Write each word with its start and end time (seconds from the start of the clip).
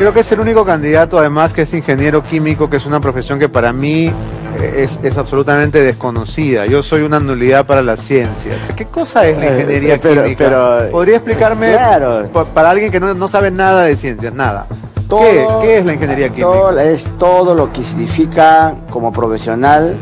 Creo 0.00 0.14
que 0.14 0.20
es 0.20 0.30
el 0.30 0.38
único 0.38 0.64
candidato, 0.64 1.18
además, 1.18 1.52
que 1.52 1.62
es 1.62 1.74
ingeniero 1.74 2.22
químico, 2.22 2.70
que 2.70 2.76
es 2.76 2.86
una 2.86 3.00
profesión 3.00 3.40
que 3.40 3.48
para 3.48 3.72
mí 3.72 4.06
eh, 4.06 4.84
es, 4.84 5.00
es 5.02 5.18
absolutamente 5.18 5.82
desconocida. 5.82 6.66
Yo 6.66 6.84
soy 6.84 7.02
una 7.02 7.18
nulidad 7.18 7.66
para 7.66 7.82
las 7.82 7.98
ciencias. 7.98 8.60
¿Qué 8.76 8.84
cosa 8.84 9.26
es 9.26 9.36
la 9.36 9.46
Eh, 9.46 9.54
ingeniería 9.62 10.00
pero- 10.00 10.22
química? 10.22 10.44
pero- 10.44 10.90
¿Podría 10.92 11.16
explicarme 11.16 11.72
Claro. 11.72 12.28
para 12.54 12.70
alguien 12.70 12.92
que 12.92 13.00
no, 13.00 13.12
no 13.12 13.26
sabe 13.26 13.50
nada 13.50 13.82
de 13.86 13.96
ciencias? 13.96 14.32
Nada. 14.32 14.66
¿Qué, 14.94 15.02
Todo- 15.08 15.58
qué 15.62 15.78
es 15.78 15.84
la 15.84 15.94
ingeniería 15.94 16.28
química? 16.28 16.46
todo- 16.46 16.78
es 16.78 17.04
todo 17.18 17.54
lo 17.56 17.72
que 17.72 17.82
significa 17.82 18.76
como 18.90 19.10
profesional 19.12 19.96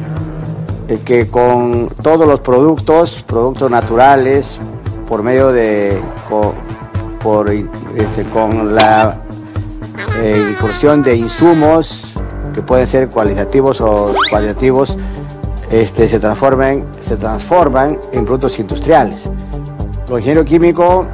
eh, 0.88 0.98
que 1.06 1.30
con 1.30 1.88
todos 2.02 2.28
los 2.28 2.40
productos, 2.40 3.24
productos 3.26 3.70
naturales, 3.70 4.58
por 5.08 5.22
medio 5.22 5.52
de, 5.52 5.98
por, 7.22 7.48
este, 7.50 8.24
con 8.30 8.74
la 8.74 9.20
eh, 10.22 10.48
incursión 10.50 11.02
de 11.02 11.16
insumos 11.16 12.12
que 12.54 12.62
pueden 12.62 12.86
ser 12.86 13.08
cualitativos 13.08 13.80
o 13.80 14.14
cualitativos, 14.30 14.96
este, 15.70 16.08
se 16.08 16.18
transforman, 16.18 16.86
se 17.06 17.16
transforman 17.16 17.98
en 18.12 18.24
productos 18.24 18.58
industriales. 18.58 19.22
Los 20.08 20.18
ingenieros 20.20 20.46
químicos, 20.46 21.06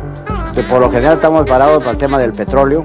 que 0.54 0.62
por 0.62 0.80
lo 0.80 0.90
general 0.90 1.14
estamos 1.14 1.48
parados 1.48 1.78
para 1.78 1.92
el 1.92 1.98
tema 1.98 2.18
del 2.18 2.32
petróleo, 2.32 2.84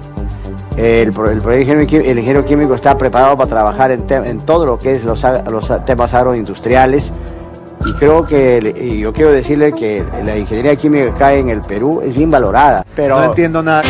el, 0.77 1.11
pro- 1.11 1.29
el, 1.29 1.41
el 1.45 2.17
ingeniero 2.19 2.45
químico 2.45 2.73
está 2.75 2.97
preparado 2.97 3.35
para 3.35 3.49
trabajar 3.49 3.91
en, 3.91 4.07
te- 4.07 4.15
en 4.15 4.39
todo 4.41 4.65
lo 4.65 4.79
que 4.79 4.93
es 4.93 5.03
los, 5.03 5.23
los 5.51 5.85
temas 5.85 6.13
agroindustriales 6.13 7.11
y 7.85 7.93
creo 7.93 8.25
que, 8.25 8.73
y 8.79 8.99
yo 8.99 9.11
quiero 9.13 9.31
decirle 9.31 9.71
que 9.73 10.03
la 10.23 10.37
ingeniería 10.37 10.75
química 10.75 11.09
acá 11.11 11.33
en 11.33 11.49
el 11.49 11.61
Perú 11.61 12.01
es 12.03 12.15
bien 12.15 12.29
valorada, 12.31 12.85
pero 12.95 13.17
No 13.19 13.25
entiendo 13.25 13.61
nada. 13.61 13.83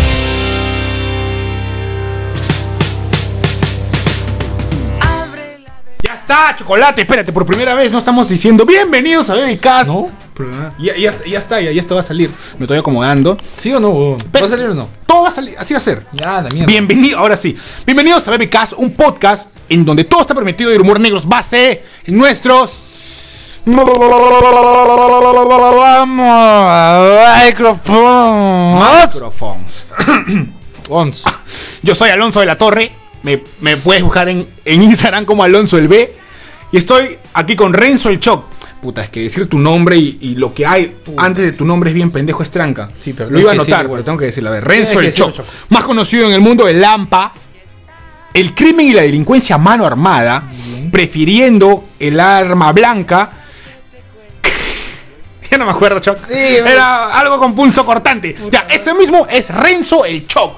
Está, 6.38 6.56
chocolate. 6.56 7.02
Espérate, 7.02 7.34
por 7.34 7.48
primera 7.48 7.74
vez 7.74 7.92
no 7.92 7.98
estamos 7.98 8.30
diciendo 8.30 8.64
bienvenidos 8.64 9.28
a 9.32 9.34
Babicast. 9.34 9.90
¿No? 9.90 10.12
Ya, 10.78 10.96
ya, 10.96 11.12
ya 11.26 11.40
está, 11.40 11.60
ya, 11.60 11.72
ya 11.72 11.82
esto 11.82 11.96
va 11.96 12.02
a 12.02 12.04
salir. 12.04 12.30
Me 12.60 12.66
estoy 12.66 12.78
acomodando. 12.78 13.40
¿Sí 13.54 13.74
o 13.74 13.80
no? 13.80 13.90
huevón? 13.90 14.20
¿Va 14.36 14.46
a 14.46 14.48
salir 14.48 14.68
o 14.68 14.76
no? 14.76 14.88
Todo 15.08 15.24
va 15.24 15.30
a 15.30 15.32
salir, 15.32 15.56
así 15.58 15.74
va 15.74 15.80
a 15.80 15.82
ser. 15.82 16.06
Ya, 16.12 16.44
la 16.44 16.50
mierda. 16.50 16.68
Bienvenido, 16.68 17.18
ahora 17.18 17.36
sí. 17.36 17.58
Bienvenidos 17.88 18.28
a 18.28 18.32
Babicast, 18.32 18.74
un 18.78 18.92
podcast 18.92 19.48
en 19.68 19.84
donde 19.84 20.04
todo 20.04 20.22
está 20.22 20.36
permitido 20.36 20.72
y 20.72 20.76
el 20.76 20.82
humor 20.82 21.00
negro 21.00 21.18
es 21.18 21.26
base 21.26 21.84
en 22.06 22.16
nuestros. 22.16 22.84
Microphones. 29.02 29.86
Ons. 30.90 31.24
Yo 31.82 31.96
soy 31.96 32.12
Alonso 32.12 32.42
de 32.42 32.46
la 32.46 32.60
Torre. 32.60 32.92
Me, 33.24 33.42
me 33.60 33.76
puedes 33.76 34.04
buscar 34.04 34.30
en, 34.30 34.48
en 34.66 34.84
Instagram 34.84 35.26
como 35.26 35.44
Alonso 35.44 35.80
el 35.80 35.88
B. 35.88 36.27
Y 36.72 36.78
estoy 36.78 37.18
aquí 37.34 37.56
con 37.56 37.74
Renzo 37.74 38.10
el 38.10 38.20
Choc. 38.20 38.46
Puta, 38.82 39.04
es 39.04 39.10
que 39.10 39.22
decir 39.22 39.50
tu 39.50 39.58
nombre 39.58 39.98
y, 39.98 40.18
y 40.22 40.36
lo 40.36 40.54
que 40.54 40.66
hay 40.66 40.98
antes 41.18 41.44
de 41.44 41.52
tu 41.52 41.66
nombre 41.66 41.90
es 41.90 41.96
bien 41.96 42.12
pendejo, 42.12 42.44
es 42.44 42.52
tranca. 42.52 42.90
Sí, 43.00 43.14
pero 43.14 43.30
lo 43.30 43.40
iba 43.40 43.52
a 43.52 43.54
anotar, 43.54 43.90
pero 43.90 44.04
tengo 44.04 44.18
que 44.18 44.26
decirlo. 44.26 44.50
A 44.50 44.54
ver, 44.54 44.66
Renzo 44.66 45.00
el 45.00 45.14
Choc. 45.14 45.36
Más 45.70 45.84
conocido 45.84 46.28
en 46.28 46.34
el 46.34 46.42
mundo 46.42 46.66
del 46.66 46.80
Lampa. 46.80 47.32
El 48.34 48.54
crimen 48.54 48.88
y 48.88 48.94
la 48.94 49.02
delincuencia 49.02 49.56
a 49.56 49.60
mano 49.60 49.86
armada. 49.86 50.44
Prefiriendo 50.92 51.86
el 52.00 52.20
arma 52.20 52.72
blanca. 52.72 53.32
ya 55.50 55.58
no 55.58 55.66
me 55.66 55.72
acuerdo, 55.72 56.00
Choc. 56.00 56.20
Era 56.30 57.18
algo 57.20 57.40
con 57.40 57.56
pulso 57.56 57.84
cortante. 57.84 58.36
Ya, 58.52 58.68
ese 58.70 58.94
mismo 58.94 59.26
es 59.30 59.50
Renzo 59.50 60.06
el 60.06 60.28
Choc. 60.28 60.56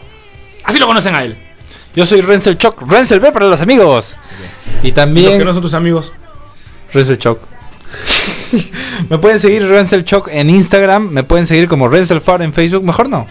Así 0.66 0.78
lo 0.78 0.88
conocen 0.88 1.16
a 1.16 1.24
él. 1.24 1.38
Yo 1.96 2.06
soy 2.06 2.20
Renzo 2.22 2.50
el 2.50 2.58
Choc. 2.58 2.82
Renzo 2.86 3.14
el 3.14 3.22
B 3.22 3.32
para 3.32 3.46
los 3.46 3.62
amigos. 3.62 4.18
Y 4.84 4.88
Los 4.88 4.96
también 4.96 5.38
que 5.40 5.46
no 5.46 5.54
son 5.54 5.62
tus 5.62 5.74
amigos. 5.74 6.14
Choc. 7.18 7.40
me 9.10 9.18
pueden 9.18 9.40
seguir 9.40 9.64
Choc 10.06 10.30
en 10.32 10.50
Instagram. 10.50 11.10
Me 11.10 11.24
pueden 11.24 11.46
seguir 11.46 11.68
como 11.68 11.90
Far 12.22 12.42
en 12.42 12.54
Facebook. 12.54 12.84
Mejor 12.84 13.10
no. 13.10 13.28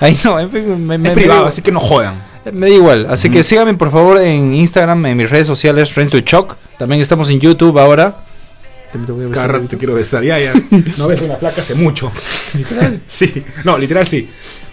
Ahí 0.00 0.16
no, 0.24 0.38
en 0.38 0.50
Facebook 0.50 0.78
me, 0.78 0.98
me- 0.98 1.08
Es 1.08 1.14
privado, 1.14 1.46
así 1.46 1.62
que 1.62 1.72
no 1.72 1.80
jodan. 1.80 2.14
me 2.52 2.68
da 2.68 2.74
igual. 2.74 3.06
Así 3.10 3.30
que 3.30 3.42
síganme 3.42 3.74
por 3.74 3.90
favor 3.90 4.20
en 4.20 4.54
Instagram, 4.54 5.06
en 5.06 5.16
mis 5.16 5.28
redes 5.30 5.46
sociales, 5.46 5.90
Choc. 6.20 6.56
También 6.78 7.00
estamos 7.00 7.28
en 7.30 7.40
YouTube 7.40 7.78
ahora. 7.78 8.24
Cada 9.32 9.46
rato 9.48 9.68
te 9.68 9.78
quiero 9.78 9.94
besar, 9.94 10.22
ya, 10.22 10.38
ya. 10.38 10.52
No 10.98 11.08
ves 11.08 11.22
una 11.22 11.36
placa 11.36 11.62
hace 11.62 11.74
mucho. 11.74 12.12
¿Literal? 12.54 13.00
Sí. 13.06 13.42
No, 13.64 13.78
literal 13.78 14.06
sí. 14.06 14.28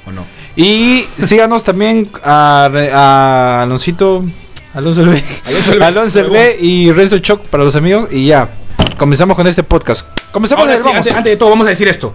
¿O 0.06 0.12
no? 0.12 0.26
Y 0.56 1.06
síganos 1.18 1.64
también 1.64 2.10
a, 2.24 2.70
a 2.94 3.64
Aloncito. 3.64 4.26
Alonso 4.74 5.02
el 5.02 5.10
B. 5.10 5.24
Alonso 5.46 5.72
el 5.74 5.80
B. 5.80 5.86
Alonso 5.86 6.20
el 6.20 6.30
B 6.30 6.58
y 6.60 6.92
Renzo 6.92 7.16
el 7.16 7.22
Choc 7.22 7.46
para 7.48 7.64
los 7.64 7.76
amigos. 7.76 8.08
Y 8.12 8.28
ya. 8.28 8.50
Comenzamos 8.98 9.36
con 9.36 9.48
este 9.48 9.64
podcast. 9.64 10.08
Comenzamos 10.32 10.64
Ahora 10.64 10.74
de 10.74 10.80
sí, 10.80 10.84
vamos. 10.84 10.98
antes, 10.98 11.14
antes 11.16 11.32
de 11.32 11.38
todo, 11.38 11.50
vamos 11.50 11.68
a 11.68 11.70
decir 11.70 11.88
esto. 11.88 12.14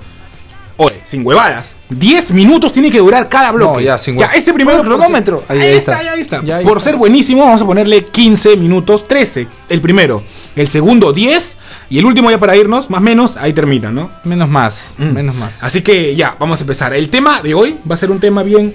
Oye, 0.77 1.01
sin 1.05 1.25
huevadas. 1.25 1.77
10 1.91 2.33
minutos 2.33 2.73
tiene 2.73 2.91
que 2.91 2.99
durar 2.99 3.29
cada 3.29 3.53
bloque. 3.53 3.75
No, 3.75 3.81
ya, 3.81 3.97
sin 3.97 4.19
Ya, 4.19 4.27
este 4.27 4.51
el 4.51 4.57
cronómetro. 4.57 5.45
Ahí, 5.49 5.61
Ahí, 5.61 5.69
ahí 5.69 5.77
está, 5.77 5.99
ahí 5.99 6.21
está. 6.21 6.43
Ya, 6.45 6.57
ahí 6.57 6.65
Por 6.65 6.79
está. 6.79 6.91
ser 6.91 6.99
buenísimo, 6.99 7.45
vamos 7.45 7.63
a 7.63 7.67
ponerle 7.67 8.05
15 8.05 8.57
minutos, 8.57 9.07
13. 9.07 9.47
El 9.69 9.81
primero. 9.81 10.25
El 10.57 10.67
segundo, 10.67 11.13
10. 11.13 11.57
Y 11.91 11.99
el 11.99 12.07
último, 12.07 12.31
ya 12.31 12.39
para 12.39 12.57
irnos, 12.57 12.91
más 12.91 12.99
o 13.01 13.05
menos, 13.05 13.37
ahí 13.37 13.53
termina, 13.53 13.93
¿no? 13.93 14.11
Menos 14.25 14.49
más. 14.49 14.91
Mm. 14.99 15.13
Menos 15.13 15.35
más. 15.37 15.63
Así 15.63 15.81
que 15.83 16.17
ya, 16.17 16.35
vamos 16.41 16.59
a 16.59 16.63
empezar. 16.65 16.93
El 16.93 17.09
tema 17.09 17.41
de 17.41 17.55
hoy 17.55 17.77
va 17.89 17.95
a 17.95 17.99
ser 17.99 18.11
un 18.11 18.19
tema 18.19 18.43
bien. 18.43 18.75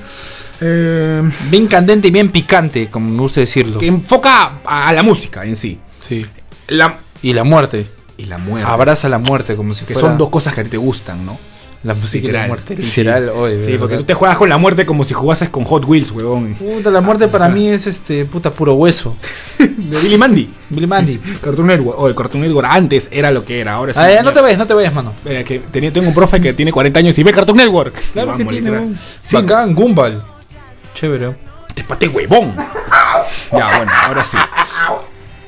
Eh, 0.62 1.22
Bien 1.50 1.68
candente 1.68 2.08
y 2.08 2.12
bien 2.12 2.30
picante, 2.30 2.88
como 2.90 3.09
me 3.09 3.22
gusta 3.22 3.40
decirlo. 3.42 3.78
que 3.80 3.88
enfoca 3.88 4.59
a, 4.66 4.90
a 4.90 4.94
la 4.94 5.03
música 5.03 5.46
en 5.46 5.56
sí. 5.56 5.80
Sí. 6.00 6.25
La, 6.68 7.00
Y 7.22 7.34
la 7.34 7.44
muerte. 7.44 7.86
y 8.18 8.25
la 8.25 8.38
muerte. 8.38 8.69
Abraza 8.69 9.09
la 9.09 9.18
muerte 9.19 9.56
como 9.56 9.74
si 9.74 9.86
que 9.86 9.94
fuera 9.94 10.09
son 10.09 10.18
dos 10.18 10.30
cosas 10.30 10.53
que 10.53 10.62
a 10.62 10.64
ti 10.64 10.69
te 10.72 10.78
gustan, 10.78 11.25
¿no? 11.25 11.38
la 11.81 11.94
música 11.94 12.18
y 12.18 12.22
Literal. 12.28 12.42
la 12.42 12.48
muerte. 12.50 12.81
Sí. 12.81 13.03
Literal, 13.03 13.31
Sí, 13.58 13.72
de 13.72 13.80
porque 13.80 13.96
tú 13.96 14.03
te 14.03 14.14
juegas 14.14 14.36
con 14.38 14.50
la 14.50 14.58
muerte 14.58 14.86
como 14.86 15.06
si 15.06 15.14
jugases 15.14 15.48
con 15.48 15.64
Hot 15.64 15.86
Wheels, 15.86 16.12
huevón. 16.12 16.53
Puta, 16.56 16.92
la 16.92 17.00
muerte 17.00 17.30
para 17.30 17.48
mí 17.48 17.69
es 17.69 17.88
este 17.88 18.25
puta 18.25 18.52
puro 18.52 18.74
hueso. 18.74 19.16
De 19.59 19.98
Billy 20.02 20.18
Mandy. 20.18 20.50
Billy 20.69 20.88
Mandy. 20.88 21.18
Cartoon 21.42 21.68
Network. 21.68 21.98
O 21.98 22.08
el 22.09 22.16
Cartoon 22.16 22.42
Network 22.44 22.68
antes 22.69 23.08
era 23.14 23.31
lo 23.31 23.46
que 23.46 23.62
era, 23.62 23.75
ahora 23.75 23.94
es 23.94 23.98
Ah, 23.98 24.22
no 24.25 24.34
te 24.34 24.42
vayas, 24.42 24.58
no 24.59 24.68
te 24.68 24.74
vayas, 24.74 24.94
mano. 24.94 25.14
Mira, 25.24 25.42
que 25.46 25.59
tenía, 25.59 25.94
tengo 25.94 26.09
un 26.09 26.14
profe 26.14 26.42
que 26.42 26.53
tiene 26.53 26.74
40 26.74 27.00
años 27.00 27.18
y 27.18 27.24
ve 27.24 27.31
Cartoon 27.31 27.58
Network. 27.58 27.96
Claro 28.12 28.36
que 28.36 28.44
tiene. 28.44 28.59
literal. 28.59 28.80
weón. 28.81 29.00
Sí, 29.24 29.36
Bacán, 29.38 29.74
Gumball. 29.74 30.22
Chévere. 31.00 31.36
Te 31.74 31.84
pate 31.84 32.08
huevón. 32.08 32.54
ya, 32.56 33.78
bueno, 33.78 33.92
ahora 34.06 34.24
sí. 34.24 34.38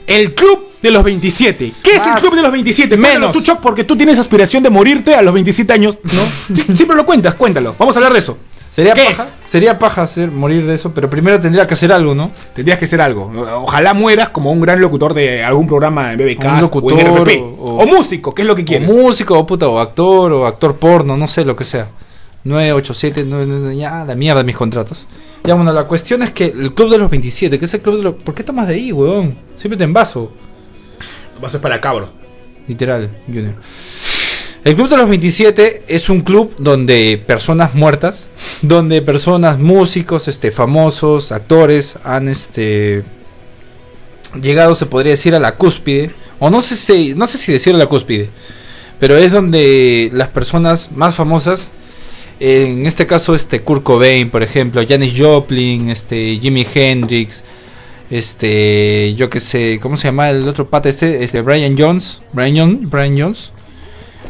El 0.08 0.34
Club 0.34 0.70
de 0.82 0.92
los 0.92 1.04
27. 1.04 1.74
¿Qué 1.84 1.96
es 1.96 2.06
el. 2.06 2.14
Club 2.16 2.36
de 2.36 2.42
los 2.42 2.52
27? 2.52 2.96
Menos. 2.98 3.32
Tú, 3.32 3.42
Choc, 3.42 3.60
porque 3.60 3.84
tú 3.84 3.96
tienes 3.98 4.18
aspiración 4.20 4.64
de 4.64 4.70
morirte 4.70 5.14
a 5.16 5.22
los 5.22 5.34
27 5.34 5.74
años, 5.74 5.98
¿no? 6.04 6.12
Sí, 6.56 6.64
siempre 6.76 6.96
lo 6.96 7.06
cuentas, 7.06 7.36
cuéntalo. 7.36 7.76
Vamos 7.78 7.96
a 7.96 8.00
hablar 8.00 8.14
de 8.14 8.20
eso. 8.20 8.38
Sería 8.74 8.94
¿Qué 8.94 9.04
paja, 9.04 9.24
es? 9.24 9.52
sería 9.52 9.78
paja 9.78 10.02
hacer, 10.04 10.32
morir 10.32 10.66
de 10.66 10.76
eso, 10.76 10.94
pero 10.94 11.10
primero 11.10 11.38
tendría 11.42 11.68
que 11.68 11.74
hacer 11.74 11.92
algo, 11.92 12.16
¿no? 12.16 12.32
Tendrías 12.56 12.80
que 12.80 12.88
ser 12.88 13.02
algo. 13.02 13.30
Ojalá 13.64 13.94
mueras 13.94 14.30
como 14.30 14.50
un 14.54 14.62
gran 14.62 14.80
locutor 14.80 15.14
de 15.14 15.44
algún 15.44 15.68
programa 15.68 16.14
en 16.14 16.18
BBK 16.18 16.46
Un 16.46 16.62
locutor 16.62 16.94
o 16.94 17.00
en 17.02 17.08
RPP. 17.18 17.42
o- 17.60 17.80
O, 17.82 17.86
músico, 17.86 18.34
¿qué 18.34 18.44
es 18.44 18.48
lo 18.48 18.56
que 18.56 18.62
O 18.62 18.66
quieres? 18.66 18.88
músico, 18.90 19.38
o 19.38 19.46
puta, 19.46 19.68
o 19.68 19.78
actor, 19.78 20.32
o 20.32 20.48
actor 20.48 20.78
porno, 20.78 21.18
no 21.18 21.28
sé 21.28 21.44
lo 21.44 21.54
que 21.58 21.66
sea. 21.66 21.90
987, 22.46 23.26
9, 23.28 23.76
ya, 23.76 24.06
la 24.06 24.16
mierda 24.16 24.42
mis 24.44 24.56
contratos. 24.56 25.06
Ya, 25.44 25.56
bueno, 25.56 25.74
la 25.74 25.86
cuestión 25.86 26.22
es 26.22 26.32
que 26.32 26.46
el 26.46 26.74
club 26.74 26.92
de 26.92 26.98
los 27.00 27.10
27, 27.10 27.58
que 27.58 27.66
es 27.66 27.74
el 27.74 27.82
club 27.82 27.98
de 27.98 28.04
los. 28.04 28.16
¿Por 28.16 28.36
qué 28.36 28.44
tomas 28.44 28.68
de 28.68 28.76
ahí, 28.76 28.92
weón? 28.92 29.38
Siempre 29.56 29.78
te 29.78 29.84
envaso. 29.84 30.32
Vas 31.42 31.50
a 31.50 31.52
ser 31.54 31.62
para 31.62 31.82
cabro. 31.82 32.10
Literal, 32.68 33.10
Junior. 33.26 33.56
El 34.64 34.76
Club 34.76 34.90
de 34.90 34.98
los 34.98 35.10
27 35.10 35.86
es 35.88 36.08
un 36.10 36.22
club 36.22 36.54
donde 36.60 37.20
personas 37.26 37.74
muertas, 37.74 38.28
donde 38.62 39.02
personas, 39.02 39.58
músicos, 39.58 40.28
este, 40.28 40.52
famosos, 40.52 41.32
actores, 41.32 41.98
han 42.04 42.28
este 42.28 43.04
llegado, 44.40 44.76
se 44.76 44.86
podría 44.86 45.14
decir, 45.14 45.34
a 45.34 45.40
la 45.40 45.56
cúspide. 45.56 46.12
O 46.38 46.52
no 46.52 46.62
sé 46.62 46.76
si, 46.76 47.16
no 47.16 47.26
sé 47.26 47.40
si 47.40 47.52
decir 47.52 47.74
a 47.74 47.78
la 47.80 47.88
cúspide. 47.88 48.30
Pero 49.00 49.18
es 49.18 49.32
donde 49.32 50.12
las 50.14 50.28
personas 50.28 50.92
más 50.92 51.16
famosas, 51.16 51.70
en 52.44 52.88
este 52.88 53.06
caso, 53.06 53.36
este 53.36 53.62
Kurt 53.62 53.84
Cobain, 53.84 54.32
por 54.32 54.42
ejemplo, 54.42 54.82
Janis 54.88 55.14
Joplin, 55.16 55.92
este 55.92 56.40
Jimi 56.42 56.66
Hendrix, 56.74 57.44
este, 58.10 59.14
yo 59.14 59.30
que 59.30 59.40
sé, 59.40 59.80
¿cómo 59.80 59.96
se 59.96 60.08
llama 60.08 60.32
el 60.32 60.48
otro 60.48 60.68
pata 60.68 60.90
este? 60.90 61.24
Este, 61.24 61.42
Brian 61.42 61.76
Jones, 61.78 62.24
Brian, 62.34 62.58
Jones, 62.58 62.90
Brian 62.90 63.16
Jones. 63.16 63.54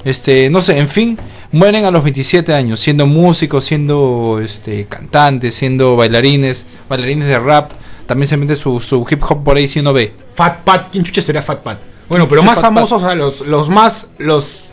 Este, 0.03 0.49
no 0.49 0.61
sé, 0.61 0.77
en 0.77 0.89
fin, 0.89 1.17
mueren 1.53 1.85
a 1.85 1.91
los 1.91 2.03
27 2.03 2.53
años, 2.53 2.81
siendo 2.81 3.07
músicos, 3.07 3.63
siendo 3.63 4.41
este, 4.43 4.87
cantantes, 4.87 5.55
siendo 5.55 5.95
bailarines, 5.95 6.65
bailarines 6.89 7.29
de 7.29 7.39
rap. 7.39 7.71
También 8.07 8.27
se 8.27 8.35
mete 8.35 8.57
su, 8.57 8.81
su 8.81 9.07
hip 9.09 9.23
hop 9.23 9.41
por 9.41 9.55
ahí 9.55 9.69
si 9.69 9.79
uno 9.79 9.93
ve. 9.93 10.13
Fat 10.35 10.65
Pat, 10.65 10.89
¿quién 10.91 11.05
chucha 11.05 11.21
sería 11.21 11.41
Fat 11.41 11.61
Pat? 11.61 11.79
Bueno, 12.09 12.27
pero 12.27 12.43
más 12.43 12.59
famosos, 12.59 13.01
o 13.01 13.05
sea, 13.05 13.15
los, 13.15 13.39
los 13.39 13.69
más, 13.69 14.09
los 14.17 14.71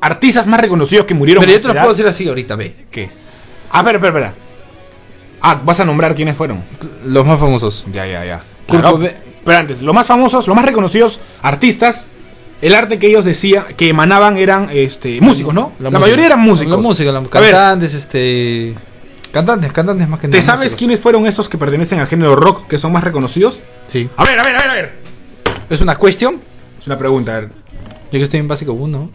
artistas 0.00 0.46
más 0.46 0.60
reconocidos 0.60 1.04
que 1.04 1.14
murieron. 1.14 1.40
Pero 1.40 1.52
yo 1.52 1.60
te 1.60 1.68
lo 1.68 1.72
esa 1.72 1.82
puedo 1.82 1.92
decir 1.94 2.06
así 2.06 2.28
ahorita, 2.28 2.56
ve. 2.56 2.86
¿Qué? 2.90 3.10
Ah, 3.70 3.78
espera, 3.80 3.98
espera, 3.98 4.08
espera. 4.08 4.34
Ah, 5.40 5.60
vas 5.64 5.80
a 5.80 5.84
nombrar 5.84 6.14
quiénes 6.14 6.36
fueron. 6.36 6.64
Los 7.04 7.26
más 7.26 7.38
famosos. 7.38 7.84
Ya, 7.92 8.06
ya, 8.06 8.24
ya. 8.24 8.42
Claro, 8.66 8.98
pero 9.44 9.58
antes, 9.58 9.80
los 9.80 9.94
más 9.94 10.06
famosos, 10.06 10.48
los 10.48 10.56
más 10.56 10.64
reconocidos 10.64 11.20
artistas, 11.40 12.08
el 12.62 12.74
arte 12.74 12.98
que 12.98 13.06
ellos 13.06 13.24
decían, 13.24 13.64
que 13.76 13.88
emanaban 13.88 14.36
eran 14.36 14.68
este, 14.72 15.20
músicos, 15.20 15.54
¿no? 15.54 15.72
La, 15.78 15.90
mayoría 15.90 16.26
eran 16.26 16.40
músicos. 16.40 16.72
La 16.72 16.76
música, 16.78 17.12
la- 17.12 17.22
cantantes, 17.22 17.94
este. 17.94 18.74
Cantantes, 19.30 19.70
cantantes 19.72 20.08
más 20.08 20.18
que 20.18 20.28
¿te 20.28 20.40
sabes 20.40 20.60
músicos. 20.60 20.78
quiénes 20.78 21.00
fueron 21.00 21.26
esos 21.26 21.48
que 21.48 21.58
pertenecen 21.58 22.00
al 22.00 22.06
género 22.06 22.34
rock 22.34 22.66
que 22.66 22.78
son 22.78 22.90
más 22.92 23.04
reconocidos? 23.04 23.62
Sí. 23.86 24.08
A 24.16 24.24
ver, 24.24 24.40
a 24.40 24.44
ver, 24.44 24.56
a 24.56 24.58
ver, 24.58 24.70
a 24.70 24.74
ver. 24.74 24.92
Es 25.68 25.80
una 25.80 25.96
cuestión. 25.96 26.40
Es 26.80 26.86
una 26.86 26.96
pregunta, 26.96 27.36
a 27.36 27.40
ver. 27.40 27.48
Yo 28.10 28.18
que 28.18 28.22
estoy 28.22 28.40
en 28.40 28.48
básico 28.48 28.72
1. 28.72 29.10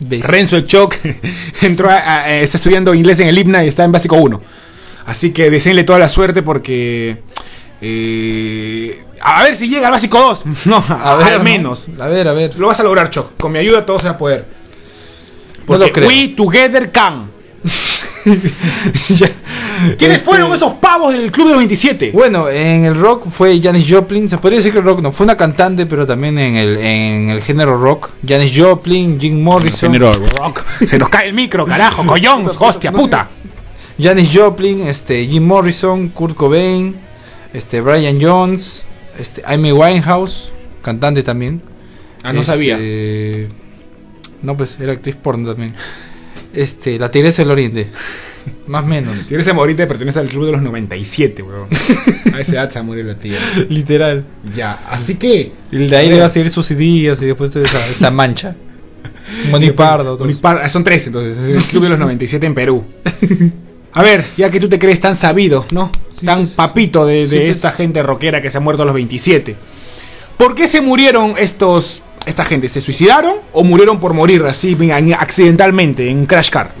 Renzo 0.00 0.56
el 0.56 0.64
Choc 0.64 0.94
entró 1.62 1.90
a- 1.90 1.96
a- 2.24 2.30
eh, 2.32 2.42
está 2.42 2.58
estudiando 2.58 2.92
inglés 2.94 3.20
en 3.20 3.28
el 3.28 3.38
IPNA 3.38 3.64
y 3.64 3.68
está 3.68 3.84
en 3.84 3.92
básico 3.92 4.16
1. 4.16 4.42
Así 5.06 5.30
que 5.32 5.50
deseenle 5.50 5.84
toda 5.84 5.98
la 5.98 6.08
suerte 6.08 6.42
porque. 6.42 7.22
eh, 7.80 9.02
a 9.20 9.42
ver 9.44 9.54
si 9.56 9.68
llega 9.68 9.86
al 9.86 9.92
básico 9.92 10.18
2. 10.18 10.44
No, 10.66 10.84
al 10.88 11.38
¿no? 11.38 11.44
menos. 11.44 11.86
A 12.00 12.06
ver, 12.08 12.28
a 12.28 12.32
ver. 12.32 12.56
Lo 12.58 12.66
vas 12.68 12.80
a 12.80 12.82
lograr, 12.82 13.10
Choc. 13.10 13.36
Con 13.38 13.52
mi 13.52 13.58
ayuda 13.58 13.86
todo 13.86 13.98
se 13.98 14.06
va 14.06 14.12
a 14.12 14.18
poder. 14.18 14.44
No 15.68 15.74
lo 15.74 15.78
Porque 15.80 15.92
creo. 15.92 16.08
We 16.08 16.28
Together 16.36 16.90
Can. 16.92 17.30
¿Quiénes 19.98 20.18
Este, 20.18 20.18
fueron 20.18 20.52
esos 20.52 20.74
pavos 20.74 21.12
del 21.12 21.30
Club 21.30 21.46
de 21.48 21.52
los 21.52 21.58
27? 21.60 22.10
Bueno, 22.12 22.48
en 22.48 22.84
el 22.84 22.96
rock 22.96 23.28
fue 23.30 23.60
Janis 23.62 23.86
Joplin. 23.88 24.28
Se 24.28 24.38
podría 24.38 24.58
decir 24.58 24.72
que 24.72 24.78
el 24.78 24.84
rock 24.84 25.00
no 25.00 25.12
fue 25.12 25.24
una 25.24 25.36
cantante, 25.36 25.86
pero 25.86 26.06
también 26.06 26.38
en 26.38 26.56
el, 26.56 26.76
en 26.78 27.30
el 27.30 27.42
género 27.42 27.78
rock. 27.78 28.10
Janis 28.26 28.52
Joplin, 28.56 29.20
Jim 29.20 29.42
Morrison. 29.42 29.92
Género 29.92 30.12
rock. 30.12 30.62
Se 30.86 30.98
nos 30.98 31.08
cae 31.08 31.28
el 31.28 31.34
micro, 31.34 31.64
carajo, 31.66 32.04
collons, 32.04 32.56
hostia, 32.58 32.90
puta. 32.92 33.28
Janis 33.98 34.30
Joplin, 34.34 34.86
este, 34.88 35.26
Jim 35.26 35.44
Morrison, 35.46 36.08
Kurt 36.08 36.36
Cobain, 36.36 36.96
este, 37.52 37.80
Brian 37.80 38.18
Jones, 38.20 38.84
este, 39.18 39.42
Amy 39.46 39.72
Winehouse, 39.72 40.52
cantante 40.82 41.22
también. 41.22 41.62
Ah, 42.22 42.32
no 42.32 42.40
Este, 42.40 42.52
sabía. 42.52 42.78
No, 44.42 44.56
pues 44.56 44.78
era 44.80 44.92
actriz 44.92 45.16
porno 45.16 45.48
también. 45.48 45.74
Este, 46.56 46.98
la 46.98 47.10
Tigresa 47.10 47.42
del 47.42 47.50
Oriente. 47.50 47.88
Más 48.66 48.84
o 48.84 48.86
menos. 48.86 49.16
Si 49.28 49.34
eres 49.34 49.46
ahorita 49.48 49.86
pertenece 49.86 50.18
al 50.18 50.28
Club 50.28 50.46
de 50.46 50.52
los 50.52 50.62
97, 50.62 51.42
weón. 51.42 51.68
A 52.34 52.40
esa 52.40 52.54
edad 52.54 52.70
se 52.70 52.82
morir 52.82 53.04
la 53.04 53.14
tía. 53.14 53.38
Literal. 53.68 54.24
Ya, 54.54 54.80
así 54.90 55.16
que. 55.16 55.52
Y 55.70 55.76
el 55.76 55.90
de 55.90 55.96
ahí 55.96 56.08
le 56.10 56.18
va 56.20 56.26
a 56.26 56.28
seguir 56.28 56.50
sus 56.50 56.70
ideas 56.70 57.20
y 57.22 57.26
después 57.26 57.54
esa, 57.54 57.86
esa 57.86 58.10
mancha. 58.10 58.56
Monipardo. 59.50 60.18
Unipar- 60.18 60.60
ah, 60.62 60.68
son 60.68 60.84
tres 60.84 61.06
entonces. 61.06 61.36
Es 61.44 61.64
el 61.64 61.70
Club 61.70 61.82
de 61.84 61.88
los 61.90 61.98
97 61.98 62.46
en 62.46 62.54
Perú. 62.54 62.84
A 63.92 64.02
ver, 64.02 64.24
ya 64.36 64.50
que 64.50 64.60
tú 64.60 64.68
te 64.68 64.78
crees 64.78 65.00
tan 65.00 65.16
sabido, 65.16 65.66
¿no? 65.70 65.90
Sí, 66.18 66.26
tan 66.26 66.46
papito 66.46 67.06
de, 67.06 67.20
de 67.22 67.28
sí, 67.28 67.36
pues. 67.36 67.56
esta 67.56 67.70
gente 67.70 68.02
rockera 68.02 68.40
que 68.42 68.50
se 68.50 68.58
ha 68.58 68.60
muerto 68.60 68.82
a 68.82 68.86
los 68.86 68.94
27. 68.94 69.56
¿Por 70.36 70.54
qué 70.54 70.68
se 70.68 70.80
murieron 70.80 71.34
estos 71.38 72.02
esta 72.26 72.44
gente? 72.44 72.68
¿Se 72.68 72.80
suicidaron 72.80 73.36
o 73.52 73.64
murieron 73.64 73.98
por 74.00 74.12
morir 74.12 74.42
así 74.44 74.74
venga, 74.74 74.96
accidentalmente 75.18 76.08
en 76.10 76.18
un 76.18 76.26
crash 76.26 76.50
car? 76.50 76.72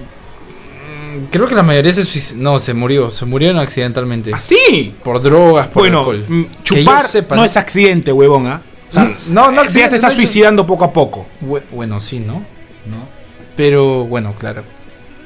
Creo 1.30 1.46
que 1.48 1.54
la 1.54 1.62
mayoría 1.62 1.92
se 1.94 2.02
suic- 2.02 2.34
No, 2.34 2.58
se 2.58 2.74
murió. 2.74 3.10
Se 3.10 3.24
murieron 3.24 3.58
accidentalmente. 3.58 4.32
¿Así? 4.34 4.94
Por 5.02 5.20
drogas, 5.22 5.68
por 5.68 5.82
Bueno, 5.84 6.00
alcohol. 6.00 6.24
mm, 6.28 6.42
chupar 6.62 7.06
no 7.30 7.44
es 7.44 7.56
accidente, 7.56 8.12
huevón, 8.12 8.46
¿ah? 8.46 8.62
O 8.88 8.92
sea, 8.92 9.04
Mm, 9.04 9.14
no, 9.28 9.50
no 9.50 9.56
ya 9.56 9.62
accidente, 9.62 9.90
te 9.90 9.96
estás 9.96 10.12
no, 10.12 10.16
suicidando 10.16 10.66
poco 10.66 10.84
a 10.84 10.92
poco. 10.92 11.26
Bu- 11.42 11.62
Bueno, 11.72 11.98
sí, 12.00 12.20
¿no? 12.20 12.42
Pero 13.56 14.04
bueno, 14.04 14.34
claro. 14.38 14.62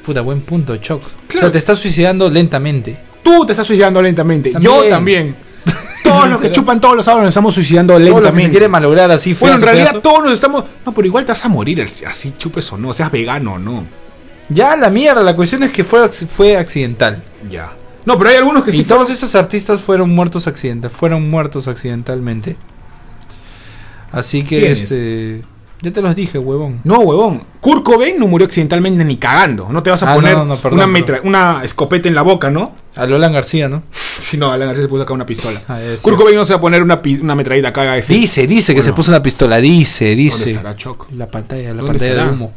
Puta, 0.05 0.21
buen 0.21 0.41
punto, 0.41 0.77
Choc. 0.77 1.03
O 1.03 1.37
sea, 1.39 1.51
te 1.51 1.57
estás 1.57 1.77
suicidando 1.77 2.29
lentamente. 2.29 2.97
Tú 3.21 3.45
te 3.45 3.51
estás 3.51 3.67
suicidando 3.67 4.01
lentamente. 4.01 4.53
Yo 4.59 4.83
También. 4.85 5.35
Todos 6.03 6.29
los 6.29 6.41
que 6.41 6.51
chupan 6.51 6.79
todos 6.81 6.95
los 6.95 7.05
sábados 7.05 7.23
nos 7.25 7.29
estamos 7.29 7.53
suicidando 7.55 7.93
Todo 7.93 7.99
lo 7.99 8.05
que 8.05 8.11
se 8.11 8.21
lentamente. 8.21 8.51
quiere 8.51 8.67
malograr 8.67 9.11
así 9.11 9.33
bueno, 9.33 9.55
en 9.55 9.61
realidad 9.61 9.85
pedazo. 9.91 10.01
todos 10.01 10.23
nos 10.23 10.33
estamos. 10.33 10.63
No, 10.85 10.93
pero 10.93 11.07
igual 11.07 11.25
te 11.25 11.31
vas 11.31 11.45
a 11.45 11.49
morir 11.49 11.81
así 11.81 12.33
chupes 12.37 12.71
o 12.73 12.77
no, 12.77 12.91
seas 12.93 13.11
vegano 13.11 13.53
o 13.53 13.57
no. 13.59 13.85
Ya, 14.49 14.75
la 14.77 14.89
mierda. 14.89 15.21
La 15.23 15.35
cuestión 15.35 15.63
es 15.63 15.71
que 15.71 15.83
fue, 15.83 16.09
fue 16.09 16.57
accidental. 16.57 17.23
Ya. 17.49 17.71
No, 18.05 18.17
pero 18.17 18.31
hay 18.31 18.35
algunos 18.37 18.63
que 18.63 18.71
Y 18.71 18.79
sí. 18.79 18.83
todos 18.83 19.09
esos 19.09 19.35
artistas 19.35 19.79
fueron 19.79 20.09
muertos 20.09 20.47
accidental, 20.47 20.89
fueron 20.91 21.29
muertos 21.29 21.67
accidentalmente. 21.67 22.57
Así 24.11 24.43
que 24.43 24.71
este 24.71 25.41
ya 25.83 25.91
te 25.91 26.01
los 26.01 26.15
dije, 26.15 26.37
huevón. 26.37 26.79
No, 26.83 26.99
huevón. 26.99 27.43
Kurt 27.59 27.83
Cobain 27.83 28.19
no 28.19 28.27
murió 28.27 28.45
accidentalmente 28.45 29.03
ni 29.03 29.17
cagando. 29.17 29.69
No 29.71 29.81
te 29.81 29.89
vas 29.89 30.03
a 30.03 30.11
Ah, 30.11 30.15
poner 30.15 30.33
no, 30.37 30.45
no, 30.45 30.55
perdón, 30.57 30.73
una, 30.79 30.85
perdón. 30.87 30.91
metra- 30.93 31.21
una 31.23 31.61
escopeta 31.63 32.07
en 32.09 32.13
la 32.15 32.21
boca, 32.21 32.49
¿no? 32.51 32.75
A 32.95 33.05
Lolan 33.05 33.33
García, 33.33 33.69
¿no? 33.69 33.83
Si 34.21 34.37
no, 34.37 34.51
Alan 34.51 34.67
García 34.67 34.83
se 34.85 34.89
puso 34.89 35.01
acá 35.03 35.13
una 35.13 35.25
pistola. 35.25 35.59
Ah, 35.67 35.79
Kurt. 36.01 36.15
Cobain 36.17 36.35
no 36.35 36.45
se 36.45 36.53
va 36.53 36.57
a 36.57 36.61
poner 36.61 36.83
una, 36.83 37.01
una 37.21 37.33
metralleta 37.35 37.69
acá. 37.69 37.93
a 37.93 37.95
decir, 37.95 38.15
Dice, 38.15 38.45
dice 38.45 38.75
que 38.75 38.83
se 38.83 38.93
puso 38.93 39.09
una 39.09 39.23
pistola, 39.23 39.57
dice, 39.57 40.05
¿Dónde 40.05 40.15
dice. 40.23 40.49
estará 40.51 40.75
Choc? 40.75 41.07
La 41.17 41.25
pantalla, 41.27 41.69
la 41.73 41.81
¿Dónde 41.81 41.87
pantalla 41.99 42.25
de 42.25 42.29
humo. 42.31 42.53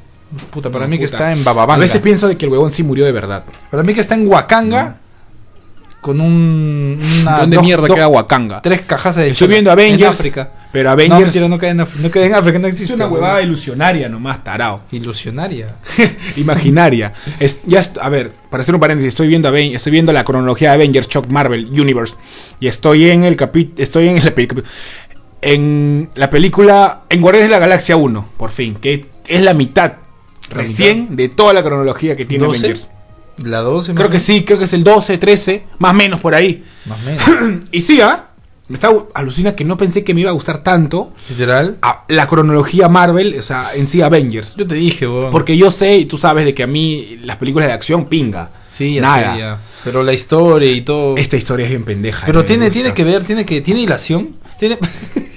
Puta, 0.51 0.69
para 0.71 0.85
No, 0.85 0.91
mí 0.91 0.99
que 0.99 1.05
está 1.05 1.33
en 1.33 1.41
A 1.41 1.45
Bababanga. 1.45 1.81
veces 1.81 2.01
pienso 2.03 2.29
de 2.29 2.37
que 2.37 2.45
el 2.47 2.53
huevón 2.53 2.71
sí 2.71 2.83
murió 2.83 3.05
de 3.07 3.13
verdad. 3.13 3.45
Para 3.71 3.83
mí 3.83 3.95
que 3.95 4.01
está 4.01 4.15
en 4.17 4.27
Wakanga 4.27 4.97
con 6.05 6.21
un 6.21 7.01
una 7.23 7.39
¿Dónde 7.39 7.57
dos- 7.57 7.65
mierda 7.65 7.87
dos- 7.89 7.95
queda 7.97 8.09
Wakanga? 8.09 8.61
Tres 8.61 8.83
cajas 8.83 9.17
de 9.17 9.31
Estoy 9.31 9.49
viendo 9.49 9.71
en 9.71 9.79
Avengers. 9.79 10.11
África. 10.21 10.51
Pero 10.71 10.91
No, 10.91 10.93
Avengers 10.93 11.21
mentira, 11.23 11.49
no 11.49 11.59
queda 11.59 11.71
en 11.71 11.81
África, 11.81 12.03
no 12.03 12.21
en 12.27 12.35
África, 12.35 12.59
no 12.59 12.67
existe. 12.67 12.93
es 12.93 12.97
una 12.97 13.07
huevada 13.07 13.41
ilusionaria 13.41 14.11
nomás, 14.11 14.45
tarao. 14.45 14.83
ilusionaria. 14.93 15.69
Imaginaria. 16.37 17.15
Es, 17.41 17.61
ya 17.65 17.83
a 18.03 18.09
ver, 18.11 18.33
para 18.51 18.63
hacer 18.63 18.75
un 18.75 18.81
paréntesis, 18.83 19.09
estoy 19.09 19.29
viendo, 19.29 19.49
Aven- 19.49 19.75
estoy 19.75 19.93
viendo 19.93 20.13
la 20.13 20.25
cronología 20.25 20.69
de 20.71 20.75
Avengers 20.75 21.09
Shock 21.09 21.29
Marvel 21.29 21.65
Universe. 21.81 22.17
Y 22.61 22.67
estoy 22.67 23.09
en 23.09 23.25
el 23.25 23.37
capítulo. 23.37 23.83
Estoy 23.83 24.09
en 24.09 24.19
el 24.19 24.23
capi- 24.35 24.63
En 25.41 26.11
la 26.17 26.29
película. 26.29 27.05
En 27.09 27.23
Guardianes 27.23 27.49
de 27.49 27.55
la 27.55 27.61
Galaxia 27.61 27.97
1, 27.97 28.29
por 28.37 28.51
fin. 28.51 28.75
Que 28.75 29.07
es 29.27 29.41
la 29.43 29.55
mitad. 29.55 29.93
La 30.51 30.57
recién 30.59 31.17
de 31.17 31.31
toda 31.31 31.55
la 31.55 31.63
cronología 31.63 32.15
que 32.17 32.27
tiene 32.27 32.45
12, 32.45 32.59
Avengers. 32.67 32.89
La 33.39 33.61
12 33.61 33.95
Creo 33.95 34.11
que 34.11 34.21
sí, 34.21 34.45
creo 34.45 34.59
que 34.59 34.65
es 34.65 34.73
el 34.73 34.85
12, 34.85 35.19
13, 35.19 35.65
más 35.79 35.91
o 35.93 35.95
menos 35.95 36.21
por 36.21 36.35
ahí. 36.35 36.65
Más 36.87 36.99
o 37.01 37.03
menos. 37.05 37.65
Y 37.73 37.81
sí, 37.81 38.01
¿ah? 38.01 38.29
Me 38.67 38.77
está 38.77 38.91
alucina 39.15 39.55
que 39.55 39.63
no 39.65 39.77
pensé 39.77 40.03
que 40.05 40.15
me 40.15 40.23
iba 40.23 40.31
a 40.31 40.33
gustar 40.33 40.63
tanto 40.63 41.13
Literal. 41.29 41.77
a 41.83 42.05
la 42.09 42.27
cronología 42.27 42.89
Marvel, 42.89 43.37
o 43.39 43.43
sea, 43.43 43.75
en 43.75 43.87
sí 43.87 44.01
Avengers. 44.01 44.57
Yo 44.57 44.67
te 44.67 44.75
dije, 44.75 45.07
huevón. 45.07 45.31
Porque 45.31 45.55
yo 45.59 45.71
sé 45.71 45.99
y 45.99 46.07
tú 46.07 46.17
sabes 46.17 46.47
de 46.47 46.55
que 46.55 46.63
a 46.63 46.67
mí 46.67 47.19
las 47.25 47.37
películas 47.37 47.69
de 47.69 47.75
acción 47.75 48.07
pinga. 48.07 48.51
Sí, 48.71 48.95
ya 48.95 49.03
Nada. 49.03 49.39
ya. 49.39 49.59
Pero 49.85 50.03
la 50.03 50.15
historia 50.15 50.73
y 50.73 50.81
todo. 50.81 51.17
Esta 51.19 51.37
historia 51.37 51.65
es 51.65 51.71
bien 51.71 51.85
pendeja. 51.85 52.25
Pero 52.25 52.45
tiene, 52.47 52.71
tiene 52.71 52.95
que 52.95 53.05
ver, 53.05 53.25
tiene 53.25 53.45
que. 53.45 53.61
¿Tiene 53.61 53.81
hilación? 53.81 54.31
Tiene. 54.59 54.79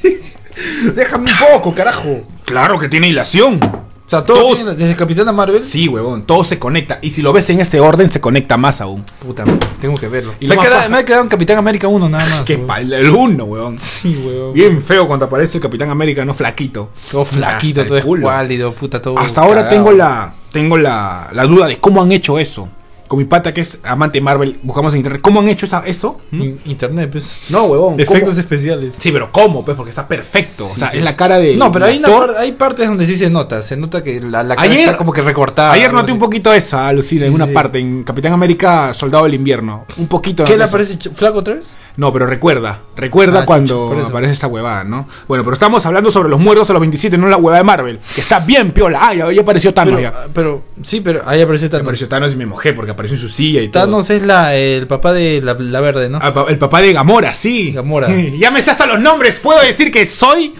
Déjame 0.95 1.29
un 1.29 1.38
poco, 1.53 1.75
carajo. 1.75 2.24
Claro 2.45 2.79
que 2.79 2.88
tiene 2.88 3.10
hilación. 3.10 3.60
O 4.07 4.09
sea, 4.09 4.23
todo 4.23 4.37
Todos- 4.39 4.55
tiene- 4.59 4.73
desde 4.75 4.95
Capitana 4.95 5.33
Marvel. 5.33 5.61
Sí, 5.61 5.89
huevón, 5.89 6.23
todo 6.23 6.45
se 6.45 6.57
conecta. 6.57 6.97
Y 7.01 7.09
si 7.09 7.21
lo 7.21 7.33
ves 7.33 7.49
en 7.49 7.59
este 7.59 7.81
orden, 7.81 8.09
se 8.09 8.21
conecta 8.21 8.55
más 8.55 8.79
aún. 8.79 9.03
Puta, 9.19 9.43
tengo 9.81 9.97
que 9.97 10.07
verlo. 10.07 10.33
Y 10.39 10.47
me, 10.47 10.55
más 10.55 10.65
quedado, 10.65 10.89
me 10.89 10.99
he 11.01 11.03
quedado 11.03 11.23
en 11.23 11.27
Capitán 11.27 11.57
América 11.57 11.89
1 11.89 12.07
nada 12.07 12.25
más. 12.25 12.41
Qué 12.43 12.57
pal, 12.57 12.93
el 12.93 13.09
uno, 13.09 13.43
huevón. 13.43 13.77
Sí, 13.97 14.15
huevón. 14.25 14.53
Bien 14.53 14.81
feo 14.81 15.07
cuando 15.07 15.25
aparece 15.25 15.57
el 15.57 15.61
Capitán 15.61 15.89
América, 15.89 16.23
no 16.23 16.33
flaquito. 16.33 16.89
Todo 17.11 17.25
flaquito, 17.25 17.81
Hasta 17.81 17.87
todo 17.99 18.15
escuálido, 18.15 18.73
puta, 18.73 19.01
todo. 19.01 19.19
Hasta 19.19 19.41
ahora 19.41 19.63
cagado. 19.63 19.75
tengo 19.75 19.91
la 19.91 20.33
tengo 20.53 20.77
la, 20.77 21.29
la 21.33 21.43
duda 21.43 21.67
de 21.67 21.77
cómo 21.77 22.01
han 22.01 22.13
hecho 22.13 22.39
eso. 22.39 22.69
Con 23.07 23.19
mi 23.19 23.25
pata 23.25 23.53
que 23.53 23.61
es 23.61 23.79
amante 23.83 24.17
de 24.17 24.21
Marvel, 24.23 24.59
buscamos 24.63 24.93
en 24.93 24.97
internet. 24.97 25.21
¿Cómo 25.21 25.39
han 25.39 25.47
hecho 25.47 25.65
esa, 25.65 25.81
eso? 25.85 26.19
¿Mm? 26.31 26.41
In- 26.41 26.59
Internet, 26.65 27.09
pues. 27.11 27.43
No, 27.49 27.63
huevón. 27.65 27.99
Efectos 27.99 28.29
¿cómo? 28.31 28.39
especiales. 28.41 28.95
Sí, 28.99 29.11
pero 29.11 29.31
¿cómo? 29.31 29.63
Pues 29.63 29.77
porque 29.77 29.89
está 29.91 30.07
perfecto. 30.07 30.65
o 30.65 30.75
sea, 30.75 30.87
pues. 30.89 30.99
es 30.99 31.03
la 31.05 31.15
cara 31.15 31.37
de. 31.37 31.55
No, 31.55 31.71
pero 31.71 31.85
hay, 31.85 31.97
una 31.99 32.09
par- 32.09 32.35
hay 32.37 32.51
partes 32.51 32.87
donde 32.87 33.05
sí 33.05 33.15
se 33.15 33.29
nota. 33.29 33.63
Se 33.63 33.77
nota 33.77 34.03
que 34.03 34.19
la, 34.19 34.43
la 34.43 34.55
cara 34.55 34.67
Ayer- 34.69 34.79
está 34.81 34.97
como 34.97 35.13
que 35.13 35.21
recortada. 35.21 35.71
Ayer 35.71 35.93
noté 35.93 36.11
un 36.11 36.19
poquito 36.19 36.51
eso, 36.53 36.77
Lucina, 36.93 37.21
Sí, 37.21 37.27
en 37.27 37.33
una 37.33 37.47
parte, 37.47 37.79
en 37.79 38.03
Capitán 38.03 38.33
América, 38.33 38.93
Soldado 38.93 39.23
del 39.23 39.35
Invierno. 39.35 39.85
Un 39.97 40.07
poquito. 40.07 40.43
¿Qué 40.43 40.57
le 40.57 40.63
aparece 40.65 40.97
flaco 41.11 41.39
otra 41.39 41.53
vez? 41.55 41.75
No, 41.95 42.11
pero 42.13 42.27
recuerda, 42.27 42.79
recuerda 42.95 43.39
Ah, 43.41 43.45
cuando 43.45 43.91
aparece 44.05 44.33
esta 44.33 44.47
huevada, 44.47 44.83
¿no? 44.83 45.07
Bueno, 45.27 45.43
pero 45.43 45.53
estamos 45.53 45.85
hablando 45.85 46.11
sobre 46.11 46.29
los 46.29 46.39
muertos 46.39 46.69
a 46.69 46.73
los 46.73 46.79
27, 46.81 47.17
no 47.17 47.27
la 47.27 47.37
huevada 47.37 47.57
de 47.59 47.63
Marvel, 47.63 47.99
que 48.15 48.21
está 48.21 48.39
bien 48.39 48.71
piola. 48.71 48.99
Ah, 49.01 49.13
ya, 49.15 49.31
ya 49.31 49.41
apareció 49.41 49.73
Thanos 49.73 49.95
Pero, 49.95 50.11
ya. 50.11 50.27
pero, 50.33 50.63
sí, 50.83 51.01
pero 51.01 51.21
ahí 51.25 51.41
aparece 51.41 51.65
Me 51.65 51.69
Thanos. 51.69 51.83
apareció 51.83 52.07
Thanos 52.07 52.33
y 52.33 52.35
me 52.35 52.45
mojé 52.45 52.73
porque 52.73 52.91
apareció 52.97 53.15
en 53.15 53.21
su 53.21 53.29
silla 53.29 53.61
y 53.61 53.69
todo. 53.69 53.83
Thanos 53.83 54.09
es 54.09 54.23
la, 54.23 54.55
el 54.55 54.87
papá 54.87 55.13
de 55.13 55.39
la, 55.41 55.53
la 55.53 55.79
verde, 55.81 56.09
¿no? 56.09 56.17
Ah, 56.21 56.45
el 56.49 56.57
papá 56.57 56.81
de 56.81 56.91
Gamora, 56.93 57.33
sí. 57.33 57.71
Gamora. 57.71 58.07
ya 58.39 58.49
me 58.51 58.59
sé 58.61 58.71
hasta 58.71 58.87
los 58.87 58.99
nombres. 58.99 59.39
Puedo 59.39 59.61
decir 59.61 59.91
que 59.91 60.05
soy. 60.05 60.53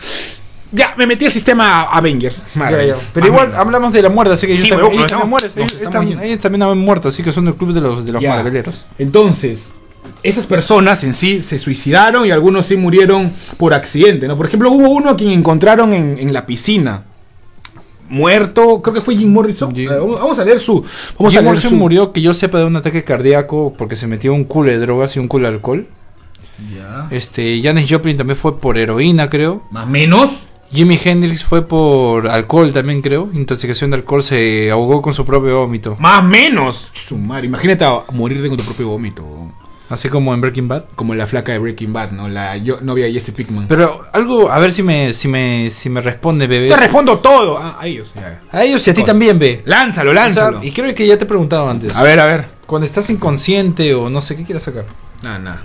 Ya, 0.72 0.94
me 0.98 1.08
metí 1.08 1.25
al 1.25 1.32
sistema 1.32 1.84
Avengers. 1.84 2.44
Ya, 2.56 2.70
ya. 2.84 2.96
Pero 3.13 3.25
Ah, 3.25 3.29
igual 3.29 3.53
hablamos 3.56 3.91
de 3.94 4.01
la 4.01 4.10
muerte, 4.10 4.34
así 4.36 4.46
que 4.48 4.56
Sí, 4.58 4.67
ellos 4.67 4.79
también 4.82 5.03
estamos- 5.03 5.44
Ellos, 5.56 5.82
están- 5.82 6.20
ellos 6.24 6.39
también 6.39 6.62
han 6.63 6.77
muerto, 6.77 7.08
así 7.10 7.24
que 7.24 7.32
son 7.32 7.48
el 7.48 7.56
club 7.56 7.74
de 7.74 7.82
los, 7.82 8.06
de 8.06 8.12
los 8.12 8.22
Ya. 8.22 8.36
marveleros. 8.36 8.86
Entonces, 9.00 9.70
esas 10.24 10.46
personas 10.46 11.03
en 11.06 11.13
sí 11.13 11.41
se 11.41 11.58
suicidaron 11.58 12.25
y 12.25 12.32
algunos 12.32 12.65
sí 12.65 12.75
murieron 12.75 13.32
por 13.58 13.74
accidente, 13.74 14.27
¿no? 14.27 14.36
Por 14.36 14.46
ejemplo, 14.48 14.70
hubo 14.72 14.89
uno 14.89 15.12
a 15.12 15.15
quien 15.15 15.32
encontraron 15.32 15.94
en, 15.94 16.17
en 16.20 16.34
la 16.34 16.46
piscina. 16.46 17.03
Muerto. 18.10 18.82
Creo 18.82 18.94
que 18.94 19.02
fue 19.02 19.16
Jim 19.16 19.32
Morrison. 19.32 19.74
Jim- 19.76 19.90
vamos, 19.90 20.40
a 20.40 20.46
leer 20.46 20.60
su. 20.60 20.74
Vamos 20.82 20.88
Jim 21.18 21.26
a 21.26 21.30
leer 21.30 21.44
Morrison 21.46 21.70
su- 21.72 21.76
murió, 21.76 22.12
que 22.14 22.22
yo 22.22 22.34
sepa, 22.34 22.58
de 22.60 22.66
un 22.66 22.76
ataque 22.76 23.04
cardíaco 23.04 23.74
porque 23.78 23.96
se 23.96 24.08
metió 24.08 24.34
un 24.34 24.44
culo 24.44 24.70
de 24.72 24.80
drogas 24.80 25.16
y 25.16 25.20
un 25.20 25.28
culo 25.28 25.48
de 25.48 25.54
alcohol. 25.56 25.88
Ya. 26.76 27.08
Este, 27.12 27.62
Janis 27.62 27.88
Joplin 27.90 28.18
también 28.18 28.38
fue 28.38 28.58
por 28.60 28.78
heroína, 28.78 29.30
creo. 29.30 29.64
Más 29.72 29.88
menos. 29.88 30.48
Jimi 30.72 31.00
Hendrix 31.02 31.44
fue 31.46 31.66
por 31.66 32.28
alcohol 32.28 32.74
también, 32.74 33.02
creo. 33.02 33.30
Intoxicación 33.34 33.92
de 33.92 33.98
alcohol, 33.98 34.22
se 34.24 34.70
ahogó 34.72 35.02
con 35.02 35.14
su 35.14 35.24
propio 35.24 35.60
vómito. 35.60 35.96
Más 36.00 36.24
menos. 36.24 36.90
Su 36.94 37.18
madre, 37.18 37.48
Imagínate 37.48 37.86
a 37.86 38.00
morirte 38.12 38.50
con 38.50 38.58
tu 38.58 38.66
propio 38.66 38.90
vómito. 38.90 39.24
Así 39.89 40.10
como 40.10 40.34
en 40.34 40.41
Breaking 40.41 40.67
Bad. 40.67 40.84
Como 40.96 41.15
la 41.15 41.25
flaca 41.27 41.53
de 41.53 41.60
Breaking 41.60 41.94
Bad, 41.94 42.12
¿no? 42.12 42.27
La 42.27 42.58
yo- 42.58 42.79
novia 42.82 43.06
de 43.06 43.13
Jesse 43.13 43.32
Pickman. 43.32 43.67
Pero 43.67 44.01
algo, 44.12 44.51
a 44.51 44.60
ver 44.60 44.72
si 44.74 44.84
me, 44.84 45.13
si 45.13 45.27
me, 45.29 45.70
si 45.70 45.89
me 45.89 46.01
responde, 46.01 46.46
bebé. 46.48 46.67
Te 46.67 46.75
respondo 46.75 47.20
todo. 47.20 47.58
Ah, 47.58 47.77
a 47.79 47.88
ellos. 47.88 48.12
ya. 48.15 48.41
A 48.51 48.63
ellos 48.65 48.86
y 48.86 48.89
a 48.89 48.94
ti 48.94 49.03
también, 49.03 49.39
ve. 49.39 49.62
Lánzalo, 49.65 50.12
O 50.12 50.13
sea, 50.13 50.24
lánzalo. 50.25 50.60
y 50.63 50.72
creo 50.72 50.94
que 50.94 51.08
ya 51.08 51.17
te 51.17 51.24
he 51.24 51.27
preguntado 51.27 51.70
antes. 51.70 51.96
a 51.96 52.03
ver, 52.03 52.20
a 52.20 52.25
ver. 52.25 52.46
Cuando 52.65 52.86
estás 52.86 53.10
inconsciente 53.10 53.94
o 53.96 54.10
no 54.10 54.20
sé 54.20 54.36
qué 54.36 54.44
quieras 54.44 54.63
sacar. 54.63 54.86
Nada, 55.24 55.39
nada. 55.39 55.63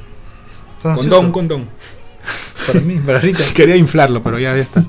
¿Estás 0.77 0.99
Condón, 0.99 1.33
condón. 1.33 1.69
Para 2.67 2.81
mí, 2.81 2.95
para 3.05 3.19
Rita. 3.19 3.43
Quería 3.55 3.75
inflarlo, 3.77 4.23
pero 4.23 4.39
ya, 4.39 4.55
ya 4.55 4.63
está. 4.63 4.85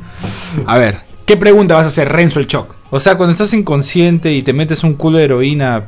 A 0.67 0.77
ver, 0.77 1.01
¿qué 1.25 1.37
pregunta 1.37 1.73
vas 1.73 1.85
a 1.85 1.87
hacer, 1.87 2.07
Renzo 2.11 2.39
el 2.39 2.45
Choc? 2.45 2.75
O 2.91 2.99
sea, 2.99 3.15
cuando 3.15 3.31
estás 3.31 3.51
inconsciente 3.53 4.31
y 4.31 4.43
te 4.43 4.53
metes 4.53 4.83
un 4.83 4.93
culo 4.93 5.17
de 5.17 5.23
heroína 5.23 5.85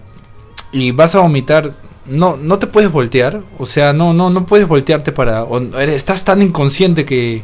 y 0.71 0.89
vas 0.89 1.13
a 1.13 1.19
vomitar, 1.19 1.71
no, 2.07 2.37
no 2.37 2.59
te 2.59 2.67
puedes 2.67 2.91
voltear. 2.91 3.41
O 3.57 3.65
sea, 3.65 3.93
no, 3.93 4.13
no, 4.13 4.29
no 4.29 4.45
puedes 4.45 4.67
voltearte 4.67 5.11
para. 5.11 5.43
o 5.43 5.59
estás 5.79 6.23
tan 6.25 6.41
inconsciente 6.41 7.05
que, 7.05 7.43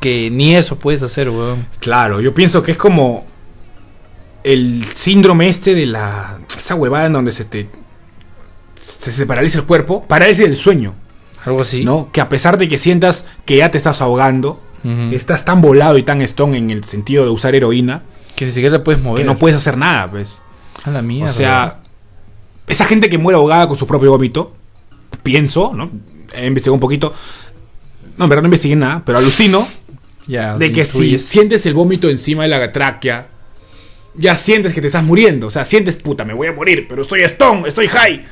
que 0.00 0.30
ni 0.30 0.54
eso 0.54 0.76
puedes 0.78 1.02
hacer, 1.02 1.30
weón. 1.30 1.66
Claro, 1.80 2.20
yo 2.20 2.34
pienso 2.34 2.62
que 2.62 2.72
es 2.72 2.78
como 2.78 3.24
el 4.44 4.84
síndrome 4.94 5.48
este 5.48 5.74
de 5.74 5.86
la. 5.86 6.38
Esa 6.56 6.74
huevada 6.74 7.06
en 7.06 7.12
donde 7.12 7.32
se 7.32 7.44
te. 7.44 7.68
Se, 8.78 9.12
se 9.12 9.26
paraliza 9.26 9.58
el 9.58 9.64
cuerpo. 9.64 10.04
Parálisis 10.06 10.44
del 10.44 10.56
sueño, 10.56 10.94
Algo 11.44 11.62
así. 11.62 11.84
¿no? 11.84 12.10
Que 12.12 12.20
a 12.20 12.28
pesar 12.28 12.58
de 12.58 12.68
que 12.68 12.78
sientas 12.78 13.26
que 13.44 13.56
ya 13.56 13.70
te 13.70 13.78
estás 13.78 14.00
ahogando, 14.00 14.60
estás 15.10 15.44
tan 15.44 15.60
volado 15.62 15.98
y 15.98 16.04
tan 16.04 16.20
stone 16.22 16.58
en 16.58 16.70
el 16.70 16.84
sentido 16.84 17.24
de 17.24 17.30
usar 17.30 17.56
heroína, 17.56 18.02
Que 18.36 18.46
ni 18.46 18.52
siquiera 18.52 18.76
te 18.78 18.84
puedes 18.84 19.02
mover. 19.02 19.22
que 19.22 19.26
no 19.26 19.36
puedes 19.36 19.56
hacer 19.56 19.76
nada, 19.76 20.08
pues. 20.10 20.40
A 20.84 20.90
la 20.90 21.02
mierda. 21.02 21.32
O 21.32 21.34
sea, 21.34 21.80
esa 22.66 22.84
gente 22.84 23.08
que 23.08 23.18
muere 23.18 23.36
ahogada 23.36 23.68
con 23.68 23.76
su 23.76 23.86
propio 23.86 24.10
vómito, 24.10 24.54
pienso, 25.22 25.72
¿no? 25.74 25.90
He 26.34 26.46
investigado 26.46 26.74
un 26.74 26.80
poquito. 26.80 27.14
No, 28.16 28.24
en 28.24 28.30
verdad 28.30 28.42
no 28.42 28.48
investigué 28.48 28.76
nada, 28.76 29.02
pero 29.04 29.18
alucino 29.18 29.66
ya, 30.26 30.56
de 30.56 30.72
que 30.72 30.84
si 30.84 31.18
sientes 31.18 31.64
el 31.66 31.74
vómito 31.74 32.08
encima 32.08 32.42
de 32.42 32.48
la 32.48 32.72
tráquea, 32.72 33.28
ya 34.14 34.36
sientes 34.36 34.72
que 34.72 34.80
te 34.80 34.86
estás 34.88 35.04
muriendo. 35.04 35.46
O 35.46 35.50
sea, 35.50 35.64
sientes, 35.64 35.96
puta, 35.96 36.24
me 36.24 36.34
voy 36.34 36.48
a 36.48 36.52
morir, 36.52 36.86
pero 36.88 37.02
estoy 37.02 37.22
stone, 37.22 37.68
estoy 37.68 37.88
high. 37.88 38.24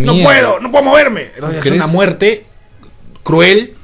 No 0.00 0.18
puedo, 0.22 0.60
no 0.60 0.70
puedo 0.70 0.84
moverme. 0.84 1.30
Entonces 1.34 1.64
es 1.64 1.72
una 1.72 1.86
muerte 1.86 2.44
cruel. 3.22 3.74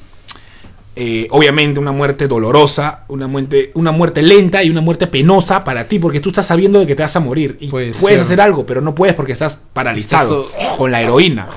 Eh, 0.97 1.27
obviamente 1.31 1.81
una 1.81 1.93
muerte 1.93 2.29
dolorosa, 2.29 3.05
una 3.09 3.27
muerte, 3.27 3.73
una 3.75 3.91
muerte 3.91 4.23
lenta 4.23 4.63
y 4.63 4.71
una 4.71 4.81
muerte 4.81 5.07
penosa 5.09 5.65
para 5.65 5.89
ti, 5.89 5.99
porque 5.99 6.21
tú 6.21 6.29
estás 6.29 6.47
sabiendo 6.47 6.79
de 6.79 6.87
que 6.87 6.95
te 6.95 7.03
vas 7.03 7.17
a 7.17 7.21
morir 7.21 7.57
y 7.61 7.69
Puede 7.69 7.93
puedes 7.93 8.21
hacer 8.21 8.41
algo, 8.41 8.65
pero 8.65 8.81
no 8.81 8.95
puedes 8.95 9.15
porque 9.15 9.33
estás 9.33 9.59
paralizado 9.73 10.49
con 10.79 10.93
la 10.93 11.03
heroína. 11.03 11.49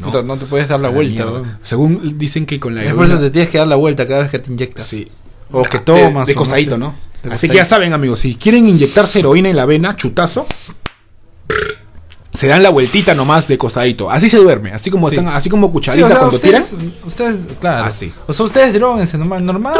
Puta, 0.00 0.22
no 0.22 0.36
te 0.36 0.46
puedes 0.46 0.68
dar 0.68 0.80
la 0.80 0.88
vuelta, 0.88 1.26
mierda. 1.26 1.58
Según 1.62 2.16
dicen 2.16 2.46
que 2.46 2.58
con 2.58 2.74
la 2.74 2.84
Es 2.84 2.94
por 2.94 3.04
eso 3.04 3.14
heroína 3.14 3.28
te 3.28 3.32
tienes 3.32 3.50
que 3.50 3.58
dar 3.58 3.66
la 3.66 3.76
vuelta 3.76 4.06
cada 4.06 4.22
vez 4.22 4.30
que 4.30 4.38
te 4.38 4.52
inyectas. 4.52 4.86
Sí. 4.86 5.06
O 5.52 5.62
que 5.64 5.78
tomas. 5.80 6.26
De, 6.26 6.34
no 6.34 6.38
costadito, 6.38 6.76
sé. 6.76 6.78
¿no? 6.78 6.94
Así 7.28 7.48
que 7.48 7.56
ya 7.56 7.64
saben, 7.64 7.92
amigos, 7.92 8.20
si 8.20 8.36
quieren 8.36 8.66
inyectarse 8.66 9.18
heroína 9.18 9.50
en 9.50 9.56
la 9.56 9.66
vena, 9.66 9.96
chutazo, 9.96 10.46
se 12.32 12.46
dan 12.46 12.62
la 12.62 12.70
vueltita 12.70 13.14
nomás 13.14 13.48
de 13.48 13.58
costadito. 13.58 14.10
Así 14.10 14.28
se 14.28 14.36
duerme, 14.38 14.72
así 14.72 14.90
como 14.90 15.08
Sí. 15.08 15.16
están, 15.16 15.34
así 15.34 15.50
como 15.50 15.66
Sí, 15.66 15.72
cucharita 15.72 16.06
o 16.06 16.08
sea, 16.08 16.18
cuando 16.18 16.36
ustedes, 16.36 16.70
tiran. 16.70 16.92
ustedes, 17.04 17.46
claro. 17.60 17.84
Así. 17.86 18.12
O 18.26 18.32
sea, 18.32 18.46
ustedes 18.46 18.72
droguense 18.74 19.18
normal, 19.18 19.44
normal. 19.44 19.74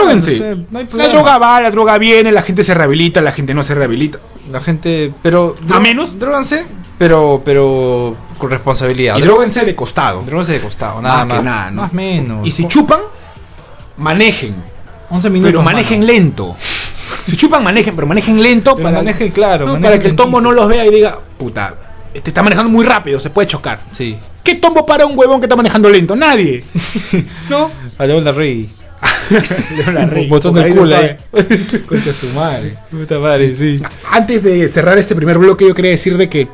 No 0.70 0.78
hay 0.78 0.88
la 0.92 1.08
droga 1.08 1.38
va, 1.38 1.60
la 1.60 1.70
droga 1.70 1.96
viene, 1.98 2.32
la 2.32 2.42
gente 2.42 2.64
se 2.64 2.74
rehabilita, 2.74 3.20
la 3.20 3.32
gente 3.32 3.54
no 3.54 3.62
se 3.62 3.74
rehabilita. 3.74 4.18
La 4.50 4.60
gente, 4.60 5.12
pero 5.22 5.54
A 5.70 5.78
menos. 5.78 6.18
Dróganse, 6.18 6.64
pero 6.98 7.40
pero 7.44 8.16
con 8.38 8.50
responsabilidad. 8.50 9.16
Y 9.18 9.22
dróguense 9.22 9.64
de 9.64 9.74
costado. 9.76 10.22
Dróguense 10.22 10.52
de 10.52 10.60
costado, 10.60 11.00
nada 11.00 11.18
Más 11.18 11.26
más. 11.28 11.38
que 11.38 11.44
nada, 11.44 11.70
¿no? 11.70 11.82
Más 11.82 11.92
menos. 11.92 12.46
Y 12.46 12.50
si 12.50 12.66
chupan, 12.66 13.00
manejen. 13.96 14.54
11 15.10 15.30
minutos. 15.30 15.50
Pero 15.52 15.62
manejen 15.62 16.00
mano. 16.00 16.12
lento. 16.12 16.56
Si 17.26 17.36
chupan, 17.36 17.62
manejen, 17.62 17.94
pero 17.94 18.06
manejen 18.06 18.42
lento 18.42 18.74
Pero 18.76 18.84
para, 18.88 18.98
manejen 18.98 19.30
claro, 19.30 19.80
para 19.80 19.98
que 19.98 20.08
el 20.08 20.16
tombo 20.16 20.40
no 20.40 20.52
los 20.52 20.68
vea 20.68 20.84
y 20.86 20.90
diga, 20.90 21.18
puta, 21.38 21.74
te 22.12 22.30
está 22.30 22.42
manejando 22.42 22.70
muy 22.70 22.84
rápido, 22.84 23.20
se 23.20 23.30
puede 23.30 23.48
chocar. 23.48 23.80
Sí. 23.92 24.16
¿Qué 24.42 24.54
tombo 24.56 24.84
para 24.86 25.06
un 25.06 25.16
huevón 25.18 25.40
que 25.40 25.44
está 25.46 25.56
manejando 25.56 25.88
lento? 25.88 26.16
Nadie. 26.16 26.64
¿No? 27.50 27.70
A 27.98 28.06
León 28.06 28.24
la 28.24 28.32
Rey. 28.32 28.68
Un 30.16 30.28
botón 30.28 30.54
del 30.54 30.74
culo 30.74 30.96
ahí. 30.96 31.16
Concha 31.88 32.12
su 32.12 32.26
madre. 32.34 32.74
Puta 32.90 33.18
madre, 33.18 33.54
sí. 33.54 33.80
Antes 34.10 34.42
de 34.42 34.66
cerrar 34.68 34.98
este 34.98 35.14
primer 35.14 35.38
bloque, 35.38 35.66
yo 35.66 35.74
quería 35.74 35.92
decir 35.92 36.16
de 36.16 36.28
que 36.28 36.48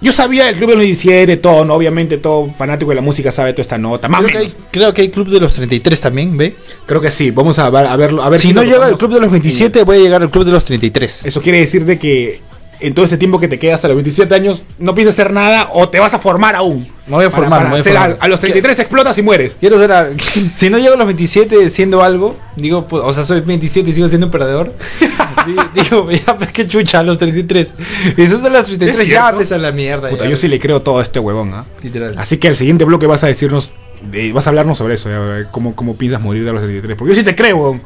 yo 0.00 0.12
sabía 0.12 0.44
del 0.46 0.56
Club 0.56 0.70
de 0.70 0.76
los 0.76 0.84
17, 0.84 1.36
todo, 1.38 1.64
¿no? 1.64 1.74
obviamente 1.74 2.18
todo 2.18 2.46
fanático 2.46 2.90
de 2.90 2.96
la 2.96 3.00
música 3.00 3.32
sabe 3.32 3.52
toda 3.54 3.62
esta 3.62 3.78
nota. 3.78 4.08
Más 4.08 4.20
Creo 4.22 4.32
que, 4.32 4.38
hay, 4.38 4.54
creo 4.70 4.92
que 4.92 5.02
hay 5.02 5.08
club 5.08 5.28
de 5.28 5.40
los 5.40 5.54
33 5.54 6.00
también, 6.00 6.36
¿ve? 6.36 6.54
Creo 6.84 7.00
que 7.00 7.10
sí, 7.10 7.30
vamos 7.30 7.58
a, 7.58 7.70
ver- 7.70 7.86
a 7.86 7.96
verlo. 7.96 8.22
A 8.22 8.28
ver 8.28 8.38
si 8.38 8.52
no 8.52 8.62
lo 8.62 8.68
llega 8.70 8.84
al 8.84 8.98
club 8.98 9.14
de 9.14 9.20
los 9.20 9.30
27, 9.30 9.82
voy 9.84 9.96
a 9.96 10.00
llegar 10.00 10.20
al 10.20 10.30
club 10.30 10.44
de 10.44 10.50
los 10.52 10.64
33. 10.66 11.24
Eso 11.24 11.40
quiere 11.40 11.60
decir 11.60 11.86
de 11.86 11.98
que 11.98 12.40
en 12.80 12.94
todo 12.94 13.04
ese 13.04 13.16
tiempo 13.16 13.38
que 13.40 13.48
te 13.48 13.58
quedas 13.58 13.76
hasta 13.76 13.88
los 13.88 13.96
27 13.96 14.34
años 14.34 14.62
no 14.78 14.94
piensas 14.94 15.14
hacer 15.14 15.32
nada 15.32 15.70
o 15.72 15.88
te 15.88 15.98
vas 16.00 16.14
a 16.14 16.18
formar 16.18 16.54
aún. 16.56 16.86
Me 17.06 17.16
voy 17.16 17.24
a 17.26 17.30
Para- 17.30 17.42
formar, 17.42 17.58
para 17.60 17.64
me 17.64 17.70
voy 17.72 17.80
a 17.80 17.84
formar. 17.84 18.16
a, 18.20 18.24
a 18.24 18.28
los 18.28 18.40
33 18.40 18.78
explotas 18.80 19.18
y 19.18 19.22
mueres. 19.22 19.56
Quiero 19.60 19.78
ser. 19.78 19.92
a- 19.92 20.08
si 20.54 20.70
no 20.70 20.78
llego 20.78 20.94
a 20.94 20.96
los 20.96 21.06
27 21.06 21.68
siendo 21.70 22.02
algo, 22.02 22.36
digo, 22.56 22.86
pues, 22.88 23.02
o 23.04 23.12
sea, 23.12 23.24
soy 23.24 23.40
27 23.40 23.90
y 23.90 23.92
sigo 23.92 24.08
siendo 24.08 24.26
un 24.26 24.30
perdedor. 24.30 24.74
Di- 25.46 25.82
digo, 25.82 26.10
ya, 26.10 26.36
pues 26.38 26.52
qué 26.52 26.66
chucha, 26.66 27.00
a 27.00 27.02
los 27.02 27.18
33. 27.18 27.74
Y 28.16 28.22
eso 28.22 28.36
es 28.36 28.42
de 28.42 28.50
las 28.50 28.64
33, 28.66 28.98
Es 28.98 29.06
ya 29.06 29.20
cierto. 29.22 29.38
pesa 29.38 29.58
la 29.58 29.72
mierda. 29.72 30.08
Puta, 30.08 30.24
ya, 30.24 30.30
yo 30.30 30.36
sí 30.36 30.48
le 30.48 30.58
creo 30.58 30.80
todo 30.82 30.98
a 31.00 31.02
este 31.02 31.18
huevón, 31.20 31.52
¿ah? 31.54 31.66
Literal. 31.82 32.14
Así 32.16 32.38
que 32.38 32.48
al 32.48 32.56
siguiente 32.56 32.84
bloque 32.84 33.06
vas 33.06 33.22
a 33.24 33.26
decirnos, 33.26 33.72
de- 34.10 34.32
vas 34.32 34.46
a 34.46 34.50
hablarnos 34.50 34.78
sobre 34.78 34.94
eso, 34.94 35.10
cómo, 35.50 35.74
cómo 35.76 35.96
piensas 35.96 36.22
morir 36.22 36.44
de 36.46 36.52
los 36.52 36.62
33. 36.62 36.96
Porque 36.96 37.12
yo 37.12 37.18
sí 37.18 37.24
te 37.24 37.34
creo, 37.34 37.56
huevón. 37.56 37.82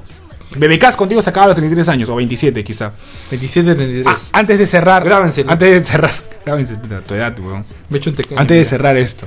Bebecas 0.56 0.96
contigo 0.96 1.20
se 1.20 1.30
acaba 1.30 1.44
a 1.44 1.48
los 1.48 1.56
33 1.56 1.88
años, 1.88 2.08
o 2.08 2.16
27 2.16 2.64
quizá. 2.64 2.92
27, 3.30 3.74
33. 3.74 4.06
Ah, 4.06 4.38
antes 4.38 4.58
de 4.58 4.66
cerrar. 4.66 5.04
Grábenselo. 5.04 5.50
Antes 5.50 5.70
de 5.70 5.84
cerrar. 5.84 6.10
Grábense, 6.44 6.76
tu 6.76 7.14
edad, 7.14 7.38
huevón. 7.38 7.64
Me 7.90 7.98
echo 7.98 8.10
un 8.10 8.16
Antes 8.38 8.56
de 8.56 8.64
cerrar 8.64 8.96
esto. 8.96 9.26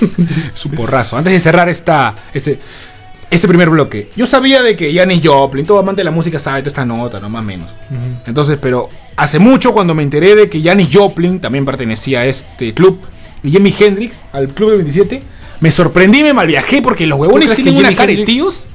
es 0.54 0.64
un 0.64 0.72
porrazo. 0.72 1.18
Antes 1.18 1.32
de 1.32 1.40
cerrar 1.40 1.68
esta, 1.68 2.14
este, 2.32 2.58
este 3.30 3.48
primer 3.48 3.68
bloque. 3.68 4.08
Yo 4.16 4.26
sabía 4.26 4.62
de 4.62 4.76
que 4.76 4.94
Janis 4.94 5.20
Joplin, 5.22 5.66
todo 5.66 5.78
amante 5.78 6.00
de 6.00 6.04
la 6.04 6.10
música 6.10 6.38
sabe 6.38 6.60
toda 6.60 6.68
esta 6.68 6.84
nota, 6.86 7.20
no 7.20 7.28
más 7.28 7.42
o 7.42 7.44
menos. 7.44 7.76
Entonces, 8.26 8.58
pero 8.60 8.88
hace 9.16 9.38
mucho 9.38 9.72
cuando 9.72 9.94
me 9.94 10.02
enteré 10.02 10.34
de 10.34 10.48
que 10.48 10.62
Janis 10.62 10.88
Joplin 10.92 11.40
también 11.40 11.64
pertenecía 11.64 12.20
a 12.20 12.26
este 12.26 12.72
club 12.72 12.98
y 13.42 13.50
Jimi 13.50 13.74
Hendrix 13.78 14.22
al 14.32 14.48
club 14.48 14.70
del 14.70 14.78
27, 14.78 15.22
me 15.60 15.70
sorprendí 15.70 16.20
y 16.20 16.22
me 16.22 16.32
malviajé 16.32 16.82
porque 16.82 17.06
los 17.06 17.18
huevones 17.18 17.54
tienen 17.54 17.76
una 17.76 17.94
cara 17.94 18.12
de 18.12 18.24
tíos. 18.24 18.66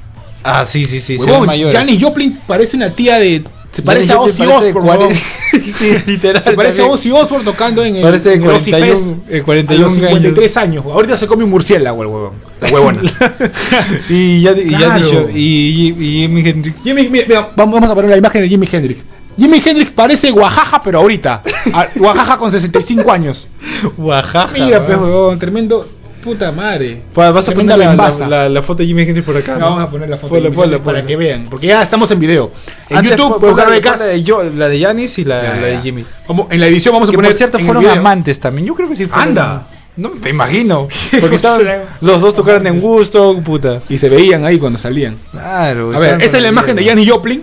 Ah, 0.44 0.64
sí, 0.66 0.84
sí, 0.84 1.00
sí. 1.00 1.16
Huevón. 1.16 1.48
Janis 1.70 2.02
Joplin 2.02 2.38
parece 2.46 2.76
una 2.76 2.90
tía 2.94 3.18
de. 3.18 3.42
Se 3.72 3.80
parece 3.80 4.12
Janis 4.12 4.20
a 4.20 4.20
Ozzy 4.20 4.42
Osbourne. 4.42 4.72
40 4.72 4.98
huevón. 4.98 5.14
sí, 5.66 5.94
literal. 6.06 6.42
Se 6.44 6.52
parece 6.52 6.82
a 6.82 6.84
también. 6.84 6.94
Ozzy 6.98 7.10
Osbourne 7.10 7.44
tocando 7.44 7.82
en 7.84 7.96
el 7.96 8.02
Parece 8.02 8.28
de 8.30 8.34
en 8.34 8.42
el 8.42 8.50
Ozzy 8.50 8.70
41, 8.70 8.94
Fest 9.26 9.30
eh, 9.34 9.42
41 9.42 9.80
a 9.84 9.88
los 9.88 9.94
53 9.94 10.56
años. 10.58 10.84
años. 10.84 10.94
Ahorita 10.94 11.16
se 11.16 11.26
come 11.26 11.44
un 11.44 11.50
murciélago 11.50 12.02
el 12.02 12.08
huevón. 12.08 12.32
La 12.60 12.68
huevona. 12.70 13.02
Y 14.10 14.40
ya, 14.42 14.52
y 14.52 14.70
ya 14.70 14.78
Claro. 14.78 15.04
dicho, 15.04 15.28
y, 15.34 15.38
y, 15.38 15.88
y 15.88 16.20
Jimi 16.22 16.48
Hendrix. 16.48 16.82
Jimmy, 16.82 17.08
mira, 17.08 17.50
vamos 17.56 17.82
a 17.82 17.94
poner 17.94 18.10
la 18.10 18.16
imagen 18.18 18.42
de 18.42 18.48
Jimi 18.48 18.68
Hendrix. 18.70 19.04
Jimi 19.38 19.62
Hendrix 19.64 19.90
parece 19.92 20.30
Guajaja, 20.30 20.82
pero 20.82 20.98
ahorita. 20.98 21.42
A- 21.72 21.86
Guajaja 21.94 22.36
con 22.36 22.52
65 22.52 23.10
años. 23.10 23.48
Oaxaca. 23.96 24.52
Mira, 24.62 24.84
pues, 24.84 24.98
huevón, 24.98 25.38
tremendo. 25.38 25.88
Puta 26.22 26.52
madre. 26.52 27.02
Pa- 27.12 27.30
Vas 27.32 27.48
a 27.48 27.52
poner 27.52 27.66
la, 27.70 27.76
la, 27.76 27.84
lambaza. 27.86 28.28
la- 28.28 28.48
la 28.48 28.62
foto 28.62 28.82
de 28.82 28.86
Jimi 28.86 29.02
Hendrix 29.02 29.26
por 29.26 29.36
acá. 29.36 29.56
Vamos 29.58 29.82
a 29.82 29.90
poner 29.90 30.08
la 30.08 30.16
foto 30.16 30.28
Ponla, 30.28 30.42
de 30.44 30.48
Jimi 30.50 30.56
ponla, 30.56 30.76
Hendrix 30.76 30.84
para 30.94 31.06
que 31.06 31.16
vean. 31.16 31.46
Porque 31.50 31.66
ya 31.66 31.82
estamos 31.82 32.10
en 32.12 32.20
video. 32.20 32.50
En 32.88 32.98
Antes 32.98 33.10
YouTube 33.16 33.40
buscar 33.40 33.66
la, 33.68 33.74
becas. 33.74 33.92
pon 33.92 34.00
la 34.00 34.06
de 34.06 34.22
yo- 34.22 34.42
la 34.44 34.68
de 34.68 34.78
Yanis 34.78 35.18
y 35.18 35.24
la, 35.24 35.42
Ya, 35.42 35.54
de. 35.54 35.78
Jimmy. 35.82 36.04
Vamos- 36.28 36.46
en 36.50 36.60
la 36.60 36.66
edición 36.68 36.94
vamos 36.94 37.08
a 37.08 37.12
Que 37.12 37.16
poner. 37.16 37.30
por 37.32 37.36
cierto 37.38 37.58
fueron 37.58 37.86
amantes 37.86 38.38
también. 38.40 38.66
Yo 38.66 38.74
creo 38.74 38.88
que 38.88 38.96
sí 38.96 39.06
fueron. 39.06 39.28
Anda. 39.28 39.66
No, 39.96 40.10
me 40.10 40.30
imagino. 40.30 40.88
Porque 41.20 41.34
estaban, 41.36 41.60
los 42.00 42.20
dos 42.20 42.34
tocaron 42.34 42.66
en 42.66 42.80
gusto, 42.80 43.38
puta. 43.44 43.82
Y 43.90 43.98
se 43.98 44.08
veían 44.08 44.44
ahí 44.44 44.58
cuando 44.58 44.78
salían. 44.78 45.18
Claro. 45.32 45.92
A 45.94 45.98
ver, 46.00 46.22
esa 46.22 46.36
es 46.38 46.42
la 46.42 46.48
imagen 46.48 46.76
de 46.76 46.84
Janis 46.86 47.10
Joplin. 47.10 47.42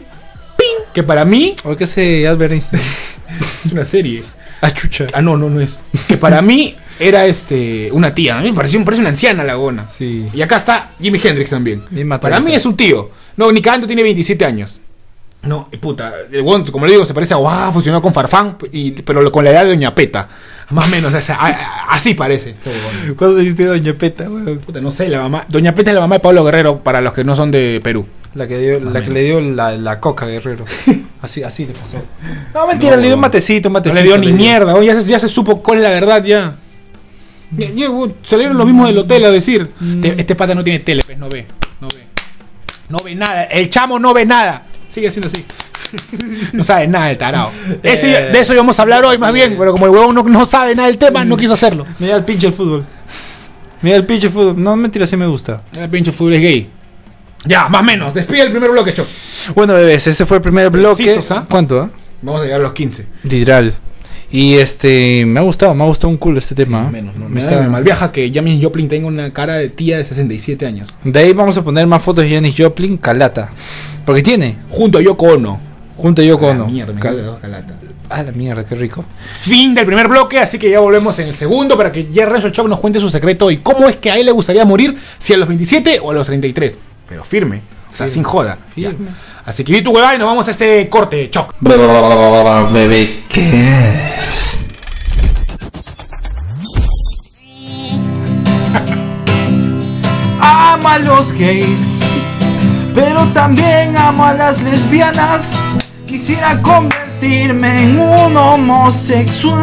¡Ping! 0.58 0.86
Que 0.94 1.04
para 1.04 1.26
mí 1.26 1.54
¿O 1.64 1.76
qué 1.76 1.84
hace 1.84 2.28
Albert 2.28 2.54
Einstein? 2.54 2.82
es 3.66 3.72
una 3.72 3.86
serie. 3.86 4.24
Ah, 4.62 4.72
chucha. 4.72 5.06
Ah, 5.14 5.22
no, 5.22 5.38
no, 5.38 5.50
no 5.50 5.62
es. 5.62 5.80
Que 6.08 6.18
para 6.18 6.42
mí 6.42 6.76
era 7.00 7.26
este 7.26 7.90
una 7.92 8.14
tía. 8.14 8.38
A 8.38 8.42
mí 8.42 8.50
me 8.52 8.56
pareció, 8.56 8.80
me 8.80 8.86
parece 8.86 9.02
una 9.02 9.10
anciana 9.10 9.44
la 9.44 9.56
gona. 9.56 9.88
Sí. 9.88 10.28
Y 10.34 10.42
acá 10.42 10.58
está 10.58 10.92
Jimi 11.02 11.20
Hendrix 11.24 11.50
también. 11.50 11.82
Para 12.22 12.40
mí 12.40 12.54
es 12.54 12.66
un 12.66 12.76
tío. 12.76 13.10
No, 13.38 13.52
ni 13.52 13.62
cagando 13.62 13.88
tiene 13.88 14.04
27 14.04 14.44
años. 14.46 14.82
No, 15.42 15.70
y 15.72 15.78
puta, 15.78 16.12
el 16.30 16.42
huevón, 16.42 16.66
como 16.66 16.86
le 16.86 16.92
digo, 16.92 17.06
se 17.06 17.14
parece 17.14 17.34
a 17.34 17.38
wow, 17.38 17.72
funcionó 17.72 18.02
con 18.02 18.14
Farfán, 18.14 18.58
y, 18.74 18.92
pero 18.92 19.32
con 19.32 19.46
la 19.46 19.52
edad 19.52 19.64
de 19.64 19.70
Doña 19.70 19.96
Peta. 19.96 20.28
Más 20.72 20.88
o 20.88 20.90
menos, 20.90 21.14
o 21.14 21.22
sea, 21.22 21.36
a- 21.36 21.48
a- 21.48 21.94
así 21.94 22.14
parece. 22.14 22.56
¿Cuándo 23.18 23.38
se 23.38 23.44
viste 23.44 23.64
Doña 23.64 23.94
Peta, 23.94 24.26
weón? 24.30 24.60
Puta, 24.60 24.82
no 24.82 24.92
sé, 24.92 25.08
la 25.08 25.22
mamá. 25.22 25.46
Doña 25.48 25.74
Peta 25.74 25.92
es 25.92 25.96
la 25.96 26.02
mamá 26.02 26.16
de 26.16 26.20
Pablo 26.20 26.44
Guerrero, 26.44 26.84
para 26.84 27.00
los 27.00 27.14
que 27.14 27.24
no 27.24 27.38
son 27.38 27.52
de 27.52 27.80
Perú. 27.82 28.06
La 28.36 28.50
que, 28.50 28.58
dio, 28.60 28.80
la 28.82 29.02
que 29.02 29.12
le 29.12 29.22
dio 29.24 29.40
la, 29.40 29.72
la 29.72 30.02
coca, 30.02 30.26
guerrero. 30.28 30.66
Así, 31.22 31.42
así 31.44 31.66
le 31.66 31.74
pasó. 31.74 32.02
No, 32.54 32.68
mentira, 32.68 32.96
No, 32.96 33.02
le 33.02 33.08
dio 33.08 33.16
un 33.16 33.22
matecito, 33.22 33.70
un 33.70 33.74
No 33.74 33.80
matecito. 33.80 34.02
le 34.02 34.08
dio 34.08 34.18
ni 34.18 34.32
mierda, 34.32 34.82
ya 34.84 35.02
se, 35.02 35.10
ya 35.10 35.20
se 35.20 35.28
supo 35.28 35.62
cuál 35.64 35.78
es 35.80 35.84
la 35.86 35.90
verdad 35.90 36.24
ya. 36.24 36.56
Salieron 38.24 38.58
los 38.58 38.66
mismos 38.66 38.88
del 38.88 38.98
hotel 39.00 39.26
a 39.26 39.32
decir, 39.32 39.70
"Te- 40.02 40.20
este 40.20 40.36
pata 40.36 40.54
no 40.56 40.64
tiene 40.64 40.80
tele, 40.80 41.04
pues, 41.04 41.18
no 41.18 41.30
ve, 41.30 41.48
no 41.82 41.88
ve. 41.88 42.04
No 42.90 42.98
ve 43.04 43.16
nada, 43.16 43.44
el 43.46 43.70
chamo 43.70 44.00
no 44.00 44.14
ve 44.14 44.26
nada. 44.26 44.66
Sigue 44.88 45.10
siendo 45.12 45.28
así. 45.28 45.44
No 46.54 46.64
sabe 46.64 46.88
nada 46.88 47.10
el 47.10 47.18
tarao. 47.18 47.52
Ese- 47.82 48.12
Eh. 48.12 48.32
de 48.32 48.40
eso 48.40 48.54
íbamos 48.54 48.78
a 48.78 48.84
hablar 48.84 49.04
hoy 49.06 49.18
más 49.18 49.34
bien, 49.34 49.56
pero 49.58 49.72
como 49.72 49.86
el 49.86 49.92
huevón 49.92 50.14
no, 50.14 50.24
no 50.24 50.46
sabe 50.46 50.76
nada 50.76 50.88
del 50.88 50.98
tema, 51.00 51.26
no 51.26 51.36
quiso 51.36 51.54
hacerlo. 51.54 51.86
Mira 51.98 52.16
el 52.18 52.24
pinche 52.24 52.48
el 52.48 52.54
fútbol. 52.54 52.86
Mira 53.82 53.96
el 53.96 54.06
pinche 54.06 54.30
fútbol. 54.30 54.62
No, 54.62 54.76
mentira, 54.76 55.08
sí 55.08 55.18
me 55.18 55.26
gusta. 55.26 55.64
El 55.74 55.90
pinche 55.90 56.12
fútbol 56.12 56.36
es 56.36 56.42
gay. 56.42 56.70
Ya, 57.46 57.68
más 57.70 57.82
o 57.82 57.84
menos. 57.84 58.14
Despide 58.14 58.42
el 58.44 58.52
primer 58.52 58.70
bloque, 58.70 58.94
Choc. 58.94 59.08
Bueno, 59.56 59.74
bebés, 59.74 60.06
ese 60.06 60.26
fue 60.26 60.38
el 60.38 60.44
primer 60.44 60.70
bloque. 60.70 61.04
Precisos, 61.04 61.32
¿ah? 61.32 61.46
¿Cuánto, 61.50 61.80
ah? 61.80 61.90
Vamos 62.22 62.42
a 62.42 62.44
llegar 62.44 62.60
a 62.60 62.64
los 62.64 62.74
15. 62.74 63.06
Literal. 63.24 63.74
Y 64.32 64.56
este, 64.56 65.26
me 65.26 65.40
ha 65.40 65.44
gustado, 65.44 65.74
me 65.74 65.84
ha 65.84 65.88
gustado 65.88 66.10
un 66.10 66.18
culo 66.18 66.38
este 66.38 66.54
tema. 66.54 66.86
¿ah? 66.88 66.92
Menos, 66.92 67.16
no. 67.16 67.26
Me 67.26 67.36
Me, 67.36 67.40
está- 67.40 67.60
me 67.62 67.68
malviaja 67.68 68.12
que 68.12 68.32
James 68.34 68.64
Joplin 68.64 68.88
tenga 68.88 69.08
una 69.08 69.32
cara 69.34 69.56
de 69.56 69.70
tía 69.70 69.98
de 69.98 70.06
67 70.06 70.66
años. 70.68 70.88
De 71.04 71.20
ahí 71.20 71.34
vamos 71.34 71.58
a 71.58 71.64
poner 71.64 71.88
más 71.88 72.04
fotos 72.04 72.24
de 72.24 72.30
Janis 72.36 72.54
Joplin, 72.58 72.98
Calata. 72.98 73.50
Porque 74.06 74.22
tiene, 74.22 74.58
Junto 74.70 74.98
a 75.00 75.02
Yoko 75.02 75.26
Ono. 75.34 75.60
junto 75.98 76.22
a 76.22 76.26
Yoko 76.26 76.48
Ah, 76.48 76.52
Ono. 76.52 76.68
mierda, 76.68 76.94
me 76.94 77.00
Cal- 77.00 77.38
calata. 77.42 77.76
Ah, 78.12 78.24
la 78.24 78.32
mierda, 78.32 78.66
qué 78.66 78.74
rico. 78.76 79.04
Fin 79.42 79.76
del 79.76 79.86
primer 79.86 80.08
bloque, 80.08 80.40
así 80.40 80.58
que 80.58 80.70
ya 80.70 80.80
volvemos 80.80 81.18
en 81.20 81.28
el 81.28 81.36
segundo 81.36 81.76
para 81.78 81.92
que 81.92 82.08
Jerry 82.12 82.32
Renzo 82.32 82.50
Choc 82.50 82.68
nos 82.68 82.80
cuente 82.80 83.00
su 83.00 83.10
secreto 83.10 83.52
y 83.52 83.58
cómo 83.58 83.88
es 83.90 83.98
que 83.98 84.10
a 84.10 84.18
él 84.18 84.26
le 84.26 84.32
gustaría 84.32 84.66
morir, 84.66 84.96
si 85.20 85.34
a 85.34 85.38
los 85.38 85.48
27 85.48 86.00
o 86.02 86.10
a 86.12 86.14
los 86.16 86.26
33. 86.26 86.80
Pero 87.08 87.24
firme, 87.24 87.62
o 87.92 87.96
sea, 87.96 88.08
sin 88.08 88.24
joda. 88.24 88.58
Ya. 88.76 88.94
Así 89.50 89.64
que 89.64 89.74
di 89.74 89.82
tu 89.82 89.90
huevada 89.90 90.14
y 90.14 90.20
nos 90.20 90.28
vamos 90.28 90.48
a 90.48 90.52
este 90.52 90.88
corte, 90.90 91.28
Choc. 91.32 91.56
Bebé, 91.60 93.24
¿qué 93.28 94.14
es? 94.30 94.68
Amo 100.40 100.88
a 100.88 101.00
los 101.00 101.34
gays, 101.34 101.98
pero 102.94 103.26
también 103.34 103.98
amo 103.98 104.24
a 104.24 104.36
las 104.36 104.62
lesbianas. 104.62 105.56
Quisiera 106.06 106.62
convertirme 106.62 107.86
en 107.86 108.00
un 108.00 108.38
homosexual. 108.38 109.58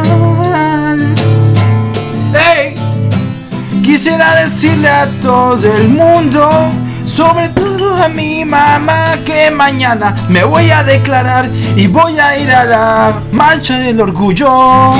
Ey, 2.35 2.75
Quisiera 3.85 4.35
decirle 4.43 4.89
a 4.89 5.09
todo 5.23 5.73
el 5.77 5.91
mundo, 5.91 6.73
sobre 7.07 7.49
todo 7.51 7.95
a 8.03 8.09
mi 8.09 8.45
mamá, 8.45 9.17
que 9.25 9.51
mañana 9.51 10.15
me 10.29 10.45
voy 10.45 10.71
a 10.71 10.83
declarar 10.83 11.49
y 11.77 11.87
voy 11.87 12.19
a 12.19 12.39
ir 12.39 12.51
a 12.51 12.65
la 12.65 13.15
marcha 13.33 13.79
del 13.79 14.01
orgullo. 14.01 14.49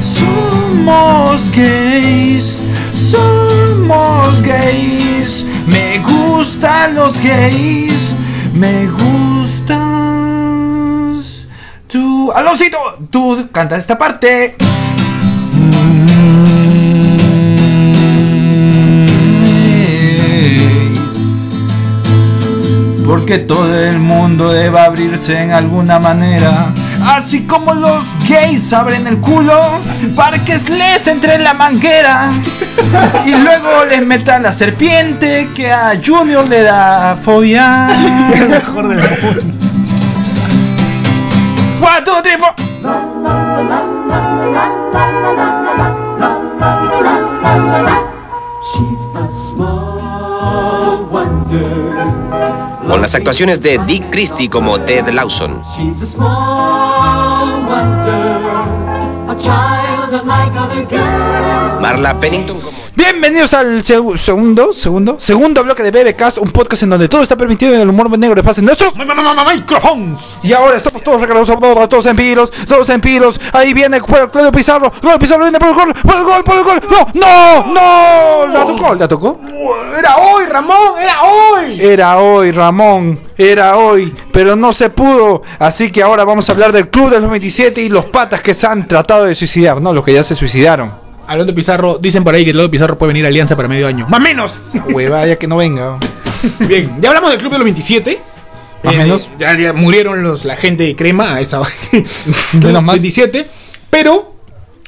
Somos 0.00 1.50
gays, 1.50 2.60
somos 2.94 4.40
gays, 4.42 5.44
me 5.66 5.98
gustan 5.98 6.94
los 6.94 7.20
gays, 7.20 8.14
me 8.54 8.86
gustas. 8.86 9.78
Tú, 11.88 12.30
Aloncito, 12.32 12.78
tú 13.10 13.48
canta 13.50 13.76
esta 13.76 13.98
parte. 13.98 14.56
Porque 23.08 23.38
todo 23.38 23.74
el 23.74 23.98
mundo 24.00 24.50
debe 24.52 24.78
abrirse 24.78 25.42
en 25.42 25.52
alguna 25.52 25.98
manera. 25.98 26.74
Así 27.06 27.46
como 27.46 27.72
los 27.72 28.04
gays 28.28 28.70
abren 28.74 29.06
el 29.06 29.16
culo 29.16 29.80
para 30.14 30.44
que 30.44 30.52
les 30.52 31.06
entre 31.06 31.36
en 31.36 31.44
la 31.44 31.54
manguera. 31.54 32.30
Y 33.24 33.30
luego 33.30 33.86
les 33.88 34.04
metan 34.04 34.42
la 34.42 34.52
serpiente 34.52 35.48
que 35.56 35.72
a 35.72 35.92
Junior 36.04 36.46
le 36.46 36.60
da 36.60 37.16
fobia. 37.16 37.86
Mejor 38.50 38.88
del 38.88 38.98
mundo. 38.98 39.42
One, 41.80 42.04
two, 42.04 42.22
three, 42.22 42.36
four. 42.36 42.54
Con 52.88 53.00
las 53.00 53.14
actuaciones 53.14 53.60
de 53.60 53.78
Dick 53.86 54.10
Christie 54.10 54.48
como 54.48 54.80
Ted 54.80 55.08
Lawson, 55.08 55.62
She's 55.76 56.02
a 56.02 56.06
small 56.06 57.62
wonder, 57.66 58.38
a 59.28 59.36
child 59.38 60.12
unlike 60.12 60.56
other 60.58 60.84
girls. 60.86 61.07
Marla 61.88 62.20
Pennington 62.20 62.60
como 62.60 62.76
Bienvenidos 62.94 63.54
al 63.54 63.82
seg- 63.82 64.18
segundo, 64.18 64.74
segundo, 64.74 65.16
segundo 65.18 65.64
bloque 65.64 65.82
de 65.82 65.90
BBcast, 65.90 66.36
un 66.36 66.50
podcast 66.50 66.82
en 66.82 66.90
donde 66.90 67.08
todo 67.08 67.22
está 67.22 67.34
permitido 67.34 67.72
en 67.74 67.80
el 67.80 67.88
humor 67.88 68.10
negro 68.18 68.34
de 68.34 68.42
fase 68.42 68.60
nuestro. 68.60 68.92
Ma- 68.94 69.06
ma- 69.06 69.14
ma- 69.14 69.32
ma- 69.32 69.54
Microphones. 69.54 70.20
Y 70.42 70.52
ahora 70.52 70.76
estamos 70.76 71.02
todos 71.02 71.18
recargados, 71.18 71.48
todos 71.88 72.04
en 72.04 72.14
pilos, 72.14 72.50
todos 72.50 72.90
en 72.90 73.00
pilos. 73.00 73.40
Ahí 73.54 73.72
viene 73.72 74.02
Claudio 74.02 74.52
Pizarro, 74.52 74.90
Claudio 74.90 75.18
Pizarro 75.18 75.44
viene 75.44 75.58
por 75.58 75.68
el 75.70 75.74
gol, 75.74 75.94
por 75.94 76.16
el 76.16 76.24
gol, 76.24 76.44
por 76.44 76.56
el 76.58 76.64
gol. 76.64 76.80
No, 77.14 77.72
no, 77.72 78.46
no. 78.46 78.52
¿La 78.52 78.66
tocó? 78.66 78.94
¿La 78.94 79.08
tocó? 79.08 79.40
Era 79.98 80.16
hoy, 80.18 80.44
Ramón, 80.44 80.76
era 81.00 81.22
hoy. 81.22 81.80
Era 81.80 82.18
hoy, 82.18 82.50
Ramón, 82.50 83.20
era 83.38 83.78
hoy, 83.78 84.14
pero 84.30 84.56
no 84.56 84.74
se 84.74 84.90
pudo. 84.90 85.40
Así 85.58 85.90
que 85.90 86.02
ahora 86.02 86.24
vamos 86.24 86.46
a 86.50 86.52
hablar 86.52 86.70
del 86.72 86.90
Club 86.90 87.08
de 87.08 87.20
los 87.20 87.30
27 87.30 87.80
y 87.80 87.88
los 87.88 88.04
patas 88.04 88.42
que 88.42 88.52
se 88.52 88.66
han 88.66 88.86
tratado 88.86 89.24
de 89.24 89.34
suicidar, 89.34 89.80
¿no? 89.80 89.94
Los 89.94 90.04
que 90.04 90.12
ya 90.12 90.22
se 90.22 90.34
suicidaron. 90.34 91.07
Hablando 91.28 91.52
de 91.52 91.56
Pizarro, 91.56 91.98
dicen 91.98 92.24
por 92.24 92.34
ahí 92.34 92.42
que 92.42 92.54
Lodo 92.54 92.70
Pizarro 92.70 92.96
puede 92.96 93.08
venir 93.10 93.26
a 93.26 93.28
Alianza 93.28 93.54
para 93.54 93.68
medio 93.68 93.86
año. 93.86 94.06
¡Más 94.08 94.18
menos! 94.18 94.60
Hueva, 94.90 95.26
ya 95.26 95.36
que 95.36 95.46
no 95.46 95.58
venga. 95.58 95.98
Bien, 96.60 96.96
ya 97.02 97.10
hablamos 97.10 97.28
del 97.30 97.38
Club 97.38 97.52
de 97.52 97.58
los 97.58 97.64
27. 97.64 98.18
Más 98.82 98.94
o 98.94 98.96
menos. 98.96 99.28
Ya, 99.38 99.54
ya 99.58 99.74
murieron 99.74 100.22
los, 100.22 100.46
la 100.46 100.56
gente 100.56 100.84
de 100.84 100.96
crema 100.96 101.34
a 101.34 101.40
esa 101.42 101.60
Menos 102.64 102.82
más. 102.82 102.94
27. 102.94 103.46
Pero 103.90 104.36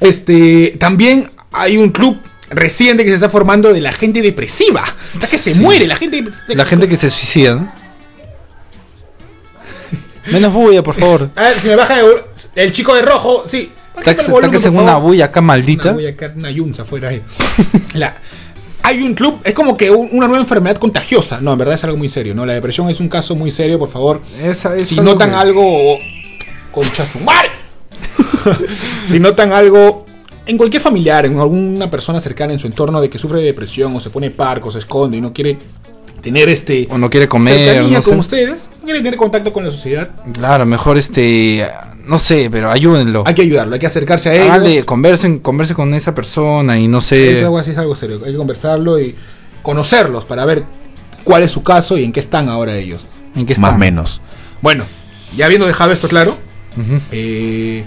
este 0.00 0.76
también 0.80 1.30
hay 1.52 1.76
un 1.76 1.90
club 1.90 2.18
reciente 2.48 3.04
que 3.04 3.10
se 3.10 3.16
está 3.16 3.28
formando 3.28 3.70
de 3.74 3.82
la 3.82 3.92
gente 3.92 4.22
depresiva. 4.22 4.82
O 5.18 5.20
sea, 5.20 5.28
que 5.28 5.36
se 5.36 5.56
muere 5.56 5.86
la 5.86 5.96
gente. 5.96 6.24
La 6.48 6.64
gente 6.64 6.88
que 6.88 6.96
se 6.96 7.10
suicida, 7.10 7.56
¿no? 7.56 7.72
Menos 10.32 10.54
bulla, 10.54 10.82
por 10.82 10.94
favor. 10.94 11.28
A 11.36 11.42
ver, 11.42 11.54
si 11.54 11.68
me 11.68 11.76
bajan 11.76 11.98
el, 11.98 12.06
el 12.54 12.72
chico 12.72 12.94
de 12.94 13.02
rojo, 13.02 13.44
sí. 13.46 13.72
Táquese 14.04 14.68
una 14.70 14.96
bulla 14.96 15.26
acá 15.26 15.40
Una 15.40 15.46
maldita. 15.48 15.92
bulla 15.92 16.10
acá, 16.10 16.32
una 16.36 16.50
yunza 16.50 16.82
afuera 16.82 17.08
ahí. 17.10 17.22
La- 17.94 18.16
hay 18.82 19.02
un 19.02 19.12
club, 19.14 19.40
es 19.44 19.52
como 19.52 19.76
que 19.76 19.90
un- 19.90 20.08
una 20.12 20.26
nueva 20.26 20.40
enfermedad 20.42 20.76
contagiosa. 20.78 21.40
No, 21.40 21.52
en 21.52 21.58
verdad 21.58 21.74
es 21.74 21.84
algo 21.84 21.96
muy 21.98 22.08
serio, 22.08 22.34
¿no? 22.34 22.46
La 22.46 22.54
depresión 22.54 22.88
es 22.88 22.98
un 22.98 23.08
caso 23.08 23.34
muy 23.36 23.50
serio, 23.50 23.78
por 23.78 23.88
favor. 23.88 24.20
Esa- 24.42 24.78
si 24.80 25.00
notan 25.00 25.30
que- 25.30 25.36
algo. 25.36 25.98
Concha 26.72 27.04
su 27.04 27.20
madre. 27.20 27.50
si 29.06 29.18
notan 29.20 29.52
algo. 29.52 30.06
En 30.46 30.56
cualquier 30.56 30.82
familiar, 30.82 31.26
en 31.26 31.38
alguna 31.38 31.90
persona 31.90 32.18
cercana 32.18 32.52
en 32.54 32.58
su 32.58 32.66
entorno 32.66 33.00
de 33.00 33.08
que 33.10 33.18
sufre 33.18 33.40
de 33.40 33.46
depresión 33.46 33.94
o 33.94 34.00
se 34.00 34.10
pone 34.10 34.30
parco, 34.30 34.70
se 34.70 34.78
esconde 34.80 35.18
y 35.18 35.20
no 35.20 35.32
quiere 35.32 35.58
tener 36.22 36.48
este. 36.48 36.88
O 36.90 36.98
no 36.98 37.08
quiere 37.10 37.28
comer, 37.28 37.82
no 37.84 38.02
con 38.02 38.14
sé. 38.14 38.18
ustedes, 38.18 38.62
no 38.80 38.84
quiere 38.86 39.00
tener 39.00 39.16
contacto 39.16 39.52
con 39.52 39.64
la 39.64 39.70
sociedad, 39.70 40.08
Claro, 40.32 40.64
mejor 40.66 40.96
este. 40.98 41.68
No 42.06 42.18
sé, 42.18 42.48
pero 42.50 42.70
ayúdenlo. 42.70 43.24
hay 43.26 43.34
que 43.34 43.42
ayudarlo, 43.42 43.74
hay 43.74 43.80
que 43.80 43.86
acercarse 43.86 44.30
a 44.30 44.58
ellos. 44.58 44.84
Conversen, 44.84 45.38
conversen 45.38 45.76
con 45.76 45.94
esa 45.94 46.14
persona 46.14 46.78
y 46.78 46.88
no 46.88 47.00
sé. 47.00 47.32
Es 47.32 47.42
algo 47.42 47.58
así, 47.58 47.70
es 47.70 47.78
algo 47.78 47.94
serio. 47.94 48.20
Hay 48.24 48.32
que 48.32 48.38
conversarlo 48.38 49.00
y 49.00 49.14
conocerlos 49.62 50.24
para 50.24 50.44
ver 50.44 50.64
cuál 51.24 51.42
es 51.42 51.50
su 51.50 51.62
caso 51.62 51.96
y 51.98 52.04
en 52.04 52.12
qué 52.12 52.20
están 52.20 52.48
ahora 52.48 52.76
ellos. 52.76 53.06
¿En 53.34 53.46
qué 53.46 53.56
Más 53.56 53.74
o 53.74 53.78
menos. 53.78 54.20
Bueno, 54.60 54.84
ya 55.36 55.46
habiendo 55.46 55.66
dejado 55.66 55.92
esto 55.92 56.08
claro, 56.08 56.36
eh, 57.12 57.84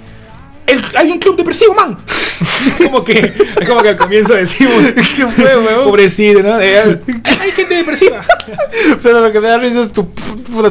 el- 0.67 0.81
hay 0.97 1.11
un 1.11 1.19
club 1.19 1.35
depresivo, 1.35 1.73
man. 1.75 1.97
como 2.85 3.03
que, 3.03 3.33
es 3.59 3.67
como 3.67 3.81
que 3.81 3.89
al 3.89 3.97
comienzo 3.97 4.33
decimos, 4.33 4.73
¿qué 4.95 5.27
fue, 5.27 5.57
weón? 5.57 5.83
Pobrecito, 5.85 6.41
¿no? 6.41 6.55
Hay 6.55 7.51
gente 7.55 7.75
depresiva. 7.75 8.23
Pero 9.01 9.21
lo 9.21 9.31
que 9.31 9.39
me 9.39 9.47
da 9.47 9.57
risa 9.57 9.81
es 9.81 9.91
tu, 9.91 10.03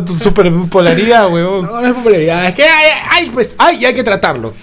tu 0.05 0.15
superpolaridad, 0.17 1.31
weón. 1.33 1.65
No, 1.67 1.81
no 1.81 1.87
es 1.87 1.93
popularidad, 1.95 2.47
es 2.47 2.55
que 2.55 2.65
hay, 2.65 2.91
hay, 3.11 3.31
pues, 3.31 3.55
hay 3.59 3.77
y 3.83 3.85
hay 3.87 3.95
que 3.95 4.03
tratarlo. 4.05 4.55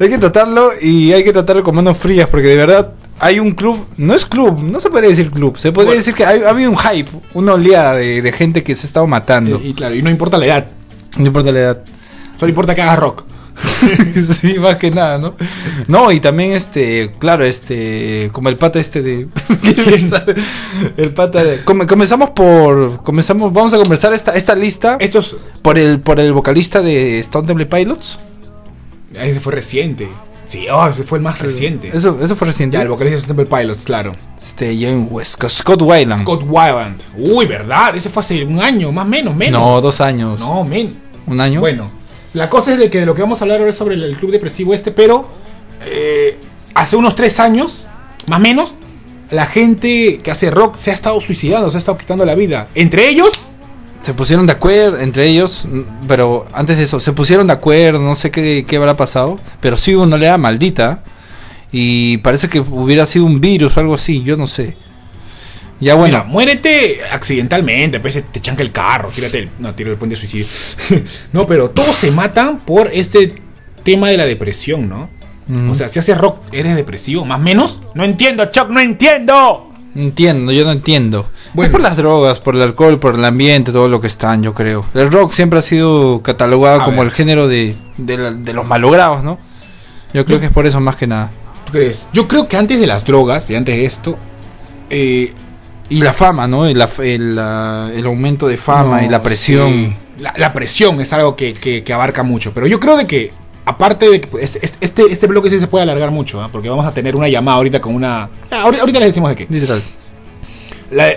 Hay 0.00 0.08
que 0.08 0.18
tratarlo 0.18 0.70
y 0.80 1.12
hay 1.12 1.24
que 1.24 1.32
tratarlo 1.32 1.62
con 1.62 1.74
manos 1.74 1.96
frías 1.98 2.28
porque 2.28 2.48
de 2.48 2.56
verdad 2.56 2.92
hay 3.20 3.38
un 3.38 3.52
club, 3.52 3.86
no 3.96 4.14
es 4.14 4.24
club, 4.26 4.60
no 4.62 4.80
se 4.80 4.90
podría 4.90 5.10
decir 5.10 5.30
club, 5.30 5.56
se 5.58 5.70
podría 5.72 5.88
Bueno. 5.90 5.98
decir 5.98 6.14
que 6.14 6.24
hay- 6.24 6.42
ha 6.42 6.50
habido 6.50 6.70
un 6.70 6.76
hype, 6.76 7.10
una 7.34 7.54
oleada 7.54 7.94
de, 7.96 8.20
de 8.22 8.32
gente 8.32 8.62
que 8.62 8.74
se 8.74 8.86
ha 8.86 8.88
estado 8.88 9.06
matando. 9.06 9.56
Eh, 9.58 9.68
y 9.68 9.74
claro, 9.74 9.94
y 9.94 10.02
no 10.02 10.10
importa 10.10 10.38
la 10.38 10.46
edad. 10.46 10.66
No 11.18 11.26
importa 11.26 11.52
la 11.52 11.58
edad. 11.60 11.78
Solo 12.36 12.48
importa 12.50 12.74
que 12.74 12.82
hagas 12.82 12.98
rock. 12.98 13.24
sí, 14.32 14.58
más 14.58 14.76
que 14.76 14.90
nada, 14.90 15.18
¿no? 15.18 15.34
No, 15.88 16.10
y 16.12 16.20
también 16.20 16.52
este, 16.52 17.14
claro, 17.18 17.44
este, 17.44 18.30
como 18.32 18.48
el 18.48 18.56
pata 18.56 18.78
este 18.80 19.02
de 19.02 19.28
el 20.96 21.10
pata 21.14 21.44
de 21.44 21.64
come- 21.64 21.86
comenzamos 21.86 22.30
por 22.30 23.02
comenzamos 23.02 23.52
vamos 23.52 23.72
a 23.74 23.78
conversar 23.78 24.12
esta 24.12 24.34
esta 24.34 24.54
lista 24.54 24.96
Estos. 25.00 25.36
por 25.62 25.78
el 25.78 26.00
por 26.00 26.20
el 26.20 26.32
vocalista 26.32 26.82
de 26.82 27.18
Stone 27.20 27.46
Temple 27.46 27.66
Pilots. 27.66 28.18
Ese 29.14 29.38
fue 29.40 29.52
reciente. 29.52 30.08
Sí, 30.46 30.66
oh, 30.70 30.86
ese 30.88 31.04
fue 31.04 31.18
el 31.18 31.24
más 31.24 31.38
reciente. 31.38 31.90
Eso 31.92 32.18
eso 32.20 32.36
fue 32.36 32.48
reciente. 32.48 32.76
Ya, 32.76 32.82
el 32.82 32.88
vocalista 32.88 33.20
de 33.20 33.26
Temple 33.34 33.46
Pilots, 33.46 33.84
claro. 33.84 34.12
Este 34.36 34.76
John 34.78 35.08
West, 35.10 35.42
Scott 35.48 35.80
Weiland. 35.80 36.22
Scott 36.22 36.42
Weiland. 36.46 37.02
Uy, 37.16 37.46
¿verdad? 37.46 37.96
Ese 37.96 38.10
fue 38.10 38.20
hace 38.20 38.44
un 38.44 38.60
año, 38.60 38.92
más 38.92 39.06
o 39.06 39.08
menos, 39.08 39.34
menos. 39.34 39.60
No, 39.60 39.80
dos 39.80 40.00
años. 40.00 40.40
No, 40.40 40.64
men. 40.64 40.98
Un 41.26 41.40
año. 41.40 41.60
Bueno, 41.60 41.90
la 42.34 42.50
cosa 42.50 42.72
es 42.72 42.78
de 42.78 42.90
que 42.90 43.06
lo 43.06 43.14
que 43.14 43.22
vamos 43.22 43.40
a 43.40 43.44
hablar 43.44 43.58
ahora 43.58 43.70
es 43.70 43.76
sobre 43.76 43.94
el, 43.94 44.16
club 44.16 44.32
depresivo 44.32 44.74
este, 44.74 44.90
pero 44.90 45.28
eh, 45.86 46.36
hace 46.74 46.96
unos 46.96 47.14
tres 47.14 47.40
años, 47.40 47.86
más 48.26 48.40
o 48.40 48.42
menos, 48.42 48.74
la 49.30 49.46
gente 49.46 50.20
que 50.22 50.30
hace 50.30 50.50
rock 50.50 50.76
se 50.76 50.90
ha 50.90 50.94
estado 50.94 51.20
suicidando, 51.20 51.70
se 51.70 51.76
ha 51.76 51.78
estado 51.78 51.96
quitando 51.96 52.24
la 52.24 52.34
vida. 52.34 52.68
Entre 52.74 53.08
ellos, 53.08 53.40
se 54.02 54.14
pusieron 54.14 54.46
de 54.46 54.52
acuerdo 54.52 54.98
entre 54.98 55.28
ellos, 55.28 55.66
pero 56.08 56.46
antes 56.52 56.76
de 56.76 56.84
eso, 56.84 57.00
se 57.00 57.12
pusieron 57.12 57.46
de 57.46 57.52
acuerdo, 57.52 58.00
no 58.00 58.16
sé 58.16 58.30
qué, 58.30 58.64
qué 58.66 58.76
habrá 58.76 58.96
pasado, 58.96 59.38
pero 59.60 59.76
sí 59.76 59.94
hubo 59.94 60.02
una 60.02 60.16
oleada 60.16 60.36
maldita 60.36 61.04
y 61.70 62.18
parece 62.18 62.48
que 62.48 62.60
hubiera 62.60 63.06
sido 63.06 63.24
un 63.26 63.40
virus 63.40 63.76
o 63.76 63.80
algo 63.80 63.94
así, 63.94 64.22
yo 64.22 64.36
no 64.36 64.46
sé. 64.46 64.76
Ya 65.84 65.94
bueno, 65.96 66.18
Mira, 66.18 66.24
muérete 66.24 67.00
accidentalmente, 67.10 68.00
pues 68.00 68.22
te 68.32 68.40
chanca 68.40 68.62
el 68.62 68.72
carro, 68.72 69.10
tírate 69.14 69.38
el, 69.40 69.50
no, 69.58 69.74
tira 69.74 69.90
el 69.90 69.96
puente 69.98 70.14
de 70.16 70.20
suicidio. 70.20 70.46
no, 71.32 71.46
pero 71.46 71.70
todos 71.70 71.94
se 71.94 72.10
matan 72.10 72.60
por 72.60 72.88
este 72.92 73.34
tema 73.82 74.08
de 74.08 74.16
la 74.16 74.24
depresión, 74.24 74.88
¿no? 74.88 75.10
Mm. 75.46 75.70
O 75.70 75.74
sea, 75.74 75.88
si 75.88 75.98
haces 75.98 76.16
rock, 76.16 76.38
¿eres 76.52 76.74
depresivo? 76.74 77.24
¿Más 77.26 77.38
menos? 77.38 77.80
No 77.94 78.04
entiendo, 78.04 78.46
Chuck, 78.46 78.70
no 78.70 78.80
entiendo. 78.80 79.70
no 79.94 80.02
entiendo, 80.02 80.52
yo 80.52 80.64
no 80.64 80.72
entiendo. 80.72 81.28
Bueno. 81.52 81.66
Es 81.66 81.72
por 81.72 81.82
las 81.82 81.96
drogas, 81.98 82.40
por 82.40 82.54
el 82.56 82.62
alcohol, 82.62 82.98
por 82.98 83.14
el 83.16 83.24
ambiente, 83.24 83.70
todo 83.70 83.88
lo 83.88 84.00
que 84.00 84.06
están, 84.06 84.42
yo 84.42 84.54
creo. 84.54 84.86
El 84.94 85.12
rock 85.12 85.32
siempre 85.32 85.58
ha 85.58 85.62
sido 85.62 86.22
catalogado 86.22 86.80
A 86.80 86.84
como 86.84 86.98
ver. 86.98 87.08
el 87.08 87.12
género 87.12 87.46
de, 87.46 87.76
de, 87.98 88.16
la- 88.16 88.30
de 88.30 88.52
los 88.54 88.66
malogrados, 88.66 89.22
¿no? 89.22 89.38
Yo 90.14 90.24
creo 90.24 90.40
que 90.40 90.46
es 90.46 90.52
por 90.52 90.66
eso 90.66 90.80
más 90.80 90.96
que 90.96 91.06
nada. 91.06 91.30
¿Tú 91.66 91.72
crees? 91.72 92.08
Yo 92.14 92.26
creo 92.26 92.48
que 92.48 92.56
antes 92.56 92.80
de 92.80 92.86
las 92.86 93.04
drogas 93.04 93.50
y 93.50 93.54
antes 93.56 93.76
de 93.76 93.84
esto, 93.84 94.16
eh, 94.88 95.32
Y 95.88 96.00
la 96.00 96.12
fama, 96.12 96.46
¿no? 96.48 96.66
El, 96.66 96.80
el 97.02 97.38
aumento 98.06 98.48
de 98.48 98.56
fama 98.56 99.00
no, 99.00 99.06
y 99.06 99.08
la 99.10 99.22
presión. 99.22 99.70
sí. 99.72 99.92
La, 100.20 100.32
la 100.36 100.52
presión 100.52 101.00
es 101.00 101.12
algo 101.12 101.34
que, 101.36 101.52
que- 101.52 101.82
que 101.82 101.92
abarca 101.92 102.22
mucho. 102.22 102.52
Pero 102.54 102.66
yo 102.68 102.78
creo 102.78 102.96
de 102.96 103.06
que, 103.06 103.32
aparte 103.64 104.08
de 104.08 104.20
que 104.20 104.28
pues, 104.28 104.44
este, 104.44 104.64
este- 104.64 104.78
este, 104.84 105.02
este 105.10 105.26
bloque 105.26 105.50
sí 105.50 105.58
se 105.58 105.66
puede 105.66 105.82
alargar 105.82 106.10
mucho, 106.12 106.40
¿ah? 106.40 106.50
porque 106.52 106.68
vamos 106.68 106.86
a 106.86 106.94
tener 106.94 107.16
una 107.16 107.28
llamada 107.28 107.56
ahorita 107.58 107.80
con 107.80 107.94
una... 107.96 108.30
Ah, 108.50 108.62
ahorita, 108.62 108.82
ahorita 108.82 108.98
les 109.00 109.08
decimos 109.08 109.30
de 109.30 109.36
qué. 109.36 109.46
Literal. 109.50 109.82
La- 110.90 111.14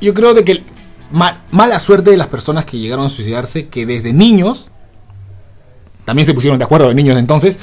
yo 0.00 0.14
creo 0.14 0.32
de 0.34 0.42
que 0.44 0.52
el- 0.52 0.64
ma- 1.12 1.42
mala 1.50 1.78
suerte 1.80 2.10
de 2.10 2.16
las 2.16 2.28
personas 2.28 2.64
que 2.64 2.78
llegaron 2.78 3.04
a 3.06 3.08
suicidarse, 3.10 3.68
que 3.68 3.84
desde 3.86 4.12
niños, 4.14 4.70
también 6.04 6.24
se 6.26 6.34
pusieron 6.34 6.58
de 6.58 6.64
acuerdo 6.64 6.88
de 6.88 6.94
niños 6.94 7.18
entonces, 7.18 7.58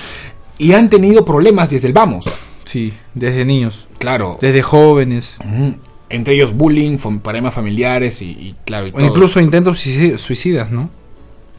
y 0.60 0.74
han 0.74 0.90
tenido 0.90 1.26
problemas 1.26 1.72
desde 1.72 1.88
el 1.88 1.94
vamos. 1.94 2.26
Sí, 2.66 2.94
desde 3.16 3.46
niños. 3.46 3.88
Claro. 3.98 4.38
Desde 4.40 4.62
jóvenes. 4.62 5.38
Ujú. 5.40 5.76
Entre 6.12 6.36
ellos 6.36 6.54
bullying, 6.54 6.98
problemas 7.24 7.54
familiares 7.54 8.22
y, 8.22 8.26
y 8.32 8.56
claro. 8.66 8.88
y 8.88 8.90
O 8.92 8.94
todo. 8.94 9.06
incluso 9.06 9.40
intentos 9.40 9.86
suicid- 9.86 10.18
suicidas, 10.18 10.72
¿no? 10.72 10.90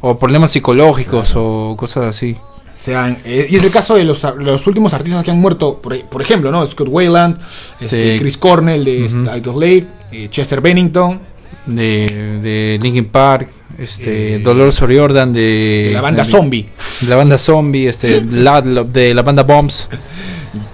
O 0.00 0.18
problemas 0.18 0.50
psicológicos 0.50 1.32
o 1.36 1.74
cosas 1.78 2.06
así. 2.06 2.36
Sean, 2.74 3.18
eh, 3.24 3.46
y 3.50 3.56
es 3.56 3.64
el 3.64 3.70
caso 3.70 3.94
de 3.96 4.04
los, 4.04 4.22
los 4.38 4.66
últimos 4.66 4.94
artistas 4.94 5.22
que 5.24 5.30
han 5.30 5.38
muerto, 5.38 5.80
por, 5.80 5.98
por 6.06 6.22
ejemplo, 6.22 6.50
¿no? 6.50 6.66
Scott 6.66 6.88
Wayland, 6.90 7.38
este. 7.80 8.18
Chris 8.18 8.36
Cornell 8.38 8.84
de. 8.84 8.96
Idol 9.38 9.54
Slave, 9.54 9.86
eh, 10.10 10.28
Chester 10.30 10.60
Bennington, 10.60 11.20
De, 11.66 12.38
de 12.42 12.78
Linkin 12.82 13.04
Park, 13.04 13.48
este, 13.78 14.36
Eh, 14.36 14.38
Dolores 14.40 14.80
O'Riordan 14.82 15.32
de, 15.32 15.84
de 15.88 15.90
la 15.92 16.00
banda 16.00 16.24
de- 16.24 16.30
Zombie. 16.30 16.68
de 17.02 17.06
la 17.08 17.16
banda 17.16 17.38
Zombie, 17.38 17.86
este, 17.88 18.20
Ladlop 18.30 18.88
de 18.88 19.14
la 19.14 19.22
banda 19.22 19.44
Bombs. 19.44 19.88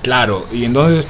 Claro, 0.03 0.47
y 0.53 0.65
entonces 0.65 1.05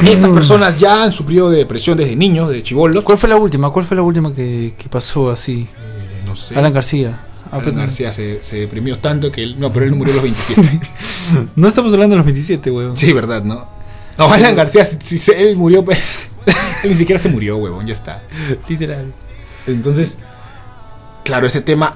estas 0.00 0.30
personas 0.30 0.78
ya 0.78 1.02
han 1.02 1.12
sufrido 1.12 1.50
de 1.50 1.58
depresión 1.58 1.96
desde 1.98 2.14
niños, 2.16 2.50
de 2.50 2.62
chivolos. 2.62 3.04
¿Cuál 3.04 3.18
fue 3.18 3.28
la 3.28 3.36
última? 3.36 3.70
¿Cuál 3.70 3.84
fue 3.84 3.96
la 3.96 4.02
última 4.02 4.32
que, 4.34 4.74
que 4.78 4.88
pasó 4.88 5.30
así? 5.30 5.62
Eh, 5.62 6.22
no 6.26 6.34
sé. 6.36 6.56
Alan 6.58 6.72
García. 6.72 7.20
Alan 7.50 7.74
García 7.74 8.12
se, 8.12 8.42
se 8.42 8.56
deprimió 8.58 8.98
tanto 8.98 9.32
que 9.32 9.42
él. 9.42 9.56
No, 9.58 9.72
pero 9.72 9.86
él 9.86 9.94
murió 9.94 10.12
a 10.12 10.16
los 10.16 10.22
27. 10.24 10.80
No 11.56 11.68
estamos 11.68 11.92
hablando 11.92 12.14
de 12.14 12.18
los 12.18 12.24
27, 12.26 12.70
weón. 12.70 12.96
sí, 12.96 13.12
verdad, 13.12 13.42
¿no? 13.42 13.66
No, 14.16 14.32
Alan 14.32 14.56
García, 14.56 14.84
si, 14.84 15.20
él 15.32 15.56
murió, 15.56 15.84
pues. 15.84 16.30
él 16.84 16.90
ni 16.90 16.94
siquiera 16.94 17.20
se 17.20 17.28
murió, 17.28 17.56
huevón, 17.58 17.86
ya 17.86 17.92
está. 17.92 18.22
Literal. 18.68 19.12
Entonces, 19.66 20.16
claro, 21.24 21.46
ese 21.46 21.60
tema 21.60 21.94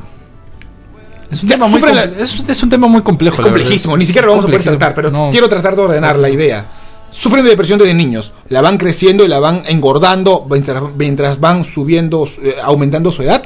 Es 1.31 1.43
un, 1.43 1.49
tema 1.49 1.67
muy 1.67 1.81
la- 1.81 2.05
es, 2.05 2.45
es 2.47 2.63
un 2.63 2.69
tema 2.69 2.87
muy 2.89 3.01
complejo. 3.03 3.37
es 3.41 3.43
complejísimo, 3.43 3.97
ni 3.97 4.05
siquiera 4.05 4.27
lo 4.27 4.33
vamos 4.33 4.45
a 4.45 4.49
poder 4.49 4.63
tratar, 4.63 4.95
pero 4.95 5.11
No. 5.11 5.31
quiero 5.31 5.49
tratar 5.49 5.75
de 5.77 5.83
ordenar 5.83 6.17
la 6.19 6.29
idea. 6.29 6.67
Sufren 7.13 7.45
de 7.45 7.51
depresión 7.51 7.79
desde 7.79 7.93
niños, 7.95 8.33
la 8.49 8.61
van 8.63 8.79
creciendo 8.79 9.23
y 9.25 9.29
la 9.29 9.39
van 9.39 9.63
engordando 9.67 10.47
mientras, 10.51 10.83
mientras 10.99 11.39
van 11.39 11.63
subiendo, 11.65 12.27
eh, 12.43 12.57
aumentando 12.63 13.11
su 13.13 13.23
edad 13.23 13.45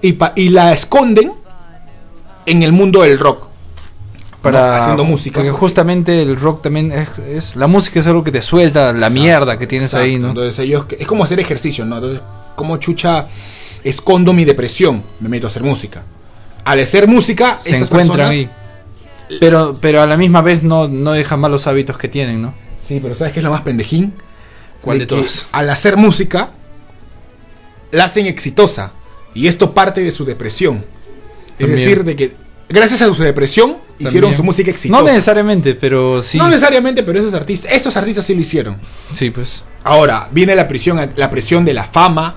y, 0.00 0.12
pa- 0.12 0.32
y 0.36 0.48
la 0.50 0.72
esconden 0.72 1.32
en 2.46 2.62
el 2.62 2.72
mundo 2.72 3.02
del 3.02 3.18
rock. 3.18 3.48
para 4.40 4.76
haciendo 4.76 5.04
música. 5.04 5.34
Porque 5.34 5.50
justamente 5.50 6.22
el 6.22 6.36
rock 6.36 6.62
también 6.62 6.92
es, 6.92 7.08
es- 7.28 7.56
la 7.56 7.66
música 7.66 7.98
es 7.98 8.06
algo 8.06 8.22
que 8.22 8.30
te 8.30 8.40
suelta 8.40 8.92
la 8.92 9.10
mierda 9.10 9.58
que 9.58 9.66
tienes 9.66 9.88
Exacto, 9.92 10.06
ahí, 10.06 10.16
¿no? 10.16 10.28
Entonces 10.28 10.56
ellos, 10.60 10.86
es 10.96 11.06
como 11.08 11.24
hacer 11.24 11.40
ejercicio, 11.40 11.84
¿no? 11.84 11.96
Entonces, 11.96 12.20
como 12.54 12.76
chucha 12.76 13.26
escondo 13.82 14.32
mi 14.32 14.44
depresión, 14.44 15.02
me 15.18 15.28
meto 15.28 15.48
a 15.48 15.50
hacer 15.50 15.64
música. 15.64 16.04
Al 16.64 16.78
hacer 16.80 17.08
música, 17.08 17.58
Se 17.60 17.70
encuentran 17.76 18.06
personas- 18.06 18.30
ahí. 18.30 18.48
Pero, 19.40 19.76
pero 19.80 20.00
a 20.02 20.06
la 20.06 20.16
misma 20.16 20.40
vez 20.40 20.62
no, 20.62 20.86
no 20.86 21.12
dejan 21.12 21.40
malos 21.40 21.66
hábitos 21.66 21.98
que 21.98 22.06
tienen, 22.08 22.40
¿no? 22.40 22.54
Sí, 22.88 23.00
pero 23.02 23.14
¿sabes 23.14 23.34
qué 23.34 23.40
es 23.40 23.44
lo 23.44 23.50
más 23.50 23.60
pendejín? 23.60 24.14
¿Cuál 24.80 24.98
de 24.98 25.06
que 25.06 25.14
todos? 25.14 25.48
Al 25.52 25.68
hacer 25.68 25.98
música, 25.98 26.52
la 27.90 28.04
hacen 28.04 28.24
exitosa. 28.24 28.92
Y 29.34 29.46
esto 29.46 29.74
parte 29.74 30.00
de 30.00 30.10
su 30.10 30.24
depresión. 30.24 30.86
Es 31.58 31.68
decir, 31.68 32.02
de 32.02 32.16
que 32.16 32.34
gracias 32.66 33.02
a 33.02 33.12
su 33.12 33.22
depresión 33.22 33.76
hicieron 33.98 34.34
su 34.34 34.42
música 34.42 34.70
exitosa. 34.70 35.02
No 35.02 35.06
necesariamente, 35.06 35.74
pero 35.74 36.22
sí. 36.22 36.38
No 36.38 36.48
necesariamente, 36.48 37.02
pero 37.02 37.18
esos 37.18 37.34
artistas, 37.34 37.70
estos 37.74 37.94
artistas 37.98 38.24
sí 38.24 38.34
lo 38.34 38.40
hicieron. 38.40 38.80
Sí, 39.12 39.28
pues. 39.28 39.64
Ahora, 39.84 40.26
viene 40.30 40.56
la 40.56 40.66
presión, 40.66 40.98
la 41.14 41.30
presión 41.30 41.66
de 41.66 41.74
la 41.74 41.84
fama, 41.84 42.36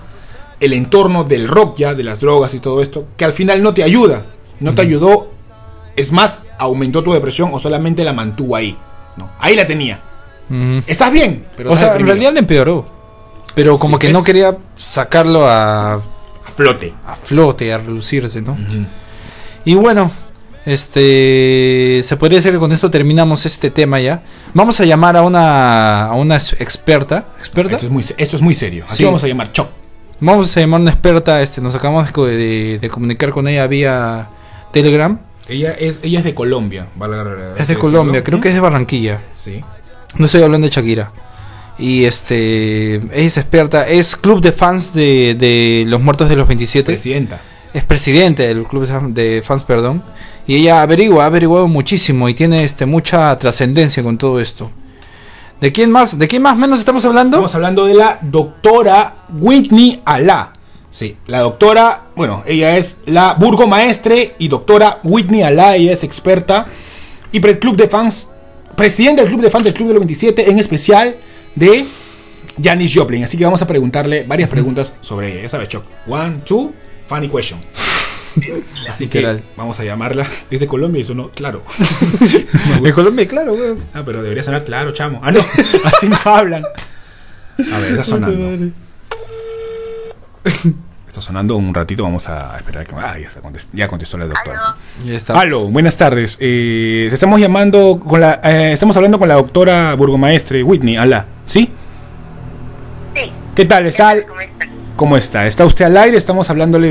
el 0.59 0.73
entorno 0.73 1.23
del 1.23 1.47
rock 1.47 1.77
ya, 1.77 1.93
de 1.93 2.03
las 2.03 2.19
drogas 2.19 2.53
y 2.55 2.59
todo 2.59 2.81
esto, 2.81 3.07
que 3.15 3.23
al 3.23 3.31
final 3.31 3.63
no 3.63 3.73
te 3.73 3.83
ayuda. 3.83 4.25
No 4.59 4.75
te 4.75 4.81
ayudó. 4.81 5.31
Es 5.95 6.11
más, 6.11 6.43
aumentó 6.59 7.03
tu 7.03 7.13
depresión 7.13 7.51
o 7.53 7.59
solamente 7.59 8.03
la 8.03 8.11
mantuvo 8.11 8.57
ahí. 8.57 8.77
No, 9.15 9.31
ahí 9.39 9.55
la 9.55 9.65
tenía. 9.65 10.10
Estás 10.87 11.11
bien, 11.11 11.43
pero 11.55 11.71
o 11.71 11.75
sea, 11.75 11.95
en 11.95 12.05
realidad 12.05 12.33
le 12.33 12.39
empeoró. 12.39 12.85
Pero 13.55 13.77
como 13.77 13.95
Sí, 13.97 13.99
que 14.01 14.07
pues. 14.07 14.13
no 14.13 14.23
quería 14.23 14.57
sacarlo 14.75 15.45
a, 15.47 15.95
a 15.95 16.01
flote. 16.55 16.93
a 17.05 17.15
flote, 17.15 17.73
a 17.73 17.77
relucirse, 17.77 18.41
¿no? 18.41 18.57
Y 19.65 19.75
bueno, 19.75 20.09
este 20.65 22.01
se 22.03 22.17
podría 22.17 22.37
decir 22.37 22.51
que 22.51 22.59
con 22.59 22.71
esto 22.71 22.89
terminamos 22.89 23.45
este 23.45 23.69
tema 23.69 23.99
ya. 23.99 24.23
Vamos 24.53 24.79
a 24.79 24.85
llamar 24.85 25.17
a 25.17 25.21
una 25.21 26.05
a 26.05 26.13
una 26.13 26.35
experta, 26.35 27.25
experta. 27.37 27.75
Esto 27.75 27.87
es 27.87 27.91
muy, 27.91 28.05
esto 28.17 28.35
es 28.35 28.41
muy 28.41 28.53
serio. 28.53 28.85
Aquí 28.87 28.97
Sí. 28.97 29.05
vamos 29.05 29.23
a 29.23 29.27
llamar 29.27 29.51
Choc. 29.51 29.69
Vamos 30.19 30.55
a 30.55 30.59
llamar 30.59 30.79
a 30.79 30.81
una 30.83 30.91
experta, 30.91 31.41
este 31.41 31.61
nos 31.61 31.73
acabamos 31.75 32.05
de, 32.07 32.11
co- 32.13 32.25
de- 32.27 32.77
de 32.79 32.89
comunicar 32.89 33.31
con 33.31 33.47
ella 33.47 33.67
vía 33.67 34.29
Telegram. 34.71 35.19
Ella 35.49 35.71
es, 35.73 35.99
ella 36.03 36.19
es 36.19 36.25
de 36.25 36.33
Colombia. 36.35 36.87
valga 36.95 37.55
Es 37.57 37.67
de. 37.67 37.75
Colombia, 37.75 38.23
creo 38.23 38.39
que 38.39 38.47
es 38.49 38.53
de 38.53 38.59
Barranquilla. 38.59 39.19
Sí. 39.33 39.63
No 40.17 40.25
estoy 40.25 40.41
hablando 40.43 40.67
de 40.67 40.73
Shakira. 40.73 41.11
Y 41.77 42.05
este 42.05 42.95
es 43.13 43.37
experta, 43.37 43.87
es 43.87 44.15
club 44.15 44.41
de 44.41 44.51
fans 44.51 44.93
de, 44.93 45.35
de 45.39 45.85
los 45.87 46.01
muertos 46.01 46.29
de 46.29 46.35
los 46.35 46.47
27. 46.47 46.85
Presidenta. 46.85 47.39
es 47.73 47.83
presidente 47.83 48.45
del 48.47 48.65
club 48.65 48.85
de 49.13 49.41
fans- 49.41 49.63
perdón, 49.63 50.03
y 50.45 50.55
ella 50.57 50.81
averigua, 50.81 51.23
ha 51.23 51.27
averiguado 51.27 51.67
muchísimo 51.67 52.27
y 52.29 52.33
tiene 52.35 52.63
este 52.63 52.85
mucha 52.85 53.37
trascendencia 53.39 54.03
con 54.03 54.17
todo 54.17 54.39
esto. 54.39 54.69
¿De 55.59 55.71
quién 55.71 55.91
más? 55.91 56.19
¿De 56.19 56.27
quién 56.27 56.41
más 56.41 56.57
menos 56.57 56.79
estamos 56.79 57.05
hablando? 57.05 57.37
Estamos 57.37 57.55
hablando 57.55 57.85
de 57.85 57.93
la 57.95 58.19
doctora 58.21 59.25
Whitney 59.39 60.01
Alá. 60.05 60.51
Sí, 60.91 61.15
la 61.27 61.39
doctora, 61.39 62.07
bueno, 62.15 62.43
ella 62.45 62.77
es 62.77 62.97
la 63.05 63.35
burgomaestre 63.35 64.35
y 64.39 64.49
doctora 64.49 64.99
Whitney 65.03 65.41
Alá, 65.43 65.75
ella 65.75 65.93
es 65.93 66.03
experta 66.03 66.67
y 67.31 67.39
pre 67.39 67.57
club 67.59 67.77
de 67.77 67.87
fans, 67.87 68.27
presidenta 68.75 69.21
del 69.21 69.31
club 69.31 69.41
de 69.41 69.49
fans 69.49 69.63
del 69.63 69.73
Club 69.73 69.87
de 69.89 69.93
los 69.95 70.01
27, 70.01 70.49
en 70.49 70.59
especial 70.59 71.17
de 71.55 71.85
Janis 72.61 72.93
Joplin. 72.93 73.23
Así 73.23 73.37
que 73.37 73.43
vamos 73.43 73.61
a 73.61 73.67
preguntarle 73.67 74.23
varias 74.23 74.49
preguntas 74.49 74.93
sobre 75.01 75.31
ella. 75.33 75.43
Ya 75.43 75.49
sabes, 75.49 75.67
Choc. 75.67 75.85
One, 76.07 76.41
two, 76.45 76.73
funny 77.07 77.29
question. 77.29 77.59
Así 78.89 79.07
que 79.07 79.41
vamos 79.55 79.79
a 79.79 79.83
llamarla. 79.83 80.25
Es 80.49 80.59
de 80.59 80.67
Colombia 80.67 81.01
y 81.01 81.03
sonó 81.03 81.31
claro. 81.31 81.63
En 82.83 82.91
Colombia, 82.93 83.27
claro, 83.27 83.53
weón. 83.53 83.79
Ah, 83.93 84.03
pero 84.05 84.23
debería 84.23 84.43
sonar 84.43 84.63
claro, 84.63 84.91
chamo. 84.91 85.19
Ah, 85.23 85.31
no, 85.31 85.39
así 85.85 86.07
no 86.07 86.17
hablan. 86.23 86.63
A 86.63 87.79
ver, 87.79 87.91
está 87.91 88.03
sonando. 88.03 88.73
Está 91.11 91.19
sonando 91.19 91.57
un 91.57 91.73
ratito, 91.73 92.03
vamos 92.03 92.29
a 92.29 92.55
esperar 92.57 92.87
que. 92.87 92.95
Ah, 92.95 93.17
ya, 93.21 93.29
se 93.29 93.41
contest- 93.41 93.67
ya 93.73 93.89
contestó 93.89 94.17
la 94.17 94.27
doctora. 94.27 94.77
Ya 95.05 95.13
está. 95.13 95.37
Aló, 95.37 95.67
buenas 95.67 95.97
tardes. 95.97 96.37
Eh, 96.39 97.09
estamos 97.11 97.37
llamando 97.37 97.99
con 97.99 98.21
la. 98.21 98.39
eh, 98.41 98.71
estamos 98.71 98.95
hablando 98.95 99.19
con 99.19 99.27
la 99.27 99.35
doctora 99.35 99.93
burgomaestre 99.95 100.63
Whitney. 100.63 100.95
Alá, 100.95 101.25
¿sí? 101.43 101.69
Sí. 103.13 103.29
¿Qué 103.53 103.65
tal? 103.65 103.87
¿Está, 103.87 104.25
¿Cómo 104.25 104.39
está? 104.39 104.65
¿Cómo 104.95 105.17
está? 105.17 105.47
¿Está 105.47 105.65
usted 105.65 105.83
al 105.83 105.97
aire? 105.97 106.15
Estamos 106.15 106.49
hablándole 106.49 106.87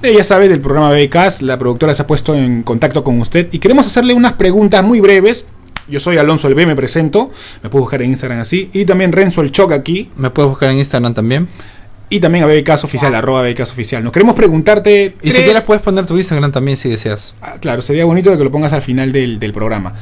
de, 0.00 0.14
ya 0.14 0.22
sabe, 0.22 0.48
del 0.48 0.60
programa 0.60 0.92
BBCast. 0.92 1.42
La 1.42 1.58
productora 1.58 1.94
se 1.94 2.02
ha 2.02 2.06
puesto 2.06 2.36
en 2.36 2.62
contacto 2.62 3.02
con 3.02 3.20
usted 3.20 3.48
y 3.50 3.58
queremos 3.58 3.84
hacerle 3.84 4.14
unas 4.14 4.34
preguntas 4.34 4.84
muy 4.84 5.00
breves. 5.00 5.44
Yo 5.88 5.98
soy 5.98 6.18
Alonso 6.18 6.46
El 6.46 6.54
B, 6.54 6.66
me 6.66 6.76
presento. 6.76 7.30
Me 7.64 7.68
puedo 7.68 7.82
buscar 7.82 8.00
en 8.00 8.10
Instagram 8.10 8.38
así. 8.42 8.70
Y 8.74 8.84
también 8.84 9.10
Renzo 9.10 9.40
El 9.40 9.50
Choc 9.50 9.72
aquí. 9.72 10.08
Me 10.16 10.30
puedes 10.30 10.50
buscar 10.50 10.70
en 10.70 10.78
Instagram 10.78 11.14
también. 11.14 11.48
Y 12.10 12.20
también 12.20 12.44
a 12.44 12.46
BBCast 12.46 12.84
Oficial, 12.84 13.14
arroba 13.14 13.42
BBCast 13.42 13.72
Oficial. 13.72 14.02
Nos 14.02 14.12
queremos 14.12 14.34
preguntarte. 14.34 15.16
Y 15.22 15.30
si 15.30 15.42
quieres 15.42 15.62
puedes 15.62 15.82
poner 15.82 16.06
tu 16.06 16.16
Instagram 16.16 16.50
también 16.52 16.76
si 16.78 16.88
deseas. 16.88 17.34
Ah, 17.42 17.56
claro, 17.60 17.82
sería 17.82 18.04
bonito 18.06 18.30
de 18.30 18.38
que 18.38 18.44
lo 18.44 18.50
pongas 18.50 18.72
al 18.72 18.80
final 18.82 19.12
del, 19.12 19.38
del 19.38 19.52
programa. 19.52 19.92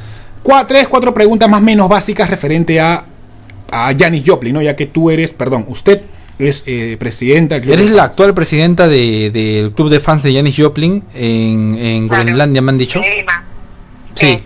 Cua- 0.43 0.65
tres, 0.65 0.87
cuatro 0.87 1.13
preguntas 1.13 1.49
más 1.49 1.59
o 1.59 1.63
menos 1.63 1.89
básicas 1.89 2.29
referente 2.29 2.79
a 2.79 3.05
a 3.69 3.93
Janis 3.99 4.23
Joplin, 4.25 4.53
¿no? 4.53 4.61
Ya 4.61 4.77
que 4.77 4.85
tú 4.85 5.11
eres, 5.11 5.31
perdón, 5.31 5.65
usted 5.67 6.01
es 6.39 6.63
eh, 6.67 6.95
presidenta 6.97 7.55
del 7.55 7.63
club 7.65 7.73
Eres 7.73 7.89
de 7.89 7.95
la 7.97 8.03
fans. 8.03 8.11
actual 8.11 8.33
presidenta 8.33 8.87
de- 8.87 9.29
del 9.29 9.71
club 9.73 9.89
de 9.89 9.99
fans 9.99 10.23
de 10.23 10.33
Janis 10.33 10.55
Joplin 10.57 11.03
en, 11.13 11.75
en 11.77 12.07
Claro. 12.07 12.23
Groenlandia, 12.23 12.61
me 12.61 12.69
han 12.71 12.77
dicho. 12.77 13.01
Sí. 14.13 14.39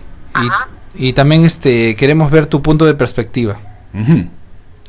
Y, 0.96 1.08
y 1.08 1.12
también 1.12 1.44
este 1.44 1.94
queremos 1.94 2.32
ver 2.32 2.46
tu 2.46 2.60
punto 2.62 2.84
de 2.84 2.94
perspectiva. 2.94 3.60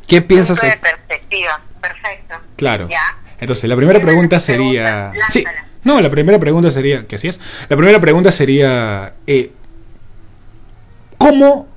¿Qué 0.08 0.22
piensas? 0.24 0.60
Punto 0.60 0.74
de 0.76 0.82
perspectiva. 0.82 1.62
Perfecto. 1.80 2.36
Claro. 2.64 2.88
Ya. 2.90 3.18
Entonces, 3.40 3.70
la 3.70 3.76
primera 3.76 4.00
pregunta 4.00 4.40
sería. 4.40 5.12
Sí. 5.30 5.44
No, 5.84 6.00
la 6.00 6.10
primera 6.10 6.40
pregunta 6.40 6.72
sería. 6.72 7.06
¿Qué 7.08 7.18
hacías? 7.18 7.40
La 7.68 7.76
primera 7.76 8.00
pregunta 8.00 8.32
sería. 8.32 9.14
eh, 9.28 9.52
¿Cómo. 11.18 11.68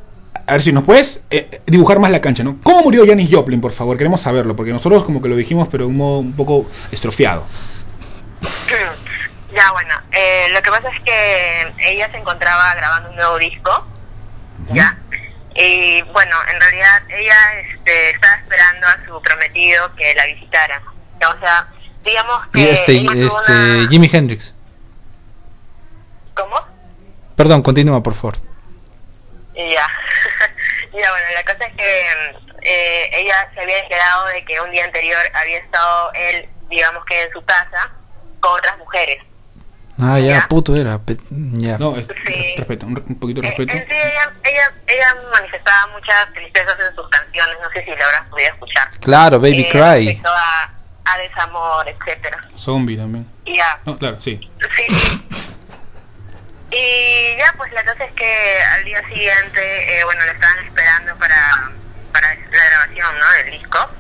A 0.47 0.53
ver 0.53 0.63
si 0.63 0.71
nos 0.73 0.85
puedes 0.85 1.23
eh, 1.31 1.61
dibujar 1.67 1.99
más 1.99 2.13
la 2.13 2.21
cancha, 2.21 2.45
¿no? 2.45 2.59
¿Cómo 2.63 2.83
murió 2.85 3.05
Janis 3.05 3.29
Joplin, 3.33 3.61
por 3.61 3.73
favor? 3.73 3.97
Queremos 3.97 4.21
saberlo, 4.21 4.55
porque 4.55 4.71
nosotros 4.73 5.03
como 5.03 5.21
que 5.21 5.29
lo 5.29 5.35
dijimos, 5.35 5.67
pero 5.69 5.87
de 5.87 5.91
un 5.91 5.97
modo 5.97 6.19
un 6.21 6.33
poco 6.35 6.67
estrofiado. 6.93 7.45
Ya, 9.55 9.73
bueno, 9.73 9.95
eh, 10.13 10.49
lo 10.53 10.61
que 10.61 10.71
pasa 10.71 10.91
es 10.91 11.01
que 11.03 11.91
ella 11.91 12.11
se 12.11 12.19
encontraba 12.19 12.75
grabando 12.75 13.09
un 13.09 13.17
nuevo 13.17 13.39
disco, 13.39 13.87
¿ya? 14.75 14.99
Y 15.59 16.03
bueno, 16.03 16.37
en 16.53 16.61
realidad 16.61 17.03
ella 17.09 17.61
este, 17.61 18.11
estaba 18.11 18.35
esperando 18.35 18.87
a 18.87 19.07
su 19.07 19.23
prometido 19.23 19.95
que 19.97 20.15
la 20.15 20.27
visitara. 20.27 20.83
O 21.29 21.39
sea, 21.41 21.69
digamos 22.03 22.47
que... 22.49 22.61
Y 22.61 22.69
este, 22.69 22.97
este 22.97 23.53
una- 23.53 23.89
Jimi 23.89 24.11
Hendrix. 24.13 24.55
¿Cómo? 26.35 26.57
Perdón, 27.37 27.63
continúa, 27.63 28.03
por 28.03 28.15
favor. 28.15 28.37
Y 29.55 29.73
ya. 29.73 29.89
ya, 31.01 31.11
bueno, 31.11 31.27
la 31.35 31.45
cosa 31.45 31.65
es 31.69 31.75
que 31.77 32.07
eh, 32.63 33.11
ella 33.15 33.51
se 33.55 33.61
había 33.61 33.79
enterado 33.79 34.27
de 34.27 34.45
que 34.45 34.61
un 34.61 34.71
día 34.71 34.85
anterior 34.85 35.21
había 35.35 35.59
estado 35.59 36.13
él, 36.15 36.49
digamos 36.69 37.05
que 37.07 37.23
en 37.23 37.33
su 37.33 37.43
casa, 37.45 37.91
con 38.41 38.53
otras 38.53 38.77
mujeres. 38.79 39.23
Ah, 39.99 40.19
ya, 40.19 40.35
Ya. 40.41 40.49
puto 40.49 40.77
era. 40.77 40.99
pe- 40.99 41.17
Ya. 41.31 41.79
No, 41.79 41.97
es- 41.97 42.07
Sí. 42.27 42.55
respeto, 42.57 42.87
un, 42.87 43.03
un 43.07 43.19
poquito 43.19 43.41
de 43.41 43.49
Eh, 43.49 43.51
respeto. 43.57 43.73
en 43.73 43.87
sí, 43.89 43.95
ella, 43.95 44.33
ella, 44.45 44.73
ella 44.87 45.07
manifestaba 45.33 45.87
muchas 45.93 46.33
tristezas 46.35 46.75
en 46.89 46.95
sus 46.95 47.09
canciones, 47.09 47.57
no 47.63 47.71
sé 47.71 47.83
si 47.85 47.91
la 47.91 48.05
habrás 48.05 48.27
podido 48.29 48.49
escuchar. 48.51 48.91
Claro, 49.01 49.41
Baby 49.41 49.63
Eh, 49.63 49.69
Cry. 49.71 50.23
A, 50.27 50.71
a 51.05 51.19
desamor, 51.19 51.89
etcétera. 51.89 52.41
Zombie 52.57 52.97
también. 52.97 53.27
Y 53.47 53.57
ya, 53.57 53.81
No, 53.87 53.97
claro, 53.99 54.21
sí. 54.21 54.39
Sí. 54.77 54.87
Y 56.71 57.37
ya, 57.39 57.55
pues 57.57 57.73
la 57.73 57.85
cosa 57.85 58.05
es 58.05 58.13
que 58.13 58.59
al 58.75 58.85
día 58.85 59.01
siguiente, 59.09 59.99
eh, 59.99 60.05
bueno, 60.05 60.25
la 60.27 60.33
estaban 60.33 60.59
esperando 60.67 61.17
para, 61.17 61.71
para 62.13 62.35
la 62.35 62.65
grabación, 62.67 63.19
¿no? 63.19 63.31
Del 63.33 63.51
disco. 63.53 63.91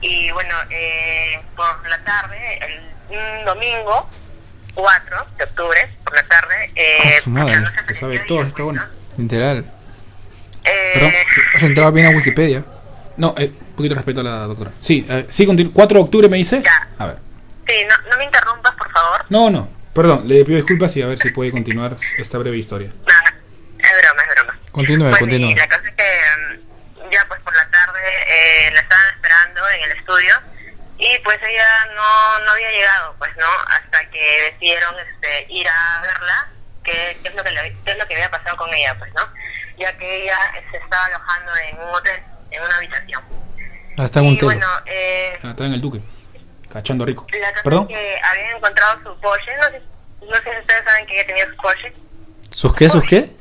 Y 0.00 0.30
bueno, 0.32 0.54
eh, 0.70 1.40
por 1.56 1.88
la 1.88 1.98
tarde, 2.04 2.58
el 2.66 2.88
un 3.10 3.44
domingo 3.46 4.10
4 4.82 5.26
de 5.38 5.44
octubre, 5.44 5.88
por 6.04 6.14
la 6.14 6.22
tarde, 6.22 6.70
eh, 6.76 6.98
Ah, 7.04 7.20
su 7.20 7.30
madre, 7.30 7.58
no 7.58 7.66
se 7.66 7.94
sabe 7.94 8.18
todo 8.20 8.38
pues, 8.38 8.48
esta 8.48 8.62
buena. 8.62 8.84
¿no? 9.16 9.22
Literal. 9.22 9.70
Eh, 10.64 10.90
Perdón. 10.94 11.12
Has 11.54 11.62
entrado 11.64 11.92
bien 11.92 12.06
a 12.06 12.10
Wikipedia. 12.10 12.64
No, 13.16 13.34
eh, 13.36 13.46
un 13.52 13.74
poquito 13.74 13.94
de 13.94 13.98
respeto 13.98 14.20
a 14.20 14.22
la 14.22 14.38
doctora. 14.46 14.70
Sí, 14.80 15.04
eh, 15.08 15.26
sí, 15.28 15.46
continu- 15.46 15.72
4 15.72 15.98
de 15.98 16.04
octubre 16.04 16.28
me 16.28 16.36
dice. 16.36 16.62
Ya. 16.64 16.88
A 16.98 17.06
ver. 17.06 17.16
sí, 17.66 17.74
no, 17.90 18.10
no 18.10 18.16
me 18.18 18.24
interrumpas, 18.24 18.74
por 18.76 18.88
favor. 18.92 19.24
No, 19.28 19.50
no. 19.50 19.68
Perdón, 19.92 20.28
le 20.28 20.44
pido 20.44 20.56
disculpas 20.58 20.94
y 20.96 21.02
a 21.02 21.06
ver 21.06 21.18
si 21.18 21.30
puede 21.30 21.50
continuar 21.50 21.96
esta 22.18 22.38
breve 22.38 22.56
historia. 22.56 22.90
Nada, 23.04 23.34
es 23.78 23.90
broma, 24.00 24.22
es 24.22 24.34
broma. 24.36 24.58
Continúe, 24.70 25.04
Bueno, 25.08 25.18
continúe. 25.18 25.50
y 25.50 25.54
la 25.56 25.66
cosa 25.66 25.82
es 25.88 25.94
que 25.96 26.04
mm, 27.04 27.10
ya 27.10 27.24
pues 27.26 27.40
por 27.40 27.52
la 27.56 27.68
tarde 27.68 27.98
eh, 28.30 28.70
la 28.72 28.80
estaban 28.80 29.06
esperando 29.16 29.60
en 29.70 29.90
el 29.90 29.98
estudio 29.98 30.34
y 30.98 31.18
pues 31.20 31.38
ella 31.42 31.64
no, 31.94 32.38
no 32.44 32.52
había 32.52 32.70
llegado, 32.70 33.14
pues 33.18 33.30
no, 33.36 33.46
hasta 33.68 34.10
que 34.10 34.50
decidieron 34.52 34.94
este, 34.98 35.46
ir 35.48 35.66
a 35.68 36.00
verla, 36.02 36.48
qué 36.84 37.18
qué 37.22 37.28
es 37.28 37.34
lo 37.34 37.44
que 37.44 37.50
le- 37.52 37.76
qué 37.84 37.90
es 37.92 37.98
lo 37.98 38.06
que 38.06 38.14
había 38.14 38.30
pasado 38.30 38.56
con 38.56 38.72
ella, 38.74 38.96
pues 38.98 39.12
no, 39.14 39.22
ya 39.78 39.96
que 39.96 40.22
ella 40.24 40.38
se 40.70 40.76
estaba 40.78 41.04
alojando 41.06 41.52
en 41.56 41.76
un 41.80 41.94
hotel, 41.94 42.22
en 42.50 42.62
una 42.62 42.76
habitación. 42.76 43.22
Ah, 43.98 44.04
está 44.04 44.20
en 44.20 44.26
un 44.26 44.36
telo. 44.36 44.46
bueno, 44.46 44.66
eh, 44.86 45.38
Ah, 45.42 45.50
está 45.50 45.64
en 45.66 45.72
el 45.74 45.80
Duque. 45.80 46.00
Cachando 46.72 47.04
rico. 47.06 47.26
la 47.40 47.50
cosa 47.52 47.62
¿Perdón? 47.62 47.86
es 47.90 47.96
que 47.96 48.20
habían 48.22 48.56
encontrado 48.56 49.02
su 49.02 49.20
Porsche, 49.20 49.56
no 49.56 49.64
sé, 49.70 49.82
no 50.20 50.36
sé 50.36 50.42
si 50.52 50.58
ustedes 50.60 50.84
saben 50.84 51.06
que 51.06 51.14
ella 51.18 51.26
tenía 51.26 51.46
su 51.46 51.56
Porsche, 51.56 51.92
¿Sus 52.50 52.74
qué? 52.74 52.88
¿Sus 52.90 53.04
qué? 53.04 53.36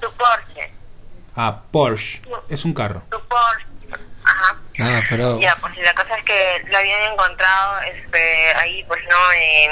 su 0.00 0.12
Porsche, 0.14 0.72
Ah, 1.36 1.62
Porsche. 1.70 2.22
Es 2.48 2.64
un 2.64 2.72
carro. 2.74 3.02
su 3.10 3.20
Porsche, 3.26 3.66
ajá. 4.24 4.56
Ah, 4.82 5.00
pero. 5.08 5.40
Ya, 5.40 5.56
pues 5.60 5.76
la 5.78 5.94
cosa 5.94 6.16
es 6.16 6.24
que 6.24 6.64
la 6.70 6.78
habían 6.78 7.12
encontrado 7.12 7.80
este, 7.82 8.52
ahí, 8.56 8.84
pues 8.84 9.00
no, 9.10 9.32
en, 9.32 9.70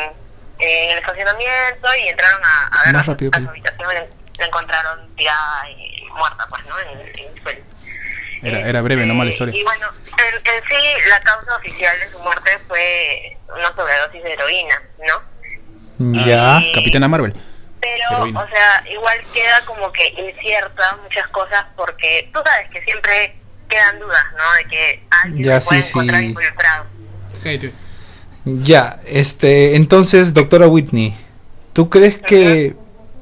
en 0.60 0.90
el 0.90 0.98
estacionamiento 0.98 1.88
y 2.02 2.08
entraron 2.08 2.40
a, 2.44 2.66
a 2.66 2.84
ver 2.84 2.92
Más 2.94 3.02
a 3.02 3.04
su- 3.04 3.10
rápido, 3.12 3.30
a 3.34 3.40
su 3.40 3.48
habitación 3.48 3.90
y 3.90 3.94
la, 3.94 4.06
la 4.38 4.46
encontraron 4.46 5.16
tirada 5.16 5.70
y 5.70 6.04
muerta, 6.16 6.46
pues 6.48 6.64
no, 6.66 6.78
en, 6.80 6.88
en 7.00 7.34
el 7.36 7.42
suelo. 7.42 7.60
Era, 8.42 8.60
era 8.68 8.80
breve, 8.82 9.04
no 9.06 9.14
mala 9.14 9.30
Eh, 9.30 9.32
historia. 9.32 9.54
Y 9.58 9.64
bueno, 9.64 9.88
en, 10.16 10.34
en 10.36 10.62
sí, 10.68 11.08
la 11.08 11.20
causa 11.20 11.56
oficial 11.56 11.98
de 12.00 12.10
su 12.10 12.18
muerte 12.20 12.58
fue 12.68 13.36
una 13.48 13.74
sobredosis 13.74 14.22
de 14.22 14.32
heroína, 14.32 14.82
¿no? 15.06 16.24
Ya. 16.24 16.60
Y- 16.60 16.72
Capitana 16.72 17.08
Marvel. 17.08 17.34
Pero, 17.80 18.04
Heroína. 18.10 18.40
o 18.40 18.48
sea, 18.48 18.84
igual 18.90 19.18
queda 19.32 19.64
como 19.64 19.92
que 19.92 20.08
incierta 20.08 20.96
muchas 21.02 21.26
cosas 21.28 21.64
porque 21.76 22.28
tú 22.32 22.40
sabes 22.44 22.68
que 22.70 22.82
siempre 22.84 23.36
quedan 23.68 23.98
dudas, 24.00 24.24
¿no? 24.36 24.54
De 24.56 24.64
que 24.68 25.02
alguien 25.22 25.44
Ya, 25.44 25.60
se 25.60 25.68
puede 25.68 25.82
sí, 25.82 25.88
encontrar 25.90 26.20
sí. 26.20 26.26
involucrado. 26.26 26.86
Ya, 28.44 28.98
este, 29.06 29.76
entonces, 29.76 30.32
doctora 30.34 30.68
Whitney, 30.68 31.14
¿tú 31.72 31.90
crees 31.90 32.18
que, 32.18 32.74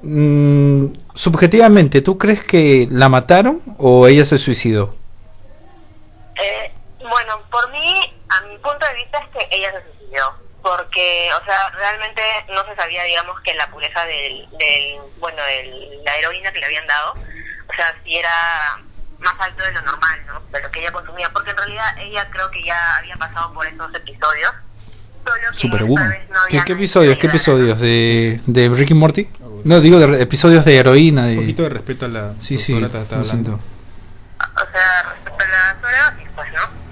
mm, 0.02 0.87
subjetivamente, 1.14 2.00
¿tú 2.00 2.16
crees 2.18 2.42
que 2.44 2.87
la 2.90 3.09
mataron 3.09 3.61
o 3.78 4.06
ella 4.06 4.24
se 4.24 4.38
suicidó? 4.38 4.96
Eh, 6.37 6.72
bueno, 7.00 7.40
por 7.50 7.70
mí, 7.72 8.14
a 8.28 8.40
mi 8.46 8.56
punto 8.59 8.87
de 8.87 8.94
vista 8.94 9.18
es 9.18 9.28
que 9.30 9.56
ella 9.56 9.72
se 9.72 9.98
suicidó, 9.98 10.35
porque, 10.62 11.28
o 11.40 11.44
sea, 11.44 11.70
realmente 11.70 12.22
no 12.54 12.64
se 12.66 12.76
sabía, 12.76 13.02
digamos, 13.04 13.40
que 13.40 13.54
la 13.54 13.68
pureza 13.70 14.04
del, 14.06 14.46
del 14.59 14.98
bueno, 15.18 15.42
de 15.42 16.00
la 16.04 16.16
heroína 16.18 16.52
que 16.52 16.61
le 16.61 16.66
habían 16.66 16.87
dado, 16.87 17.12
o 17.68 17.74
sea, 17.74 17.94
si 18.04 18.16
era 18.16 18.78
más 19.20 19.35
alto 19.40 19.62
de 19.64 19.72
lo 19.72 19.83
normal, 19.83 20.20
¿no? 20.26 20.40
De 20.52 20.62
lo 20.62 20.70
que 20.70 20.81
ella 20.81 20.92
consumía, 20.92 21.31
porque 21.33 21.50
en 21.50 21.57
realidad 21.57 21.85
ella 21.98 22.29
creo 22.31 22.50
que 22.50 22.62
ya 22.64 22.76
había 22.98 23.16
pasado 23.16 23.52
por 23.52 23.66
esos 23.66 23.94
episodios. 23.94 24.52
solo 25.55 25.76
que 25.79 25.85
no 25.88 26.62
¿Qué, 26.64 26.72
episodios? 26.72 27.18
¿Qué 27.18 27.26
episodios? 27.26 27.81
¿De, 27.81 28.40
de 28.46 28.68
Ricky 28.68 28.94
Morty? 28.94 29.29
No, 29.64 29.81
digo 29.81 29.98
de 29.98 30.07
re- 30.07 30.22
episodios 30.22 30.64
de 30.64 30.76
heroína. 30.76 31.24
Un 31.26 31.37
poquito 31.37 31.62
de 31.64 31.68
respeto 31.70 32.05
a 32.07 32.09
la 32.09 32.33
Sí, 32.38 32.57
sí, 32.59 32.72
lo 32.79 32.87
hablando. 32.87 33.24
siento. 33.24 33.52
O 33.55 34.70
sea, 34.70 35.02
respecto 35.12 35.44
a 35.44 35.48
la 35.48 35.76
sobredosis, 35.81 36.29
pues, 36.37 36.48
¿no? 36.52 36.87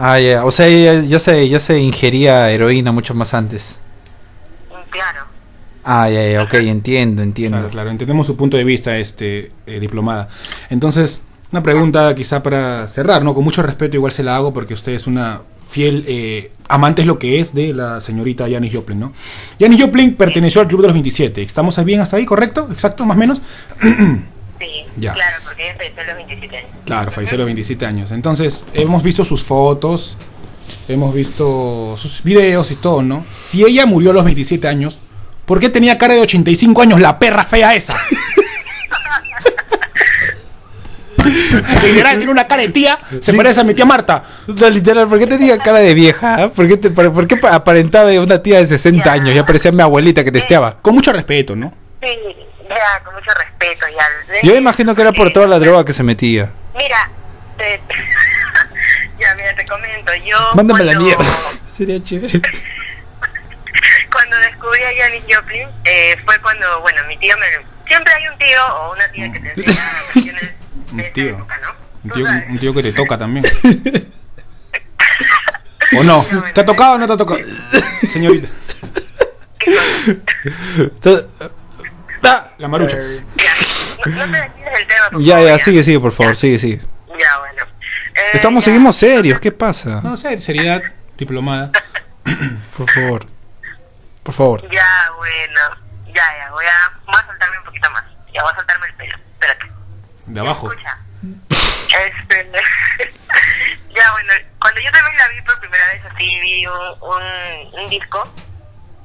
Ah, 0.00 0.20
ya, 0.20 0.44
o 0.44 0.50
sea, 0.50 0.66
ella 0.66 1.00
ya 1.00 1.18
se, 1.18 1.48
ya 1.48 1.58
se 1.60 1.78
ingería 1.78 2.50
heroína 2.50 2.92
mucho 2.92 3.14
más 3.14 3.32
antes. 3.34 3.78
Mm, 4.70 4.90
Claro. 4.90 5.24
Ah, 5.84 6.10
ya, 6.10 6.28
ya, 6.28 6.42
ok, 6.42 6.52
entiendo, 6.54 7.22
entiendo. 7.22 7.56
Claro, 7.58 7.70
claro, 7.72 7.90
entendemos 7.90 8.26
su 8.26 8.36
punto 8.36 8.58
de 8.58 8.64
vista, 8.64 8.96
este, 8.98 9.50
eh, 9.66 9.80
diplomada. 9.80 10.28
Entonces, 10.68 11.22
una 11.52 11.62
pregunta 11.62 12.14
quizá 12.14 12.42
para 12.42 12.86
cerrar, 12.88 13.22
¿no? 13.22 13.34
Con 13.34 13.44
mucho 13.44 13.62
respeto 13.62 13.96
igual 13.96 14.12
se 14.12 14.22
la 14.22 14.36
hago 14.36 14.52
porque 14.52 14.74
usted 14.74 14.92
es 14.92 15.06
una 15.06 15.40
fiel 15.68 16.04
eh, 16.08 16.50
amante 16.68 17.02
es 17.02 17.06
lo 17.06 17.18
que 17.18 17.40
es 17.40 17.54
de 17.54 17.74
la 17.74 18.00
señorita 18.00 18.48
Janis 18.50 18.74
Joplin, 18.74 19.00
¿no? 19.00 19.12
Janis 19.60 19.80
Joplin 19.80 20.14
perteneció 20.14 20.60
al 20.60 20.66
Club 20.66 20.82
de 20.82 20.88
los 20.88 20.94
27. 20.94 21.42
¿Estamos 21.42 21.82
bien 21.84 22.00
hasta 22.00 22.16
ahí, 22.16 22.24
correcto? 22.26 22.68
¿Exacto, 22.72 23.04
más 23.04 23.16
o 23.16 23.20
menos? 23.20 23.42
Sí, 24.58 24.66
Ya. 24.96 25.12
claro, 25.14 25.36
porque 25.44 25.64
ella 25.64 25.76
falleció 25.76 26.02
a 26.02 26.06
los 26.06 26.16
27 26.16 26.56
años. 26.56 26.70
Claro, 26.84 27.10
falleció 27.12 27.34
a 27.36 27.38
los 27.38 27.44
27 27.46 27.86
años. 27.86 28.10
Entonces, 28.10 28.66
hemos 28.74 29.02
visto 29.04 29.24
sus 29.24 29.44
fotos, 29.44 30.16
hemos 30.88 31.14
visto 31.14 31.96
sus 31.96 32.22
videos 32.24 32.70
y 32.72 32.74
todo, 32.74 33.02
¿no? 33.02 33.24
Si 33.30 33.62
ella 33.64 33.86
murió 33.86 34.10
a 34.10 34.14
los 34.14 34.24
27 34.24 34.66
años, 34.66 34.98
¿por 35.46 35.60
qué 35.60 35.68
tenía 35.68 35.96
cara 35.98 36.14
de 36.14 36.22
85 36.22 36.82
años 36.82 37.00
la 37.00 37.18
perra 37.18 37.44
fea 37.44 37.74
esa? 37.76 37.94
Literal, 41.84 42.16
tiene 42.16 42.30
una 42.32 42.46
cara 42.46 42.62
de 42.62 42.68
tía, 42.70 42.98
se 43.20 43.32
parece 43.34 43.60
a 43.60 43.64
mi 43.64 43.74
tía 43.74 43.84
Marta. 43.84 44.22
No, 44.46 44.68
literal, 44.70 45.08
¿por 45.08 45.18
qué 45.18 45.26
tenía 45.26 45.58
cara 45.58 45.78
de 45.78 45.94
vieja? 45.94 46.48
¿Por 46.54 46.66
qué, 46.68 46.76
te- 46.76 46.90
por, 46.90 47.12
por 47.12 47.26
qué 47.26 47.36
pa- 47.36 47.54
aparentaba 47.54 48.10
una 48.20 48.42
tía 48.42 48.58
de 48.58 48.66
60 48.66 49.04
Ya. 49.04 49.12
años? 49.12 49.34
Ya 49.34 49.44
parecía 49.46 49.72
mi 49.72 49.82
abuelita 49.82 50.24
que 50.24 50.32
testeaba. 50.32 50.76
Con 50.80 50.94
mucho 50.94 51.12
respeto, 51.12 51.54
¿no? 51.56 51.72
Sí, 52.02 52.08
ya, 52.68 53.04
con 53.04 53.14
mucho 53.14 53.30
respeto. 53.38 53.86
Ya. 53.96 54.42
Yo 54.42 54.56
imagino 54.56 54.94
que 54.94 55.02
era 55.02 55.12
por 55.12 55.32
toda 55.32 55.46
la 55.46 55.58
droga 55.58 55.84
que 55.84 55.92
se 55.92 56.02
metía. 56.02 56.50
Mira, 56.76 57.10
te... 57.56 57.80
ya, 59.20 59.34
mira, 59.36 59.54
te 59.56 59.66
comento. 59.66 60.12
Yo. 60.24 60.36
Mándame 60.54 60.84
la 60.84 60.92
cuando- 60.92 61.04
mierda. 61.06 61.24
Sería 61.66 62.02
chévere. 62.02 62.40
Cuando 64.12 64.36
descubrí 64.38 64.82
a 64.82 64.88
Janis 65.04 65.22
Joplin, 65.32 65.68
eh, 65.84 66.16
fue 66.24 66.38
cuando, 66.40 66.80
bueno, 66.80 67.02
mi 67.06 67.16
tío 67.18 67.34
me. 67.38 67.46
Siempre 67.86 68.12
hay 68.14 68.26
un 68.28 68.38
tío 68.38 68.58
o 68.76 68.92
una 68.92 69.08
tía 69.10 69.32
que 69.32 69.38
te 69.40 69.48
enseña 69.50 69.82
canciones 70.12 70.50
Un 70.92 71.12
tío. 71.12 71.30
época, 71.30 71.58
¿no? 71.62 71.68
Un 72.04 72.10
tío, 72.10 72.26
sabes. 72.26 72.44
un 72.48 72.58
tío 72.58 72.74
que 72.74 72.82
te 72.82 72.92
toca 72.92 73.18
también. 73.18 73.44
¿O 75.98 76.04
no? 76.04 76.24
¿Te 76.54 76.60
ha 76.60 76.64
tocado 76.66 76.94
o 76.94 76.98
no 76.98 77.06
te 77.06 77.12
ha 77.12 77.16
tocado? 77.16 77.40
Señorita. 78.06 78.48
Ah, 82.22 82.48
La 82.58 82.68
marucha. 82.68 82.96
Ya, 82.96 84.10
no, 84.10 84.26
no 84.26 84.32
te 84.32 84.40
desvíes 84.40 84.72
del 84.74 84.86
tema. 84.86 85.10
por 85.12 85.22
Ya, 85.22 85.34
favor, 85.36 85.48
ya, 85.48 85.58
sigue, 85.58 85.82
sigue, 85.84 86.00
por 86.00 86.12
favor, 86.12 86.36
sigue, 86.36 86.58
sigue. 86.58 86.80
Ya, 87.18 87.38
bueno. 87.38 87.64
Eh, 88.14 88.20
Estamos, 88.34 88.64
ya. 88.64 88.70
seguimos 88.70 88.96
serios, 88.96 89.38
¿qué 89.40 89.52
pasa? 89.52 90.00
No 90.02 90.16
sé, 90.16 90.40
seriedad 90.40 90.82
diplomada. 91.16 91.70
Por 92.76 92.90
favor. 92.90 93.26
Por 94.22 94.34
favor. 94.34 94.62
Ya, 94.70 95.10
bueno. 95.16 95.60
Ya, 96.08 96.22
ya, 96.38 96.50
voy 96.50 96.64
a, 96.66 96.98
voy 97.06 97.14
a 97.16 97.26
soltarme 97.26 97.58
un 97.58 97.64
poquito 97.64 97.90
más. 97.92 98.04
Ya 98.34 98.42
voy 98.42 98.52
a 98.52 98.56
soltarme 98.56 98.86
el 98.88 98.94
pelo. 98.94 99.16
Espérate. 99.40 99.72
De 100.28 100.40
abajo. 100.40 100.70
Escucha. 100.70 100.98
Este, 101.22 102.50
ya, 103.96 104.12
bueno, 104.12 104.32
cuando 104.60 104.80
yo 104.80 104.90
también 104.92 105.16
la 105.16 105.28
vi 105.28 105.42
por 105.42 105.58
primera 105.60 105.86
vez 105.92 106.02
así, 106.04 106.40
vi 106.40 106.66
un, 106.66 106.74
un, 107.00 107.80
un 107.80 107.90
disco, 107.90 108.32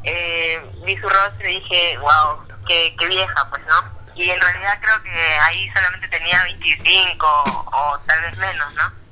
eh, 0.04 0.62
vi 0.86 0.96
su 0.98 1.10
rostro 1.10 1.50
y 1.50 1.60
dije, 1.60 1.98
wow, 2.00 2.46
qué, 2.68 2.96
qué 3.00 3.08
vieja, 3.08 3.50
pues, 3.50 3.62
¿no? 3.68 4.04
Y 4.16 4.30
en 4.30 4.40
realidad 4.40 4.80
creo 4.82 5.02
que 5.02 5.40
ahí 5.42 5.70
solamente 5.74 6.08
tenía 6.10 6.44
25 6.44 7.26
o 7.26 8.00
tal 8.06 8.22
vez 8.22 8.38
menos, 8.38 8.74
¿no? 8.76 9.04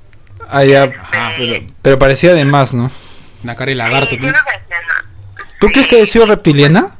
Ah, 0.48 0.64
ya. 0.64 0.84
Ajá. 0.84 1.32
Pero, 1.36 1.66
pero 1.82 1.98
parecía 1.98 2.34
de 2.34 2.44
más, 2.44 2.74
¿no? 2.74 2.90
Una 3.42 3.56
cara 3.56 3.70
de 3.70 3.76
lagarto. 3.76 4.10
Sí, 4.10 4.18
tú. 4.18 4.26
sí 4.28 4.32
parecía, 4.44 4.80
¿no? 4.80 5.44
¿Tú 5.58 5.68
crees 5.68 5.88
que 5.88 5.96
haya 5.96 6.06
sido 6.06 6.26
reptiliana? 6.26 6.90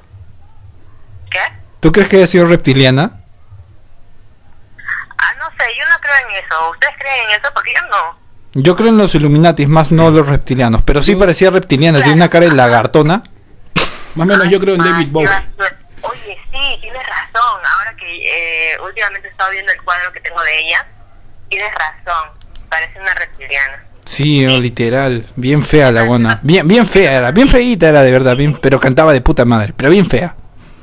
¿Qué? 1.31 1.39
¿Tú 1.81 1.93
crees 1.93 2.09
que 2.09 2.17
haya 2.17 2.27
sido 2.27 2.47
reptiliana? 2.47 3.22
Yo 5.77 5.85
no 5.85 5.97
creo 6.01 6.29
en 6.29 6.45
eso. 6.45 6.71
¿Ustedes 6.71 6.95
creen 6.99 7.29
en 7.29 7.41
eso? 7.41 7.51
Porque 7.55 7.73
yo 7.75 7.83
no. 7.89 8.23
Yo 8.55 8.77
creo 8.77 8.89
en 8.89 8.99
los 8.99 9.15
Illuminatis, 9.15 9.67
más 9.69 9.93
no 9.93 10.11
los 10.11 10.29
reptilianos. 10.29 10.83
Pero 10.83 11.03
sí 11.03 11.17
parecía 11.17 11.51
reptiliana, 11.51 11.99
tiene 12.01 12.15
una 12.15 12.29
cara 12.29 12.47
de 12.47 12.53
lagartona. 12.53 13.23
Más 14.15 14.27
o 14.27 14.31
menos 14.31 14.49
yo 14.51 14.61
creo 14.61 14.75
en 14.75 14.83
David 14.83 15.09
Bowie. 15.11 15.29
Oye, 16.03 16.39
sí, 16.51 16.79
tienes 16.81 17.03
razón. 17.07 17.61
Ahora 17.77 17.97
que 17.97 18.75
eh, 18.75 18.81
últimamente 18.85 19.29
he 19.29 19.31
estado 19.31 19.51
viendo 19.53 19.73
el 19.73 19.81
cuadro 19.83 20.13
que 20.13 20.21
tengo 20.21 20.43
de 20.43 20.61
ella, 20.61 20.87
tienes 21.49 21.71
razón. 21.75 22.31
Parece 22.69 23.01
una 23.01 23.15
reptiliana. 23.15 23.85
Sí, 24.05 24.45
no, 24.45 24.59
literal. 24.59 25.25
Bien 25.37 25.65
fea 25.65 25.91
la 25.91 26.03
buena. 26.03 26.41
Bien, 26.43 26.67
bien 26.67 26.87
fea 26.87 27.13
era, 27.13 27.31
bien 27.31 27.49
feíta 27.49 27.89
era 27.89 28.03
de 28.03 28.11
verdad, 28.11 28.37
bien, 28.37 28.59
pero 28.61 28.81
cantaba 28.81 29.13
de 29.13 29.21
puta 29.21 29.45
madre, 29.45 29.73
pero 29.75 29.91
bien 29.91 30.07
fea. 30.07 30.35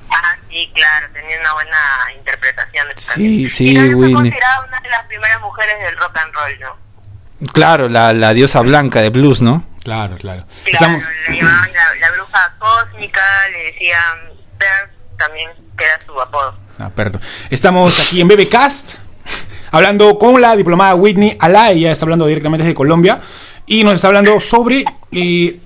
Ah, 0.10 0.38
sí, 0.50 0.72
claro, 0.74 1.08
tenía 1.14 1.40
una 1.40 1.54
buena 1.54 1.78
interpretación. 2.18 2.88
de 2.90 2.94
Sí, 2.98 3.08
canción. 3.44 3.50
sí, 3.50 3.74
y 3.74 3.94
Whitney. 3.94 4.14
considerada 4.14 4.66
una 4.68 4.80
de 4.82 4.90
las 4.90 5.06
primeras 5.06 5.42
mujeres 5.42 5.76
del 5.84 5.98
rock 5.98 6.18
and 6.18 6.34
roll, 6.34 6.60
¿no? 6.60 7.50
Claro, 7.54 7.88
la, 7.90 8.12
la 8.14 8.34
diosa 8.34 8.60
blanca 8.62 9.02
de 9.02 9.10
blues, 9.10 9.42
¿no? 9.42 9.66
Claro, 9.84 10.18
claro. 10.18 10.44
Claro, 10.46 10.66
Estamos, 10.66 11.04
le 11.30 11.38
llamaban 11.38 11.72
la, 11.74 11.96
la 12.08 12.12
bruja 12.12 12.54
cósmica, 12.60 13.22
le 13.52 13.64
decían 13.72 14.18
Pearl, 14.58 14.90
también 15.18 15.50
que 15.78 15.86
era 15.86 16.00
su 16.06 16.20
apodo. 16.20 16.58
Ah, 16.78 16.90
perdón. 16.94 17.22
Estamos 17.50 17.98
aquí 18.08 18.22
en 18.22 18.28
BBcast 18.28 18.96
hablando 19.72 20.18
con 20.18 20.42
la 20.42 20.56
diplomada 20.56 20.96
Whitney 20.96 21.38
Alay, 21.40 21.80
ella 21.80 21.92
está 21.92 22.06
hablando 22.06 22.26
directamente 22.26 22.64
desde 22.64 22.76
Colombia 22.76 23.20
y 23.66 23.84
nos 23.84 23.96
está 23.96 24.08
hablando 24.08 24.40
sobre 24.40 24.84
eh, 25.12 25.60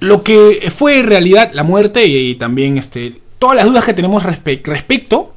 lo 0.00 0.22
que 0.22 0.72
fue 0.76 1.00
en 1.00 1.06
realidad 1.06 1.50
la 1.52 1.62
muerte 1.62 2.04
y, 2.04 2.34
también 2.36 2.76
este 2.78 3.14
todas 3.38 3.56
las 3.56 3.64
dudas 3.66 3.84
que 3.84 3.94
tenemos 3.94 4.22
respe- 4.24 4.62
respecto 4.64 5.32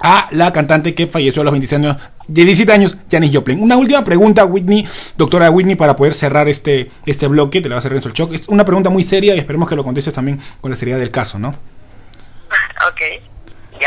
a 0.00 0.28
la 0.32 0.52
cantante 0.52 0.94
que 0.94 1.06
falleció 1.08 1.42
a 1.42 1.44
los 1.44 1.52
27 1.52 1.86
años, 1.88 1.96
17 2.28 2.72
años, 2.72 2.96
Janis 3.10 3.34
Joplin. 3.34 3.60
Una 3.60 3.76
última 3.76 4.04
pregunta, 4.04 4.44
Whitney, 4.44 4.86
doctora 5.16 5.50
Whitney, 5.50 5.74
para 5.74 5.96
poder 5.96 6.14
cerrar 6.14 6.48
este, 6.48 6.90
este 7.06 7.26
bloque, 7.26 7.60
te 7.60 7.68
la 7.68 7.74
va 7.74 7.78
a 7.78 7.80
hacer 7.80 7.92
Renzo 7.92 8.08
el 8.08 8.14
Choc. 8.14 8.32
Es 8.32 8.48
una 8.48 8.64
pregunta 8.64 8.90
muy 8.90 9.02
seria 9.02 9.34
y 9.34 9.38
esperemos 9.38 9.68
que 9.68 9.74
lo 9.76 9.82
contestes 9.82 10.14
también 10.14 10.38
con 10.60 10.70
la 10.70 10.76
seriedad 10.76 10.98
del 11.00 11.10
caso, 11.10 11.38
¿no? 11.38 11.48
ok. 12.88 13.00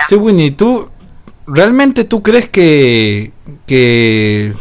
Sí, 0.08 0.15
Winnie, 0.15 0.52
¿tú 0.52 0.89
realmente 1.47 2.04
tú 2.06 2.21
crees 2.24 2.50
que 2.50 3.32
que 3.65 4.54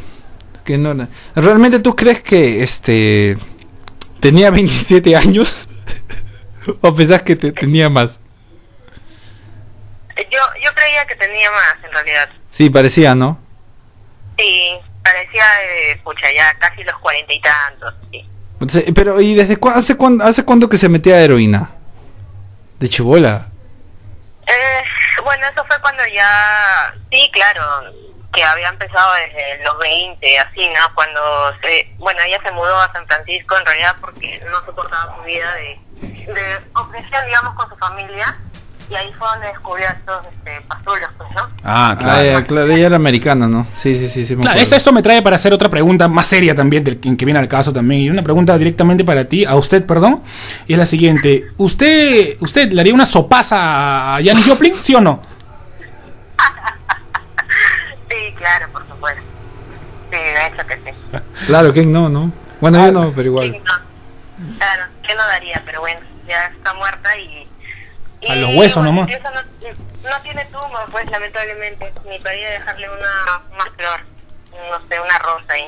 que 0.64 0.76
no 0.78 0.94
no- 0.94 1.08
realmente 1.34 1.78
tú 1.80 1.94
crees 1.96 2.20
que 2.22 2.62
este 2.62 3.36
tenía 4.20 4.50
27 4.50 5.14
años 5.16 5.68
o 6.80 6.94
pensás 6.94 7.22
que 7.22 7.34
te- 7.36 7.52
tenía 7.52 7.88
más? 7.88 8.20
Yo, 10.30 10.40
yo 10.62 10.74
creía 10.74 11.06
que 11.06 11.16
tenía 11.16 11.50
más, 11.50 11.76
en 11.84 11.92
realidad. 11.92 12.28
Sí, 12.50 12.68
parecía, 12.70 13.14
¿no? 13.14 13.38
Sí, 14.38 14.78
parecía, 15.02 15.44
eh, 15.62 16.00
pucha, 16.02 16.32
ya 16.32 16.52
casi 16.58 16.82
los 16.84 16.98
cuarenta 16.98 17.32
y 17.32 17.40
tantos, 17.40 17.94
sí. 18.10 18.26
Pero 18.94 19.20
¿y 19.20 19.34
desde 19.34 19.56
cuándo 19.56 19.80
hace 19.80 19.96
cuándo 19.96 20.24
hace 20.24 20.44
cuándo 20.44 20.68
que 20.68 20.76
se 20.76 20.88
metía 20.88 21.20
heroína? 21.20 21.70
De 22.78 22.88
chibola. 22.88 23.48
Eh, 24.46 24.84
bueno, 25.24 25.46
eso 25.46 25.64
fue 25.66 25.80
cuando 25.80 26.02
ya, 26.08 26.94
sí, 27.10 27.30
claro, 27.32 27.62
que 28.32 28.44
había 28.44 28.68
empezado 28.68 29.14
desde 29.14 29.64
los 29.64 29.78
20, 29.78 30.38
así, 30.38 30.68
¿no? 30.68 30.94
Cuando, 30.94 31.20
se, 31.62 31.90
bueno, 31.98 32.20
ella 32.22 32.40
se 32.42 32.52
mudó 32.52 32.78
a 32.80 32.92
San 32.92 33.06
Francisco 33.06 33.56
en 33.58 33.66
realidad 33.66 33.96
porque 34.00 34.42
no 34.50 34.64
soportaba 34.64 35.16
su 35.16 35.22
vida 35.22 35.54
de, 35.54 35.80
de 36.32 36.60
opresión, 36.74 37.26
digamos, 37.26 37.54
con 37.54 37.68
su 37.68 37.76
familia. 37.76 38.38
Y 38.90 38.94
ahí 38.96 39.12
fue 39.16 39.28
donde 39.28 39.46
descubrió 39.46 39.86
a 39.86 39.90
estos 39.92 40.16
este, 40.32 40.60
pastulos, 40.66 41.08
pues, 41.16 41.28
¿no? 41.34 41.42
Ah, 41.62 41.96
Ah, 42.00 42.42
claro, 42.44 42.72
ella 42.72 42.86
era 42.88 42.96
americana, 42.96 43.46
¿no? 43.46 43.64
Sí, 43.72 43.96
sí, 43.96 44.08
sí, 44.08 44.24
sí. 44.26 44.34
me 44.34 44.42
Claro, 44.42 44.58
acuerdo. 44.58 44.76
esto, 44.76 44.92
me 44.92 45.00
trae 45.02 45.22
para 45.22 45.36
hacer 45.36 45.52
otra 45.52 45.68
pregunta 45.68 46.08
más 46.08 46.26
seria 46.26 46.56
también, 46.56 46.82
del, 46.82 46.98
que 46.98 47.24
viene 47.24 47.38
al 47.38 47.46
caso 47.46 47.72
también. 47.72 48.00
Y 48.00 48.10
una 48.10 48.22
pregunta 48.24 48.58
directamente 48.58 49.04
para 49.04 49.26
ti, 49.26 49.44
a 49.44 49.54
usted, 49.54 49.86
perdón. 49.86 50.22
Y 50.66 50.72
es 50.72 50.78
la 50.78 50.86
siguiente. 50.86 51.46
¿Usted 51.56 52.36
usted 52.40 52.72
le 52.72 52.80
haría 52.80 52.92
una 52.94 53.06
sopaza 53.06 54.16
a 54.16 54.16
Janis 54.16 54.48
Joplin, 54.48 54.74
sí 54.74 54.92
o 54.96 55.00
no? 55.00 55.22
Sí, 58.10 58.34
claro, 58.36 58.66
por 58.72 58.86
supuesto. 58.88 59.22
Sí, 60.10 60.16
de 60.16 60.46
hecho 60.46 60.66
que 60.66 60.74
sí. 60.76 61.16
Claro, 61.46 61.72
que 61.72 61.86
no, 61.86 62.08
¿no? 62.08 62.32
Bueno, 62.60 62.84
yo 62.84 62.92
no, 62.92 63.10
pero 63.12 63.22
Sí, 63.22 63.26
igual. 63.26 63.52
no. 63.52 64.56
Claro, 64.58 64.82
que 65.06 65.14
no 65.14 65.22
daría, 65.28 65.62
pero 65.64 65.80
bueno, 65.80 66.00
ya 66.28 66.46
está 66.46 66.74
muerta 66.74 67.16
y... 67.16 67.46
A 68.28 68.36
los 68.36 68.54
huesos 68.54 68.82
bueno, 68.84 69.02
nomás. 69.02 69.08
No, 70.02 70.10
no 70.10 70.22
tiene 70.22 70.44
tumba, 70.46 70.84
pues, 70.90 71.10
lamentablemente. 71.10 71.92
Ni 72.08 72.18
podría 72.18 72.50
dejarle 72.50 72.88
una 72.88 73.40
más 73.56 73.68
flor. 73.76 74.00
No 74.52 74.88
sé, 74.88 75.00
una 75.00 75.18
rosa 75.18 75.52
ahí. 75.54 75.62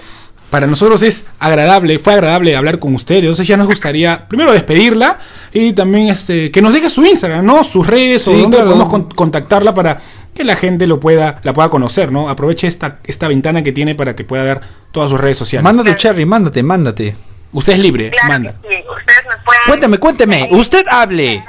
Para 0.51 0.67
nosotros 0.67 1.03
es 1.03 1.25
agradable, 1.39 1.99
fue 1.99 2.13
agradable 2.13 2.55
hablar 2.57 2.79
con 2.79 2.95
ustedes. 2.95 3.23
Entonces 3.23 3.47
ya 3.47 3.57
nos 3.57 3.69
gustaría 3.69 4.29
primero 4.29 4.53
despedirla 4.53 5.19
y 5.51 5.73
también 5.73 6.09
este 6.09 6.51
que 6.51 6.61
nos 6.61 6.75
deje 6.75 6.91
su 6.91 7.03
Instagram, 7.07 7.43
¿no? 7.47 7.65
Sus 7.65 7.87
redes 7.87 8.29
o 8.29 8.33
Sí, 8.33 8.43
donde 8.43 8.59
claro. 8.59 8.71
podemos 8.73 8.91
con- 8.91 9.09
contactarla 9.11 9.75
para 9.75 9.99
que 10.35 10.45
la 10.45 10.55
gente 10.55 10.87
lo 10.87 11.01
pueda, 11.01 11.41
la 11.43 11.55
pueda 11.55 11.71
conocer, 11.71 12.13
¿no? 12.13 12.29
Aproveche 12.29 12.67
esta, 12.67 12.99
esta 13.05 13.29
ventana 13.29 13.63
que 13.63 13.73
tiene 13.73 13.95
para 13.95 14.15
que 14.15 14.25
pueda 14.25 14.43
ver 14.43 14.61
todas 14.91 15.09
sus 15.09 15.19
redes 15.19 15.39
sociales. 15.39 15.65
Mándate, 15.65 15.97
Cherry, 15.97 16.27
mándate, 16.27 16.63
mándate. 16.63 17.17
Usted 17.53 17.73
es 17.75 17.79
libre, 17.79 18.11
Claro 18.11 18.29
manda. 18.29 18.51
sí, 18.63 18.77
ustedes 18.77 19.25
me 19.27 19.45
pueden... 19.45 19.63
Cuéntame, 19.67 19.99
cuénteme. 19.99 20.49
Usted 20.53 20.87
hable. 20.91 21.43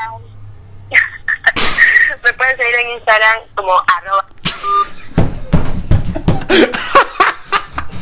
Me 2.23 2.33
pueden 2.33 2.57
seguir 2.57 2.75
en 2.75 2.89
Instagram 2.97 3.39
como 3.55 3.71
arroba... 3.97 4.25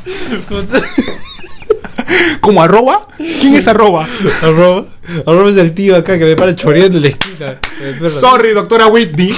¿Como 2.42 2.62
arroba? 2.64 3.08
¿Quién 3.18 3.56
es 3.56 3.68
arroba? 3.68 4.08
Arroba, 4.42 4.86
arroba 5.26 5.50
es 5.50 5.58
el 5.58 5.74
tío 5.74 5.96
acá 5.96 6.18
que 6.18 6.26
me 6.26 6.36
para 6.36 6.56
choreando 6.56 6.98
en 6.98 7.04
la 7.04 7.10
esquina. 7.10 7.60
Sorry, 8.10 8.54
doctora 8.54 8.88
Whitney. 8.88 9.34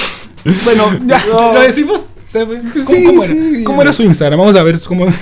Bueno, 0.63 0.97
ya, 1.05 1.23
No. 1.27 1.53
¿lo 1.53 1.61
decimos? 1.61 2.05
¿Cómo, 2.31 2.53
Sí, 2.73 3.05
cómo 3.05 3.23
era? 3.23 3.33
sí. 3.33 3.63
¿Cómo 3.63 3.81
era 3.81 3.93
su 3.93 4.03
Instagram? 4.03 4.39
Vamos 4.39 4.55
a 4.55 4.63
ver 4.63 4.79
cómo. 4.81 5.05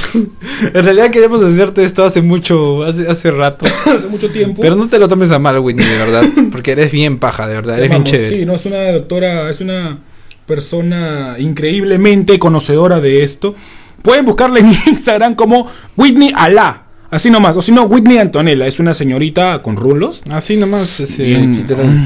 En 0.74 0.84
realidad 0.84 1.10
queríamos 1.10 1.42
hacerte 1.42 1.84
esto 1.84 2.04
hace 2.04 2.22
mucho, 2.22 2.84
hace, 2.84 3.08
hace 3.08 3.30
rato. 3.30 3.64
Hace 3.86 4.08
mucho 4.08 4.30
tiempo. 4.30 4.60
Pero 4.60 4.76
no 4.76 4.88
te 4.88 4.98
lo 4.98 5.08
tomes 5.08 5.30
a 5.30 5.38
mal, 5.38 5.58
Whitney, 5.58 5.84
de 5.84 5.98
verdad. 5.98 6.24
Porque 6.52 6.72
eres 6.72 6.92
bien 6.92 7.18
paja, 7.18 7.46
de 7.48 7.54
verdad. 7.54 7.76
Eres 7.78 7.90
bien 7.90 8.02
Vamos, 8.02 8.10
chévere. 8.10 8.38
Sí, 8.38 8.46
no, 8.46 8.54
es 8.54 8.64
una 8.66 8.92
doctora, 8.92 9.50
es 9.50 9.60
una 9.60 9.98
persona 10.46 11.36
increíblemente 11.38 12.38
conocedora 12.38 13.00
de 13.00 13.22
esto. 13.22 13.54
Pueden 14.02 14.24
buscarla 14.24 14.60
en 14.60 14.66
Instagram 14.66 15.34
como 15.34 15.66
Whitney 15.96 16.32
Alá. 16.34 16.84
Así 17.12 17.30
nomás. 17.30 17.54
O 17.58 17.62
si 17.62 17.72
no, 17.72 17.84
Whitney 17.84 18.16
Antonella. 18.16 18.66
Es 18.66 18.80
una 18.80 18.94
señorita 18.94 19.60
con 19.60 19.76
rulos. 19.76 20.22
Así 20.30 20.56
nomás, 20.56 20.98
ese, 20.98 21.24
Bien. 21.24 21.54
literal. 21.54 22.04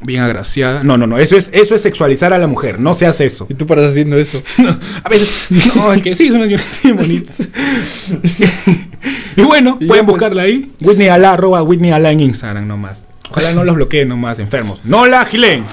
Bien 0.00 0.22
agraciada. 0.22 0.82
No, 0.82 0.96
no, 0.96 1.06
no. 1.06 1.18
Eso 1.18 1.36
es, 1.36 1.50
eso 1.52 1.74
es 1.74 1.82
sexualizar 1.82 2.32
a 2.32 2.38
la 2.38 2.46
mujer. 2.46 2.80
No 2.80 2.94
se 2.94 3.04
hace 3.04 3.26
eso. 3.26 3.46
Y 3.50 3.54
tú 3.54 3.66
paras 3.66 3.90
haciendo 3.90 4.16
eso. 4.16 4.42
a 5.04 5.08
veces. 5.10 5.48
No, 5.76 5.92
es 5.92 6.00
que 6.00 6.16
sí, 6.16 6.28
es 6.28 6.30
una 6.30 6.44
señorita 6.44 6.68
bien 6.82 6.96
bonita. 6.96 7.32
y 9.36 9.42
bueno, 9.42 9.76
Y 9.78 9.86
pueden 9.86 10.06
pues, 10.06 10.16
buscarla 10.16 10.42
ahí. 10.42 10.72
Whitney 10.80 11.08
Alá, 11.08 11.34
arroba 11.34 11.62
Whitney 11.62 11.90
Alá 11.90 12.10
en 12.10 12.20
Instagram 12.20 12.66
nomás. 12.66 13.04
Ojalá 13.30 13.52
no 13.52 13.62
los 13.62 13.74
bloqueen 13.74 14.08
nomás, 14.08 14.38
enfermos. 14.38 14.80
No 14.84 15.04
la 15.04 15.26
gilen. 15.26 15.64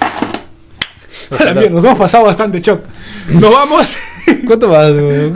Nos 1.71 1.85
hemos 1.85 1.97
pasado 1.97 2.25
bastante 2.25 2.59
shock. 2.59 2.81
Nos 3.29 3.49
vamos. 3.49 3.95
¿Cuánto 4.45 4.69
vas, 4.69 4.91
weón? 4.91 5.33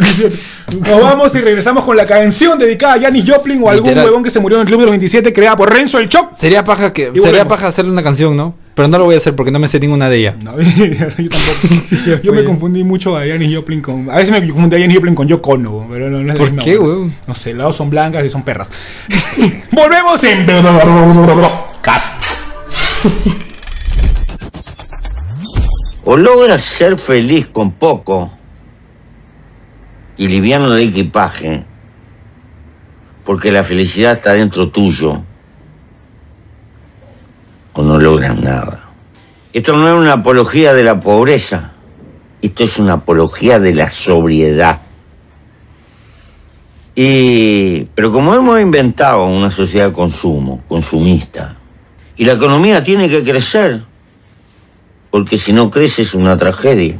Nos 0.82 1.02
vamos 1.02 1.36
y 1.36 1.42
regresamos 1.42 1.84
con 1.84 1.96
la 1.96 2.06
canción 2.06 2.58
dedicada 2.60 2.96
a 2.96 3.00
Janis 3.02 3.30
Joplin 3.30 3.62
o 3.64 3.70
algún 3.70 3.88
Literal. 3.90 4.06
huevón 4.08 4.24
que 4.24 4.30
se 4.30 4.40
murió 4.40 4.58
en 4.58 4.62
el 4.62 4.68
Club 4.68 4.80
de 4.80 4.86
los 4.86 4.92
27 4.92 5.32
creada 5.34 5.56
por 5.56 5.72
Renzo 5.72 6.00
el 6.00 6.10
Choc. 6.10 6.34
Sería 6.34 6.64
paja 6.64 6.92
que 6.92 7.04
Y 7.04 7.06
sería 7.08 7.22
volvemos. 7.22 7.48
paja 7.48 7.68
hacerle 7.68 7.92
una 7.92 8.04
canción, 8.04 8.36
¿no? 8.36 8.56
Pero 8.74 8.88
no 8.90 8.98
lo 8.98 9.06
voy 9.06 9.16
a 9.16 9.20
hacer 9.20 9.36
porque 9.36 9.52
no 9.52 9.60
me 9.60 9.68
sé 9.70 9.80
ninguna 9.80 10.10
de 10.10 10.18
ellas. 10.18 10.36
No, 10.44 10.60
yo 10.62 11.30
tampoco. 11.30 12.22
Yo 12.24 12.34
me 12.34 12.44
confundí 12.44 12.84
mucho 12.84 13.16
a 13.16 13.26
Janis 13.26 13.56
Joplin 13.56 13.82
con. 13.82 14.10
A 14.10 14.18
veces 14.18 14.32
me 14.32 14.46
confundí 14.50 14.76
a 14.76 14.80
Janis 14.80 14.96
Joplin 14.96 15.16
con 15.16 15.28
Yoko 15.28 15.52
Ono, 15.52 15.88
pero 15.90 16.10
no, 16.10 16.18
no 16.18 16.22
es 16.22 16.28
la 16.28 16.34
¿Por 16.36 16.48
misma, 16.52 16.64
qué, 16.64 16.78
weón. 16.78 16.98
weón? 16.98 17.14
No 17.28 17.36
sé, 17.36 17.54
lados 17.54 17.76
son 17.78 17.90
blancas 17.90 18.26
y 18.26 18.30
son 18.30 18.44
perras. 18.44 18.70
Volvemos 19.72 20.22
en. 20.26 20.46
Cast. 21.82 22.24
O 26.04 26.18
logras 26.18 26.62
ser 26.62 26.98
feliz 27.00 27.48
con 27.48 27.72
poco 27.72 28.32
y 30.18 30.28
liviano 30.28 30.72
de 30.72 30.84
equipaje, 30.84 31.64
porque 33.26 33.52
la 33.52 33.64
felicidad 33.64 34.14
está 34.14 34.34
dentro 34.34 34.70
tuyo, 34.70 35.22
o 37.74 37.82
no 37.82 38.00
logras 38.00 38.38
nada. 38.40 38.90
Esto 39.52 39.76
no 39.76 39.88
es 39.88 39.96
una 39.96 40.14
apología 40.14 40.74
de 40.74 40.84
la 40.84 41.00
pobreza, 41.00 41.74
esto 42.42 42.64
es 42.64 42.78
una 42.78 42.94
apología 42.94 43.60
de 43.60 43.74
la 43.74 43.90
sobriedad. 43.90 44.82
Y, 46.94 47.84
pero 47.94 48.12
como 48.12 48.34
hemos 48.34 48.60
inventado 48.62 49.26
una 49.26 49.52
sociedad 49.52 49.88
de 49.88 49.94
consumo, 49.94 50.64
consumista, 50.68 51.58
y 52.16 52.24
la 52.24 52.34
economía 52.34 52.84
tiene 52.84 53.10
que 53.10 53.24
crecer, 53.24 53.84
porque 55.12 55.38
si 55.38 55.52
no 55.52 55.70
crece 55.70 56.04
es 56.04 56.14
una 56.14 56.38
tragedia. 56.38 57.00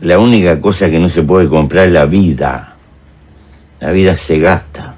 La 0.00 0.18
única 0.18 0.58
cosa 0.60 0.88
que 0.88 0.98
no 0.98 1.08
se 1.08 1.22
puede 1.22 1.48
comprar 1.48 1.88
es 1.88 1.92
la 1.92 2.06
vida. 2.06 2.76
La 3.80 3.90
vida 3.90 4.16
se 4.16 4.38
gasta. 4.38 4.94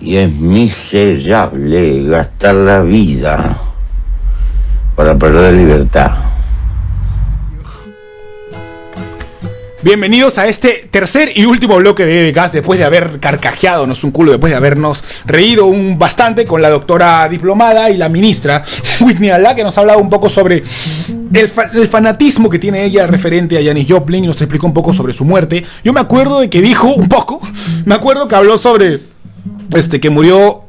Y 0.00 0.16
es 0.16 0.30
miserable 0.32 2.04
gastar 2.04 2.54
la 2.56 2.82
vida 2.82 3.56
para 4.96 5.16
perder 5.16 5.54
libertad. 5.54 6.31
Bienvenidos 9.84 10.38
a 10.38 10.46
este 10.46 10.88
tercer 10.92 11.32
y 11.34 11.44
último 11.44 11.74
bloque 11.74 12.06
de 12.06 12.30
BBCast 12.30 12.54
después 12.54 12.78
de 12.78 12.84
haber 12.84 13.18
carcajeadonos 13.18 14.04
un 14.04 14.12
culo, 14.12 14.30
después 14.30 14.52
de 14.52 14.56
habernos 14.56 15.02
reído 15.26 15.66
un 15.66 15.98
bastante 15.98 16.44
con 16.44 16.62
la 16.62 16.70
doctora 16.70 17.28
diplomada 17.28 17.90
y 17.90 17.96
la 17.96 18.08
ministra 18.08 18.62
Whitney 19.00 19.30
Alá, 19.30 19.56
que 19.56 19.64
nos 19.64 19.76
ha 19.76 19.80
hablado 19.80 19.98
un 19.98 20.08
poco 20.08 20.28
sobre 20.28 20.62
el, 21.34 21.50
el 21.74 21.88
fanatismo 21.88 22.48
que 22.48 22.60
tiene 22.60 22.84
ella 22.84 23.08
referente 23.08 23.58
a 23.58 23.64
Janis 23.64 23.88
Joplin 23.90 24.22
y 24.22 24.28
nos 24.28 24.40
explicó 24.40 24.68
un 24.68 24.72
poco 24.72 24.92
sobre 24.92 25.12
su 25.12 25.24
muerte. 25.24 25.64
Yo 25.82 25.92
me 25.92 25.98
acuerdo 25.98 26.38
de 26.38 26.48
que 26.48 26.62
dijo 26.62 26.86
un 26.86 27.08
poco, 27.08 27.40
me 27.84 27.96
acuerdo 27.96 28.28
que 28.28 28.36
habló 28.36 28.58
sobre 28.58 29.00
este 29.74 29.98
que 29.98 30.10
murió 30.10 30.62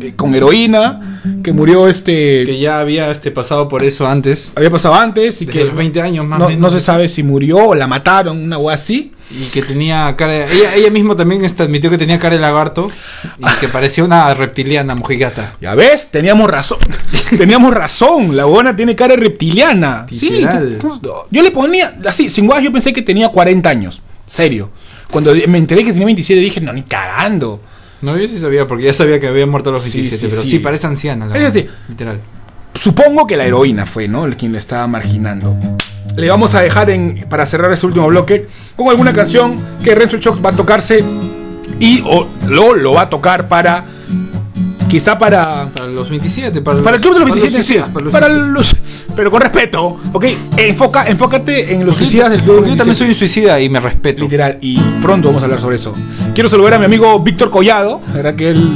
eh, 0.00 0.12
con 0.16 0.34
heroína, 0.34 1.20
que 1.42 1.52
murió 1.52 1.88
este 1.88 2.44
Que 2.44 2.58
ya 2.58 2.80
había 2.80 3.10
este 3.10 3.30
pasado 3.30 3.68
por 3.68 3.82
eso 3.84 4.06
antes. 4.06 4.52
había 4.56 4.70
pasado 4.70 4.94
antes 4.94 5.40
y 5.42 5.46
Desde 5.46 5.58
que 5.60 5.64
los 5.66 5.74
20 5.76 6.00
años 6.02 6.26
más 6.26 6.38
no, 6.38 6.46
o 6.46 6.48
menos. 6.48 6.60
no 6.62 6.70
se 6.70 6.80
sabe 6.84 7.08
si 7.08 7.22
murió 7.22 7.58
o 7.58 7.74
la 7.74 7.86
mataron, 7.86 8.42
una 8.42 8.58
wea 8.58 8.74
así. 8.74 9.12
Y 9.30 9.46
que 9.46 9.62
tenía 9.62 10.14
cara 10.16 10.34
de- 10.34 10.44
ella, 10.44 10.74
ella 10.76 10.90
misma 10.90 11.16
también 11.16 11.44
este, 11.44 11.62
admitió 11.62 11.88
que 11.90 11.96
tenía 11.98 12.18
cara 12.18 12.36
de 12.36 12.42
lagarto 12.42 12.90
y 13.38 13.60
que 13.60 13.68
parecía 13.68 14.04
una 14.04 14.32
reptiliana 14.34 14.94
mojigata. 14.94 15.56
Ya 15.62 15.74
ves, 15.74 16.08
teníamos 16.10 16.48
razón. 16.50 16.78
teníamos 17.38 17.72
razón. 17.72 18.36
La 18.36 18.44
buena 18.44 18.76
tiene 18.76 18.94
cara 18.94 19.16
reptiliana. 19.16 20.06
Sí, 20.10 20.28
Literal. 20.30 20.78
¿cómo- 20.80 21.00
yo 21.30 21.42
le 21.42 21.50
ponía, 21.50 21.96
así, 22.06 22.28
sin 22.28 22.46
guas, 22.46 22.62
yo 22.62 22.70
pensé 22.70 22.92
que 22.92 23.00
tenía 23.02 23.28
40 23.30 23.68
años. 23.70 24.02
Serio. 24.26 24.70
Cuando 25.10 25.32
me 25.48 25.58
enteré 25.58 25.84
que 25.84 25.92
tenía 25.92 26.06
27 26.06 26.40
dije, 26.40 26.60
no, 26.60 26.72
ni 26.72 26.82
cagando. 26.82 27.60
No, 28.04 28.16
yo 28.18 28.28
sí 28.28 28.38
sabía, 28.38 28.66
porque 28.66 28.84
ya 28.84 28.92
sabía 28.94 29.18
que 29.18 29.26
había 29.28 29.46
muerto 29.46 29.70
a 29.70 29.72
los 29.74 29.82
Sí, 29.82 29.98
27, 29.98 30.16
sí, 30.20 30.26
pero 30.30 30.42
sí. 30.42 30.50
sí, 30.50 30.58
parece 30.58 30.86
anciana. 30.86 31.26
La 31.26 31.36
Es 31.38 31.44
así. 31.44 31.66
Literal. 31.88 32.20
Supongo 32.74 33.26
que 33.26 33.36
la 33.36 33.44
heroína 33.46 33.86
fue, 33.86 34.08
¿no? 34.08 34.24
El 34.26 34.36
quien 34.36 34.52
lo 34.52 34.58
estaba 34.58 34.86
marginando. 34.86 35.56
Le 36.16 36.28
vamos 36.28 36.54
a 36.54 36.60
dejar 36.60 36.90
en, 36.90 37.24
para 37.28 37.46
cerrar 37.46 37.72
ese 37.72 37.86
último 37.86 38.06
bloque 38.08 38.46
con 38.76 38.88
alguna 38.88 39.12
canción 39.12 39.58
que 39.82 39.94
Renzo 39.94 40.18
Chox 40.18 40.44
va 40.44 40.50
a 40.50 40.52
tocarse 40.56 41.02
y 41.80 42.02
o, 42.04 42.28
lo, 42.48 42.74
lo 42.74 42.92
va 42.94 43.02
a 43.02 43.10
tocar 43.10 43.48
para. 43.48 43.84
Quizá 44.88 45.18
para. 45.18 45.66
Para 45.74 45.86
los 45.86 46.08
27, 46.10 46.60
para, 46.62 46.82
Para 46.82 46.96
el 46.96 47.02
club 47.02 47.14
de 47.14 47.20
los 47.20 47.28
para 47.30 47.40
27, 47.42 47.64
sí. 47.64 47.80
para 47.92 48.04
los 48.04 48.12
Para 48.12 48.26
suicidas. 48.28 48.48
los. 48.52 48.76
Pero 49.16 49.30
con 49.30 49.40
respeto, 49.40 49.96
¿ok? 50.12 50.24
Enfoca, 50.56 51.06
enfócate 51.08 51.72
en 51.74 51.84
los 51.86 51.94
Porque- 51.94 52.06
suicidas 52.06 52.30
del 52.30 52.40
club 52.42 52.56
porque 52.56 52.70
yo 52.70 52.76
también 52.76 52.96
soy 52.96 53.06
27. 53.06 53.12
un 53.12 53.18
suicida 53.28 53.60
y 53.60 53.68
me 53.68 53.80
respeto. 53.80 54.22
Literal, 54.24 54.58
y 54.60 54.78
pronto 55.00 55.28
vamos 55.28 55.42
a 55.42 55.46
hablar 55.46 55.60
sobre 55.60 55.76
eso. 55.76 55.92
Quiero 56.34 56.48
saludar 56.48 56.74
a 56.74 56.78
mi 56.78 56.84
amigo 56.86 57.20
Víctor 57.20 57.50
Collado, 57.50 58.00
¿verdad? 58.12 58.34
Que 58.34 58.50
él. 58.50 58.70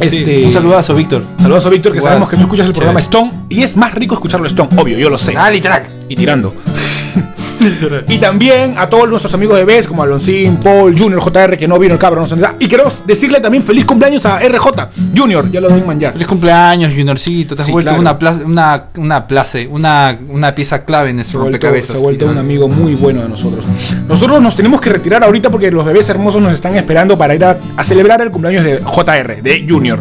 Sí, 0.00 0.16
Este, 0.16 0.46
un 0.46 0.50
saludazo, 0.52 0.94
Víctor. 0.94 1.22
Saludos 1.42 1.66
a 1.66 1.68
Víctor, 1.68 1.92
que 1.92 2.00
sabemos 2.00 2.26
que 2.30 2.36
tú 2.36 2.42
escuchas 2.42 2.66
el 2.66 2.72
programa 2.72 3.02
chévere. 3.02 3.26
Stone. 3.28 3.44
Y 3.50 3.60
es 3.62 3.76
más 3.76 3.94
rico 3.94 4.14
escucharlo 4.14 4.46
Stone, 4.46 4.70
obvio, 4.80 4.96
yo 4.98 5.10
lo 5.10 5.18
sé. 5.18 5.34
Ah, 5.36 5.50
literal. 5.50 5.82
Y 6.08 6.16
tirando. 6.16 6.54
Y 8.08 8.18
también 8.18 8.74
a 8.78 8.88
todos 8.88 9.08
nuestros 9.08 9.34
amigos 9.34 9.56
de 9.56 9.64
BES, 9.66 9.86
como 9.86 10.02
Aloncín, 10.02 10.56
Paul, 10.56 10.98
Junior, 10.98 11.20
JR, 11.20 11.56
que 11.58 11.68
no 11.68 11.78
vino 11.78 11.92
el 11.94 12.00
cabrón. 12.00 12.26
No. 12.36 12.46
Y 12.58 12.68
quiero 12.68 12.84
decirle 13.06 13.40
también 13.40 13.62
feliz 13.62 13.84
cumpleaños 13.84 14.24
a 14.24 14.38
RJ, 14.40 14.88
Junior, 15.16 15.50
ya 15.50 15.60
lo 15.60 15.68
doy 15.68 15.82
manjar. 15.82 16.12
Feliz 16.14 16.26
cumpleaños, 16.26 16.92
Juniorcito. 16.96 17.54
Te 17.54 17.62
has 17.62 17.66
Sí, 17.66 17.72
vuelto 17.72 17.88
claro. 17.90 18.00
una, 18.00 18.18
plaza, 18.18 18.42
una, 18.46 18.84
una, 18.96 19.26
place- 19.26 19.68
una, 19.68 20.16
una 20.30 20.54
pieza 20.54 20.84
clave 20.84 21.10
en 21.10 21.16
nuestro 21.16 21.40
rompecabezas. 21.42 21.92
se 21.92 21.98
ha 21.98 22.00
vuelto 22.00 22.26
un 22.26 22.38
amigo 22.38 22.66
muy 22.68 22.94
bueno 22.94 23.22
de 23.22 23.28
nosotros. 23.28 23.64
Nosotros 24.08 24.40
nos 24.40 24.56
tenemos 24.56 24.80
que 24.80 24.88
retirar 24.90 25.22
ahorita 25.22 25.50
porque 25.50 25.70
los 25.70 25.84
bebés 25.84 26.08
hermosos 26.08 26.40
nos 26.40 26.52
están 26.52 26.76
esperando 26.76 27.18
para 27.18 27.34
ir 27.34 27.44
a, 27.44 27.58
a 27.76 27.84
celebrar 27.84 28.22
el 28.22 28.30
cumpleaños 28.30 28.64
de 28.64 28.80
JR, 28.82 29.42
de 29.42 29.66
Junior. 29.68 30.00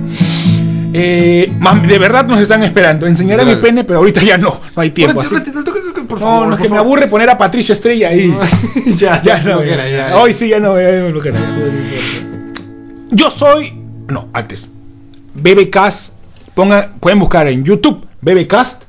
Eh, 0.92 1.52
de 1.88 2.00
verdad 2.00 2.26
nos 2.26 2.40
están 2.40 2.64
esperando. 2.64 3.06
Enseñaré 3.06 3.46
mi 3.46 3.58
pene, 3.58 3.84
pero 3.84 4.00
ahorita 4.00 4.22
ya 4.24 4.38
no. 4.38 4.60
No 4.76 4.82
hay 4.82 4.92
tiempo. 4.92 5.22
así- 5.22 5.36
Por 6.10 6.20
No, 6.20 6.26
favor, 6.26 6.48
no, 6.48 6.56
es 6.56 6.62
que 6.62 6.70
me 6.70 6.78
aburre 6.78 7.08
poner 7.08 7.30
a 7.30 7.38
Patricia 7.38 7.74
Estrella 7.74 8.10
ahí. 8.10 8.36
ya, 8.98 9.22
ya 9.24 9.38
no, 9.38 9.44
flojera, 9.60 9.88
ya, 9.90 9.98
ya, 9.98 10.10
ya. 10.10 10.18
Hoy 10.18 10.34
sí, 10.34 10.50
ya 10.50 10.60
no, 10.60 10.76
ya 10.80 10.88
me 11.04 11.12
flojera. 11.12 11.40
Yo 13.12 13.30
soy. 13.30 13.74
No, 14.08 14.30
antes. 14.34 14.70
BBcast. 15.36 16.14
Pongan, 16.54 17.00
pueden 17.00 17.20
buscar 17.20 17.48
en 17.48 17.64
YouTube 17.64 18.06
BBcast. 18.22 18.84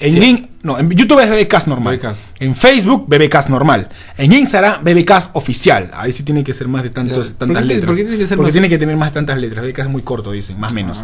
En, 0.00 0.22
in- 0.22 0.50
No, 0.62 0.78
en 0.78 0.88
YouTube 0.90 1.20
es 1.20 1.28
BBcast 1.30 1.66
normal. 1.66 1.96
BBcast. 1.96 2.22
En 2.40 2.54
Facebook, 2.54 3.06
BBcast 3.08 3.48
normal. 3.48 3.88
En 4.16 4.32
Instagram, 4.32 4.82
BBcast 4.84 5.30
oficial. 5.34 5.90
Ahí 5.94 6.12
sí 6.12 6.22
tiene 6.22 6.44
que 6.44 6.52
ser 6.54 6.68
más 6.68 6.82
de 6.82 6.90
tantos, 6.90 7.28
Ya. 7.28 7.34
¿Por 7.34 7.48
tantas 7.48 7.62
qué- 7.62 7.68
letras. 7.68 7.86
por 7.86 7.96
qué 7.96 8.02
tiene 8.02 8.18
que 8.18 8.26
ser 8.26 8.36
Porque 8.36 8.48
más? 8.48 8.52
tiene 8.52 8.68
que 8.68 8.78
tener 8.78 8.96
más 8.96 9.08
de 9.10 9.14
tantas 9.14 9.38
letras. 9.38 9.64
BBcast 9.64 9.86
es 9.88 9.92
muy 9.92 10.02
corto, 10.02 10.30
dicen, 10.32 10.58
más 10.60 10.72
o 10.72 10.74
menos. 10.74 11.02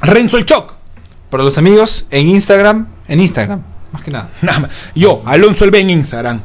Renzo 0.00 0.38
el 0.38 0.44
Choc. 0.44 0.74
Para 1.30 1.44
los 1.44 1.58
amigos, 1.58 2.06
en 2.10 2.28
Instagram, 2.28 2.88
en 3.08 3.20
Instagram, 3.20 3.62
más 3.92 4.02
que 4.02 4.10
nada. 4.10 4.28
Nada 4.42 4.60
más. 4.60 4.90
Yo, 4.94 5.22
Alonso 5.26 5.64
el 5.64 5.70
B 5.70 5.80
en 5.80 5.90
Instagram. 5.90 6.40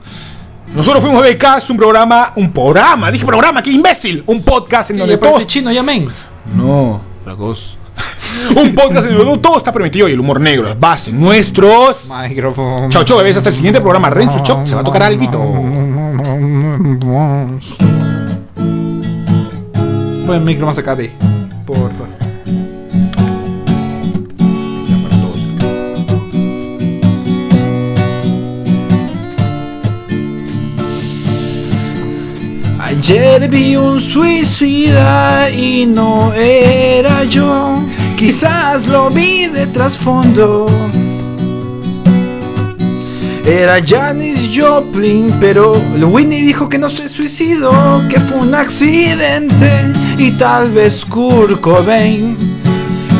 Nosotros 0.76 1.04
fuimos 1.04 1.22
BBcast, 1.24 1.70
un 1.70 1.78
programa, 1.78 2.34
un 2.36 2.52
programa, 2.52 3.10
dije 3.10 3.26
programa, 3.26 3.64
qué 3.64 3.72
imbécil. 3.72 4.24
Un 4.28 4.44
podcast 4.44 4.92
en 4.92 4.98
donde 4.98 5.14
¿Le 5.14 5.18
parece 5.18 5.38
todos 5.38 5.48
chino, 5.48 5.72
llamen? 5.72 6.08
No, 6.56 7.02
otra 7.22 7.36
cosa. 7.36 7.78
Un 8.56 8.76
podcast 8.76 9.08
en 9.08 9.18
donde 9.18 9.38
todo 9.40 9.58
está 9.58 9.72
permitido 9.74 10.08
y 10.08 10.14
el 10.14 10.20
humor 10.20 10.40
negro 10.40 10.70
es 10.70 10.80
base. 10.80 11.12
Nuestros. 11.12 12.10
Micrófono. 12.30 12.90
Chao, 12.90 13.04
chao, 13.04 13.18
bebés. 13.18 13.38
Hasta 13.38 13.50
el 13.50 13.56
siguiente 13.56 13.82
programa. 13.82 14.10
Renzo 14.10 14.40
Choc 14.44 14.66
se 14.66 14.76
va 14.76 14.82
a 14.82 14.84
tocar 14.84 15.04
algo. 15.04 15.26
Buen 20.26 20.44
micro 20.44 20.66
más 20.66 20.78
acá, 20.78 20.94
ve. 20.94 21.12
Porfa. 21.66 22.27
Ayer 32.98 33.48
vi 33.48 33.76
un 33.76 34.02
suicida 34.02 35.52
y 35.52 35.86
no 35.86 36.34
era 36.34 37.26
yo. 37.26 37.80
Quizás 38.18 38.88
lo 38.88 39.12
vi 39.12 39.46
de 39.46 39.68
trasfondo. 39.68 40.66
Era 43.46 43.86
Janis 43.86 44.50
Joplin, 44.52 45.32
pero 45.40 45.80
Winnie 46.02 46.42
dijo 46.42 46.68
que 46.68 46.80
no 46.80 46.90
se 46.90 47.08
suicidó, 47.08 48.02
que 48.10 48.20
fue 48.20 48.40
un 48.40 48.56
accidente 48.56 49.94
y 50.18 50.32
tal 50.32 50.72
vez 50.72 51.06
Kurt 51.06 51.62
Cobain. 51.62 52.36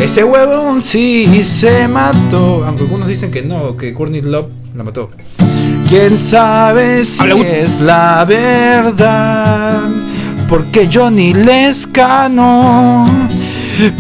Ese 0.02 0.24
huevón 0.24 0.82
sí 0.82 1.44
se 1.44 1.88
mató, 1.88 2.66
aunque 2.66 2.82
algunos 2.82 3.08
dicen 3.08 3.30
que 3.30 3.44
no, 3.44 3.78
que 3.78 3.94
Courtney 3.94 4.22
Love 4.22 4.50
la 4.76 4.84
mató. 4.84 5.12
¿Quién 5.88 6.18
sabe 6.18 7.06
si 7.06 7.22
Habla 7.22 7.48
es 7.48 7.80
la 7.80 8.26
verdad? 8.26 9.80
Porque 10.50 10.90
Johnny 10.92 11.34
Lescano 11.34 13.06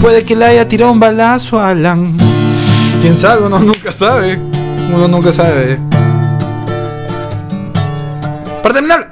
puede 0.01 0.25
que 0.25 0.35
le 0.35 0.45
haya 0.45 0.67
tirado 0.67 0.91
un 0.91 0.99
balazo 0.99 1.57
a 1.57 1.69
Alan. 1.69 2.17
¿Quién 3.01 3.15
sabe? 3.15 3.45
Uno 3.45 3.59
nunca 3.59 3.93
sabe. 3.93 4.37
Uno 4.93 5.07
nunca 5.07 5.31
sabe. 5.31 5.79
Para 8.61 8.73
terminar, 8.73 9.09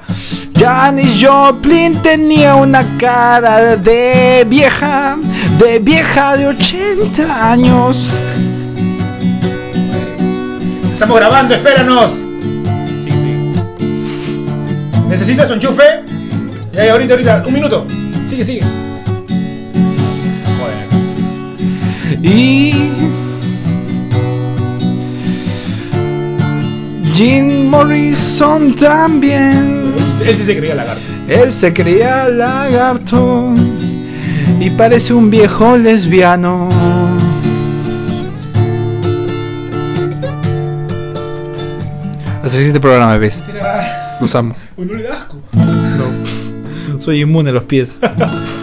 Janis 0.58 1.24
Joplin 1.26 2.02
tenía 2.02 2.56
una 2.56 2.84
cara 2.98 3.76
de 3.78 4.44
vieja, 4.46 5.16
de 5.58 5.78
vieja 5.78 6.36
de 6.36 6.48
80 6.48 7.52
años. 7.52 8.10
Estamos 10.92 11.16
grabando, 11.16 11.54
espéranos. 11.54 12.25
¿Necesitas 15.08 15.48
un 15.50 15.54
enchufe? 15.54 15.82
Ya, 16.72 16.92
ahorita, 16.92 17.14
ahorita. 17.14 17.44
Un 17.46 17.54
minuto. 17.54 17.86
Sigue, 18.28 18.44
sigue. 18.44 18.62
Y 22.22 22.90
Jim 27.14 27.68
Morrison 27.68 28.74
también. 28.74 29.94
Él 30.24 30.36
sí 30.36 30.44
se 30.44 30.56
creía 30.56 30.74
lagarto. 30.74 31.02
Él 31.28 31.52
se 31.52 31.72
creía 31.72 32.28
lagarto 32.28 33.54
y 34.60 34.70
parece 34.70 35.14
un 35.14 35.30
viejo 35.30 35.76
lesbiano. 35.76 36.68
Hasta 42.36 42.46
el 42.46 42.50
siguiente 42.50 42.80
programa, 42.80 43.12
bebés. 43.12 43.42
Los 44.20 44.34
amo. 44.34 44.54
Uy, 44.76 44.86
no 44.86 44.94
le 44.94 45.02
da 45.02 45.14
asco. 45.14 45.40
Soy 46.98 47.22
inmune 47.22 47.50
a 47.50 47.52
los 47.52 47.64
pies. 47.64 47.98